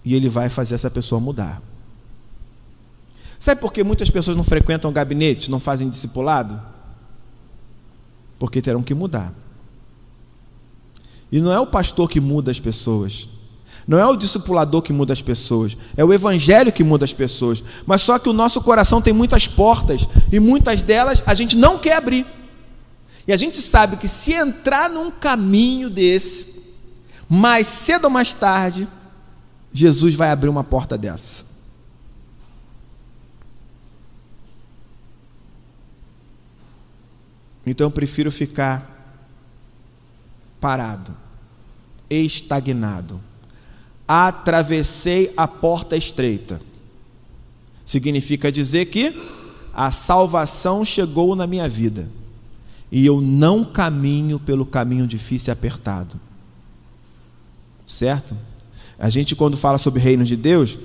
E 0.05 0.15
ele 0.15 0.29
vai 0.29 0.49
fazer 0.49 0.75
essa 0.75 0.91
pessoa 0.91 1.21
mudar. 1.21 1.63
Sabe 3.39 3.61
por 3.61 3.73
que 3.73 3.83
muitas 3.85 4.11
pessoas 4.11 4.37
não 4.37 4.45
frequentam 4.45 4.93
gabinete, 4.93 5.51
não 5.51 5.61
fazem 5.61 5.89
discipulado? 5.89 6.61
Porque 8.39 8.63
terão 8.63 8.83
que 8.83 8.95
mudar. 8.95 9.35
E 11.31 11.41
não 11.41 11.53
é 11.53 11.59
o 11.59 11.67
pastor 11.67 12.09
que 12.09 12.21
muda 12.21 12.51
as 12.51 12.61
pessoas. 12.61 13.29
Não 13.87 13.99
é 13.99 14.07
o 14.07 14.17
discipulador 14.17 14.81
que 14.81 14.93
muda 14.93 15.13
as 15.13 15.21
pessoas, 15.21 15.77
é 15.95 16.03
o 16.03 16.13
evangelho 16.13 16.73
que 16.73 16.83
muda 16.83 17.05
as 17.05 17.13
pessoas. 17.13 17.63
Mas 17.87 18.01
só 18.01 18.19
que 18.19 18.29
o 18.29 18.33
nosso 18.33 18.63
coração 18.63 19.03
tem 19.03 19.13
muitas 19.13 19.47
portas 19.47 20.09
e 20.33 20.41
muitas 20.41 20.81
delas 20.81 21.23
a 21.27 21.35
gente 21.35 21.57
não 21.57 21.79
quer 21.79 21.97
abrir. 21.97 22.27
E 23.27 23.33
a 23.33 23.37
gente 23.37 23.61
sabe 23.61 23.97
que 23.97 24.09
se 24.09 24.33
entrar 24.33 24.89
num 24.89 25.11
caminho 25.11 25.91
desse, 25.91 26.63
mais 27.29 27.67
cedo 27.67 28.05
ou 28.05 28.11
mais 28.11 28.33
tarde, 28.33 28.89
Jesus 29.75 30.15
vai 30.15 30.31
abrir 30.31 30.49
uma 30.49 30.63
porta 30.63 30.97
dessa. 30.97 31.47
Então 37.67 37.89
eu 37.89 37.91
prefiro 37.91 38.31
ficar 38.31 39.19
parado, 40.61 41.15
estagnado. 42.09 43.21
Atravessei 44.07 45.33
a 45.37 45.49
porta 45.49 45.97
estreita. 45.97 46.61
Significa 47.85 48.53
dizer 48.53 48.87
que 48.87 49.21
a 49.73 49.91
salvação 49.91 50.85
chegou 50.85 51.35
na 51.35 51.49
minha 51.49 51.69
vida 51.69 52.09
e 52.93 53.05
eu 53.05 53.21
não 53.21 53.65
caminho 53.65 54.39
pelo 54.39 54.65
caminho 54.65 55.05
difícil 55.05 55.51
e 55.51 55.53
apertado. 55.53 56.21
Certo? 57.85 58.37
A 59.05 59.11
gente, 59.11 59.37
quando 59.37 59.55
fala 59.55 59.77
sobre 59.77 60.01
o 60.01 60.03
reino 60.03 60.25
de 60.25 60.35
Deus, 60.35 60.79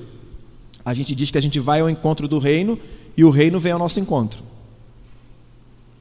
a 0.84 0.94
gente 0.94 1.16
diz 1.16 1.32
que 1.32 1.38
a 1.38 1.42
gente 1.42 1.58
vai 1.58 1.80
ao 1.80 1.90
encontro 1.90 2.28
do 2.28 2.38
reino 2.38 2.78
e 3.16 3.24
o 3.24 3.30
reino 3.30 3.62
vem 3.62 3.72
ao 3.72 3.80
nosso 3.80 3.98
encontro 3.98 4.44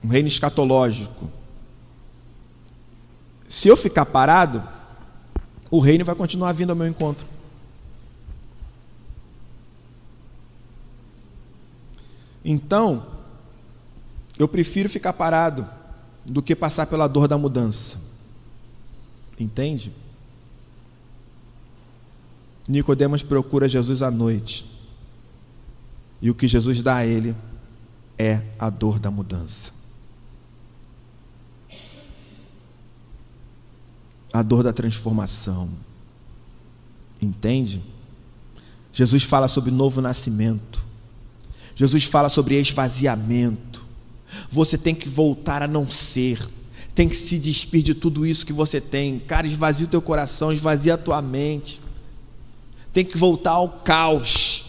um 0.02 0.08
reino 0.08 0.26
escatológico. 0.26 1.30
Se 3.48 3.68
eu 3.68 3.76
ficar 3.76 4.04
parado, 4.04 4.60
o 5.70 5.78
reino 5.78 6.04
vai 6.04 6.16
continuar 6.16 6.50
vindo 6.50 6.70
ao 6.70 6.76
meu 6.76 6.88
encontro. 6.88 7.24
Então, 12.44 13.06
eu 14.36 14.48
prefiro 14.48 14.88
ficar 14.88 15.12
parado 15.12 15.64
do 16.26 16.42
que 16.42 16.56
passar 16.56 16.86
pela 16.86 17.06
dor 17.06 17.28
da 17.28 17.38
mudança. 17.38 18.00
Entende? 19.38 19.92
Nicodemos 22.68 23.22
procura 23.22 23.68
Jesus 23.68 24.02
à 24.02 24.10
noite. 24.10 24.66
E 26.20 26.30
o 26.30 26.34
que 26.34 26.46
Jesus 26.46 26.82
dá 26.82 26.96
a 26.96 27.06
ele 27.06 27.34
é 28.18 28.42
a 28.58 28.68
dor 28.68 28.98
da 28.98 29.10
mudança. 29.10 29.78
a 34.32 34.42
dor 34.42 34.62
da 34.62 34.72
transformação. 34.72 35.68
Entende? 37.20 37.82
Jesus 38.92 39.24
fala 39.24 39.48
sobre 39.48 39.70
novo 39.70 40.00
nascimento. 40.00 40.86
Jesus 41.74 42.04
fala 42.04 42.28
sobre 42.28 42.58
esvaziamento. 42.58 43.84
Você 44.50 44.76
tem 44.76 44.94
que 44.94 45.08
voltar 45.08 45.62
a 45.62 45.68
não 45.68 45.88
ser. 45.88 46.46
Tem 46.94 47.08
que 47.08 47.16
se 47.16 47.38
despir 47.38 47.82
de 47.82 47.94
tudo 47.94 48.26
isso 48.26 48.44
que 48.44 48.52
você 48.52 48.80
tem. 48.80 49.18
Cara, 49.20 49.46
esvazia 49.46 49.86
o 49.86 49.90
teu 49.90 50.02
coração, 50.02 50.52
esvazia 50.52 50.94
a 50.94 50.98
tua 50.98 51.22
mente. 51.22 51.80
Tem 52.98 53.04
que 53.04 53.16
voltar 53.16 53.52
ao 53.52 53.68
caos. 53.68 54.64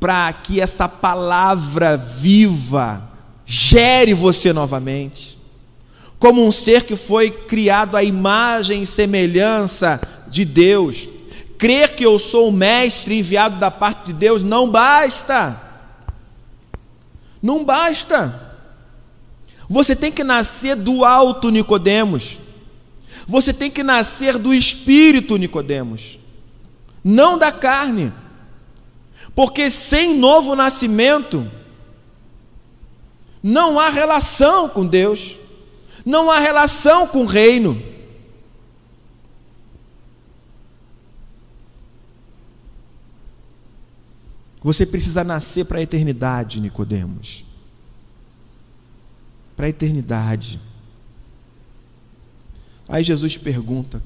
Para 0.00 0.32
que 0.32 0.62
essa 0.62 0.88
palavra 0.88 1.94
viva 1.94 3.06
gere 3.44 4.14
você 4.14 4.50
novamente 4.50 5.36
como 6.18 6.42
um 6.42 6.50
ser 6.50 6.84
que 6.84 6.96
foi 6.96 7.30
criado 7.30 7.98
à 7.98 8.02
imagem 8.02 8.82
e 8.82 8.86
semelhança 8.86 10.00
de 10.26 10.46
Deus. 10.46 11.06
Crer 11.58 11.94
que 11.94 12.06
eu 12.06 12.18
sou 12.18 12.48
o 12.48 12.52
mestre 12.52 13.18
enviado 13.18 13.58
da 13.58 13.70
parte 13.70 14.06
de 14.06 14.14
Deus 14.14 14.42
não 14.42 14.70
basta. 14.70 15.60
Não 17.42 17.62
basta. 17.62 18.56
Você 19.68 19.94
tem 19.94 20.10
que 20.10 20.24
nascer 20.24 20.76
do 20.76 21.04
alto, 21.04 21.50
Nicodemos. 21.50 22.40
Você 23.26 23.52
tem 23.52 23.70
que 23.70 23.82
nascer 23.82 24.38
do 24.38 24.54
espírito, 24.54 25.36
Nicodemos. 25.36 26.17
Não 27.02 27.38
da 27.38 27.52
carne. 27.52 28.12
Porque 29.34 29.70
sem 29.70 30.16
novo 30.18 30.54
nascimento 30.54 31.50
não 33.42 33.78
há 33.78 33.88
relação 33.88 34.68
com 34.68 34.86
Deus 34.86 35.38
não 36.08 36.30
há 36.30 36.38
relação 36.38 37.06
com 37.06 37.24
o 37.24 37.26
reino. 37.26 37.80
Você 44.62 44.86
precisa 44.86 45.22
nascer 45.22 45.66
para 45.66 45.78
a 45.78 45.82
eternidade, 45.82 46.60
Nicodemos. 46.60 47.44
Para 49.54 49.66
a 49.66 49.68
eternidade. 49.68 50.58
Aí 52.88 53.04
Jesus 53.04 53.36
pergunta: 53.36 54.02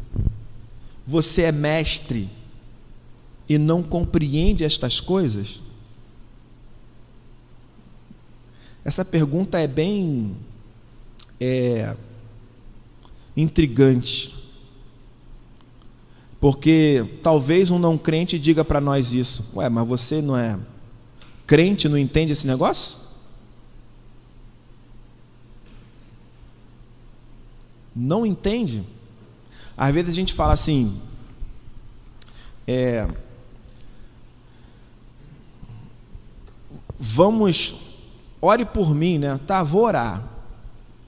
Você 1.07 1.43
é 1.43 1.53
mestre 1.53 2.29
e 3.49 3.59
não 3.59 3.83
compreende 3.83 4.65
estas 4.65 5.01
coisas? 5.01 5.61
Essa 8.85 9.05
pergunta 9.05 9.59
é 9.59 9.67
bem 9.67 10.37
é 11.41 11.97
intrigante. 13.37 14.35
Porque 16.41 17.07
talvez 17.23 17.71
um 17.71 17.79
não 17.79 17.97
crente 17.97 18.39
diga 18.39 18.65
para 18.65 18.81
nós 18.81 19.13
isso. 19.13 19.45
Ué, 19.55 19.69
mas 19.69 19.87
você 19.87 20.21
não 20.21 20.37
é 20.37 20.59
crente, 21.47 21.89
não 21.89 21.99
entende 21.99 22.33
esse 22.33 22.47
negócio? 22.47 22.99
Não 27.95 28.25
entende? 28.25 28.85
Às 29.77 29.93
vezes 29.95 30.11
a 30.11 30.15
gente 30.15 30.33
fala 30.33 30.55
assim, 30.55 30.99
é, 32.67 33.07
vamos, 37.05 37.75
ore 38.41 38.65
por 38.65 38.95
mim, 38.95 39.19
né? 39.19 39.41
Tá, 39.45 39.61
vou 39.65 39.83
orar. 39.83 40.23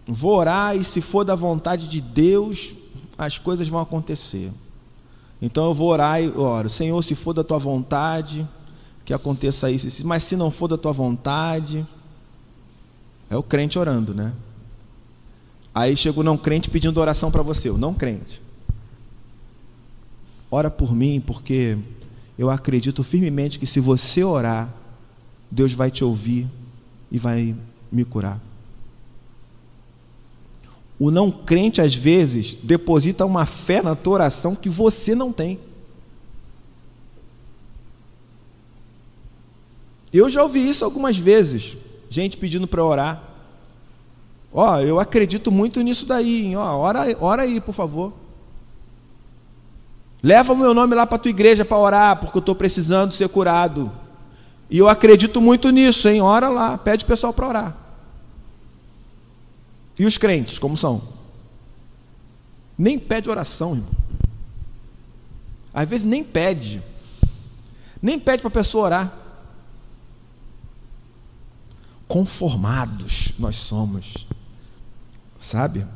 Vou 0.04 0.36
orar 0.36 0.76
e 0.76 0.82
se 0.82 1.00
for 1.00 1.24
da 1.24 1.36
vontade 1.36 1.88
de 1.88 2.00
Deus, 2.00 2.74
as 3.16 3.38
coisas 3.38 3.68
vão 3.68 3.78
acontecer. 3.80 4.50
Então 5.40 5.66
eu 5.66 5.74
vou 5.74 5.88
orar 5.88 6.20
e 6.20 6.28
oro, 6.28 6.68
Senhor, 6.68 7.00
se 7.02 7.14
for 7.14 7.32
da 7.32 7.44
tua 7.44 7.58
vontade, 7.58 8.46
que 9.04 9.14
aconteça 9.14 9.70
isso, 9.70 10.04
mas 10.04 10.24
se 10.24 10.34
não 10.34 10.50
for 10.50 10.66
da 10.66 10.76
tua 10.76 10.92
vontade, 10.92 11.86
é 13.30 13.36
o 13.36 13.42
crente 13.42 13.78
orando, 13.78 14.12
né? 14.12 14.32
Aí 15.72 15.96
chega 15.96 16.18
o 16.18 16.24
não 16.24 16.36
crente 16.36 16.70
pedindo 16.70 17.00
oração 17.00 17.30
para 17.30 17.42
você, 17.42 17.70
o 17.70 17.78
não 17.78 17.94
crente. 17.94 18.42
Ora 20.50 20.70
por 20.70 20.92
mim, 20.92 21.22
porque 21.24 21.78
eu 22.36 22.50
acredito 22.50 23.04
firmemente 23.04 23.58
que 23.58 23.66
se 23.66 23.78
você 23.80 24.24
orar, 24.24 24.72
Deus 25.50 25.72
vai 25.72 25.90
te 25.90 26.04
ouvir 26.04 26.48
e 27.10 27.18
vai 27.18 27.54
me 27.90 28.04
curar. 28.04 28.40
O 30.98 31.10
não 31.10 31.30
crente, 31.30 31.80
às 31.80 31.94
vezes, 31.94 32.56
deposita 32.62 33.26
uma 33.26 33.46
fé 33.46 33.82
na 33.82 33.94
tua 33.94 34.14
oração 34.14 34.54
que 34.54 34.68
você 34.68 35.14
não 35.14 35.32
tem. 35.32 35.58
Eu 40.12 40.30
já 40.30 40.42
ouvi 40.42 40.68
isso 40.68 40.84
algumas 40.84 41.18
vezes, 41.18 41.76
gente 42.08 42.36
pedindo 42.36 42.68
para 42.68 42.84
orar. 42.84 43.22
Ó, 44.52 44.74
oh, 44.74 44.80
eu 44.80 45.00
acredito 45.00 45.50
muito 45.50 45.82
nisso 45.82 46.06
daí, 46.06 46.46
hein? 46.46 46.56
Ó, 46.56 46.62
oh, 46.62 46.78
ora, 46.78 47.16
ora 47.20 47.42
aí, 47.42 47.60
por 47.60 47.74
favor. 47.74 48.12
Leva 50.22 50.52
o 50.52 50.56
meu 50.56 50.72
nome 50.72 50.94
lá 50.94 51.04
para 51.06 51.16
a 51.16 51.18
tua 51.18 51.30
igreja 51.30 51.64
para 51.64 51.76
orar, 51.76 52.20
porque 52.20 52.38
eu 52.38 52.40
estou 52.40 52.54
precisando 52.54 53.12
ser 53.12 53.28
curado. 53.28 53.90
E 54.70 54.78
eu 54.78 54.88
acredito 54.88 55.40
muito 55.40 55.70
nisso, 55.70 56.08
hein? 56.08 56.20
Ora 56.20 56.48
lá, 56.48 56.78
pede 56.78 57.04
o 57.04 57.08
pessoal 57.08 57.32
para 57.32 57.48
orar. 57.48 57.76
E 59.98 60.04
os 60.04 60.18
crentes, 60.18 60.58
como 60.58 60.76
são? 60.76 61.02
Nem 62.76 62.98
pede 62.98 63.30
oração, 63.30 63.74
irmão. 63.74 63.92
Às 65.72 65.88
vezes 65.88 66.04
nem 66.04 66.24
pede. 66.24 66.82
Nem 68.00 68.18
pede 68.18 68.42
para 68.42 68.48
a 68.48 68.52
pessoa 68.52 68.84
orar. 68.86 69.18
Conformados 72.06 73.32
nós 73.38 73.56
somos. 73.56 74.26
Sabe? 75.38 75.86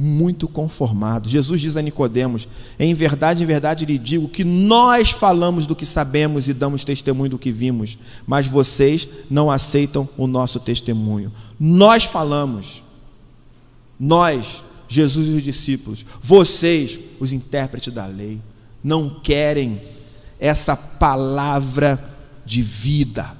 Muito 0.00 0.46
conformado. 0.46 1.28
Jesus 1.28 1.60
diz 1.60 1.76
a 1.76 1.82
Nicodemos: 1.82 2.46
"Em 2.78 2.94
verdade, 2.94 3.42
em 3.42 3.46
verdade 3.46 3.84
lhe 3.84 3.98
digo 3.98 4.28
que 4.28 4.44
nós 4.44 5.10
falamos 5.10 5.66
do 5.66 5.74
que 5.74 5.84
sabemos 5.84 6.48
e 6.48 6.54
damos 6.54 6.84
testemunho 6.84 7.30
do 7.30 7.38
que 7.38 7.50
vimos, 7.50 7.98
mas 8.24 8.46
vocês 8.46 9.08
não 9.28 9.50
aceitam 9.50 10.08
o 10.16 10.28
nosso 10.28 10.60
testemunho. 10.60 11.32
Nós 11.58 12.04
falamos. 12.04 12.84
Nós, 13.98 14.62
Jesus 14.86 15.26
e 15.26 15.32
os 15.32 15.42
discípulos, 15.42 16.06
vocês, 16.22 17.00
os 17.18 17.32
intérpretes 17.32 17.92
da 17.92 18.06
lei, 18.06 18.40
não 18.82 19.10
querem 19.10 19.82
essa 20.38 20.76
palavra 20.76 22.16
de 22.46 22.62
vida 22.62 23.36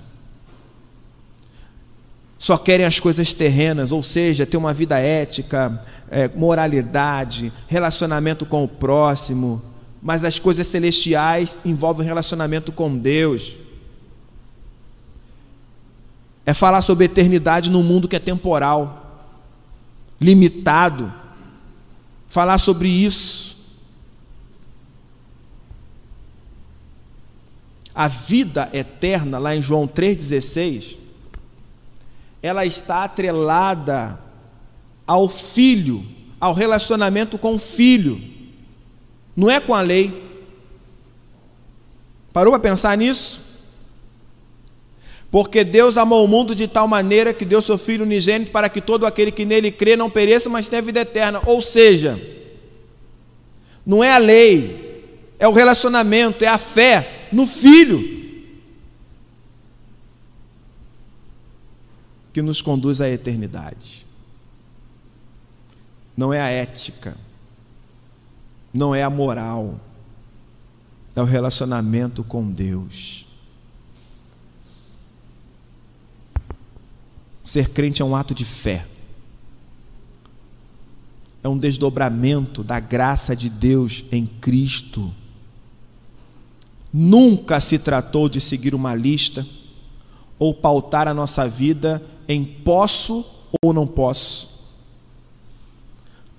só 2.39 2.57
querem 2.57 2.87
as 2.87 3.01
coisas 3.01 3.33
terrenas, 3.33 3.91
ou 3.91 4.01
seja, 4.01 4.47
ter 4.47 4.57
uma 4.57 4.73
vida 4.73 4.97
ética, 4.97 5.85
é, 6.09 6.29
moralidade, 6.29 7.53
relacionamento 7.67 8.47
com 8.47 8.63
o 8.63 8.69
próximo, 8.69 9.61
mas 10.01 10.25
as 10.25 10.39
coisas 10.39 10.69
celestiais 10.69 11.59
envolvem 11.65 12.07
relacionamento 12.07 12.71
com 12.71 12.97
Deus. 12.97 13.57
É 16.47 16.55
falar 16.55 16.81
sobre 16.81 17.07
eternidade 17.07 17.71
num 17.71 17.83
mundo 17.83 18.07
que 18.07 18.15
é 18.15 18.21
temporal, 18.21 19.27
limitado. 20.21 21.13
Falar 22.29 22.59
sobre 22.59 22.89
isso. 22.89 23.59
A 27.93 28.07
vida 28.07 28.71
eterna, 28.73 29.39
lá 29.39 29.57
em 29.57 29.61
João 29.61 29.89
3,16 29.89 31.08
ela 32.49 32.65
está 32.65 33.05
atrelada 33.05 34.19
ao 35.07 35.29
filho, 35.29 36.05
ao 36.41 36.53
relacionamento 36.53 37.39
com 37.39 37.55
o 37.55 37.59
filho, 37.59 38.21
não 39.37 39.51
é 39.51 39.61
com 39.61 39.75
a 39.75 39.81
lei. 39.81 40.27
Parou 42.33 42.53
para 42.53 42.61
pensar 42.61 42.97
nisso? 42.97 43.41
Porque 45.31 45.63
Deus 45.63 45.97
amou 45.97 46.25
o 46.25 46.29
mundo 46.29 46.55
de 46.55 46.67
tal 46.67 46.89
maneira 46.89 47.35
que 47.35 47.45
deu 47.45 47.61
seu 47.61 47.77
Filho 47.77 48.05
unigênito 48.05 48.51
para 48.51 48.69
que 48.69 48.81
todo 48.81 49.07
aquele 49.07 49.31
que 49.31 49.45
nele 49.45 49.71
crê 49.71 49.95
não 49.95 50.09
pereça, 50.09 50.49
mas 50.49 50.69
tenha 50.69 50.81
vida 50.81 51.01
eterna. 51.01 51.41
Ou 51.45 51.61
seja, 51.61 52.19
não 53.85 54.03
é 54.03 54.13
a 54.13 54.19
lei, 54.19 55.05
é 55.39 55.47
o 55.47 55.53
relacionamento, 55.53 56.45
é 56.45 56.49
a 56.49 56.57
fé 56.57 57.29
no 57.31 57.47
Filho. 57.47 58.19
Que 62.39 62.43
nos 62.43 62.63
conduz 62.63 63.01
à 63.01 63.09
eternidade. 63.09 64.07
Não 66.17 66.33
é 66.33 66.41
a 66.41 66.49
ética, 66.49 67.17
não 68.73 68.95
é 68.95 69.03
a 69.03 69.11
moral, 69.11 69.81
é 71.17 71.21
o 71.21 71.25
relacionamento 71.25 72.23
com 72.23 72.49
Deus. 72.49 73.27
Ser 77.43 77.71
crente 77.71 78.03
é 78.03 78.05
um 78.05 78.15
ato 78.15 78.33
de 78.37 78.45
fé, 78.45 78.87
é 81.43 81.49
um 81.49 81.59
desdobramento 81.59 82.63
da 82.63 82.79
graça 82.79 83.35
de 83.35 83.51
Deus 83.51 84.05
em 84.13 84.27
Cristo. 84.27 85.13
Nunca 86.93 87.61
se 87.61 87.81
tratou 87.81 88.29
de 88.29 88.41
seguir 88.41 88.77
uma 88.77 88.95
lista 88.95 89.45
ou 90.39 90.55
pautar 90.55 91.09
a 91.09 91.15
nossa 91.15 91.49
vida 91.49 92.01
em 92.29 92.45
posso 92.45 93.25
ou 93.63 93.73
não 93.73 93.87
posso. 93.87 94.49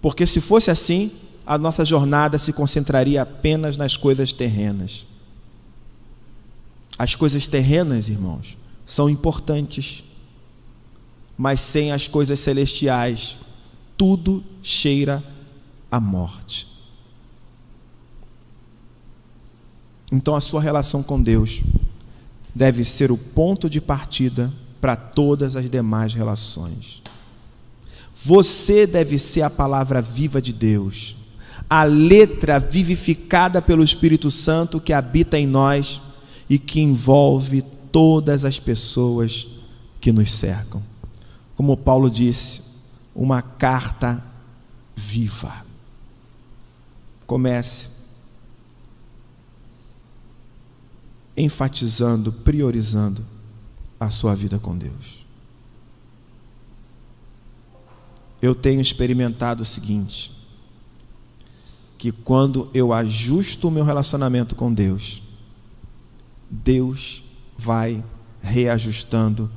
Porque 0.02 0.26
se 0.26 0.40
fosse 0.40 0.70
assim, 0.70 1.12
a 1.46 1.58
nossa 1.58 1.84
jornada 1.84 2.38
se 2.38 2.54
concentraria 2.54 3.22
apenas 3.22 3.76
nas 3.76 3.98
coisas 3.98 4.32
terrenas. 4.32 5.06
As 6.98 7.16
coisas 7.16 7.48
terrenas, 7.48 8.08
irmãos, 8.08 8.58
são 8.86 9.10
importantes, 9.10 10.04
mas 11.38 11.60
sem 11.60 11.92
as 11.92 12.08
coisas 12.08 12.40
celestiais, 12.40 13.38
tudo 13.98 14.44
cheira 14.62 15.24
a 15.92 16.00
morte. 16.00 16.68
Então 20.12 20.36
a 20.36 20.42
sua 20.42 20.62
relação 20.62 21.02
com 21.02 21.22
Deus 21.22 21.62
deve 22.54 22.84
ser 22.84 23.12
o 23.12 23.18
ponto 23.18 23.70
de 23.70 23.80
partida 23.80 24.52
para 24.80 24.96
todas 24.96 25.56
as 25.56 25.70
demais 25.70 26.14
relações. 26.14 27.02
Você 28.14 28.86
deve 28.86 29.18
ser 29.18 29.42
a 29.44 29.50
palavra 29.50 30.02
viva 30.02 30.42
de 30.42 30.52
Deus, 30.52 31.16
a 31.70 31.84
letra 31.84 32.60
vivificada 32.60 33.62
pelo 33.62 33.84
Espírito 33.84 34.30
Santo 34.30 34.80
que 34.80 34.92
habita 34.92 35.38
em 35.38 35.48
nós 35.48 36.02
e 36.50 36.58
que 36.58 36.82
envolve 36.82 37.62
todas 37.92 38.44
as 38.44 38.60
pessoas 38.60 39.48
que 40.02 40.12
nos 40.12 40.32
cercam. 40.32 40.84
Como 41.56 41.78
Paulo 41.78 42.10
disse, 42.10 42.64
uma 43.16 43.42
carta 43.42 44.24
viva. 44.96 45.66
Comece 47.26 47.90
enfatizando, 51.38 52.34
priorizando 52.34 53.26
a 54.00 54.10
sua 54.10 54.36
vida 54.36 54.58
com 54.58 54.78
Deus. 54.78 55.26
Eu 58.42 58.56
tenho 58.56 58.80
experimentado 58.80 59.64
o 59.64 59.66
seguinte: 59.66 60.32
que 61.98 62.12
quando 62.12 62.70
eu 62.74 62.94
ajusto 62.94 63.68
o 63.68 63.72
meu 63.72 63.84
relacionamento 63.84 64.56
com 64.56 64.74
Deus, 64.74 65.22
Deus 66.50 67.24
vai 67.58 68.04
reajustando 68.42 69.52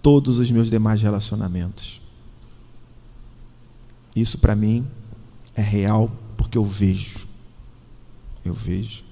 todos 0.00 0.38
os 0.38 0.50
meus 0.50 0.70
demais 0.70 1.02
relacionamentos. 1.02 2.00
Isso 4.14 4.38
para 4.38 4.54
mim 4.54 4.86
é 5.54 5.60
real 5.60 6.10
porque 6.36 6.56
eu 6.56 6.64
vejo. 6.64 7.26
Eu 8.44 8.54
vejo. 8.54 9.02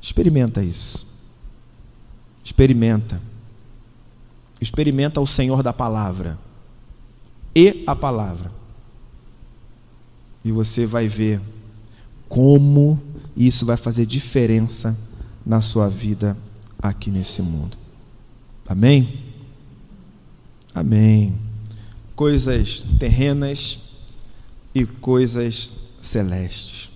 Experimenta 0.00 0.62
isso. 0.62 1.06
Experimenta 2.44 3.20
experimenta 4.62 5.20
o 5.20 5.26
Senhor 5.26 5.60
da 5.60 5.72
palavra 5.72 6.38
e 7.52 7.82
a 7.84 7.96
palavra. 7.96 8.52
E 10.44 10.52
você 10.52 10.86
vai 10.86 11.08
ver 11.08 11.40
como 12.28 13.00
isso 13.36 13.66
vai 13.66 13.76
fazer 13.76 14.06
diferença 14.06 14.96
na 15.44 15.60
sua 15.60 15.88
vida 15.88 16.38
aqui 16.80 17.10
nesse 17.10 17.42
mundo. 17.42 17.76
Amém? 18.68 19.24
Amém. 20.72 21.36
Coisas 22.14 22.82
terrenas 23.00 23.80
e 24.72 24.86
coisas 24.86 25.72
celestes. 26.00 26.91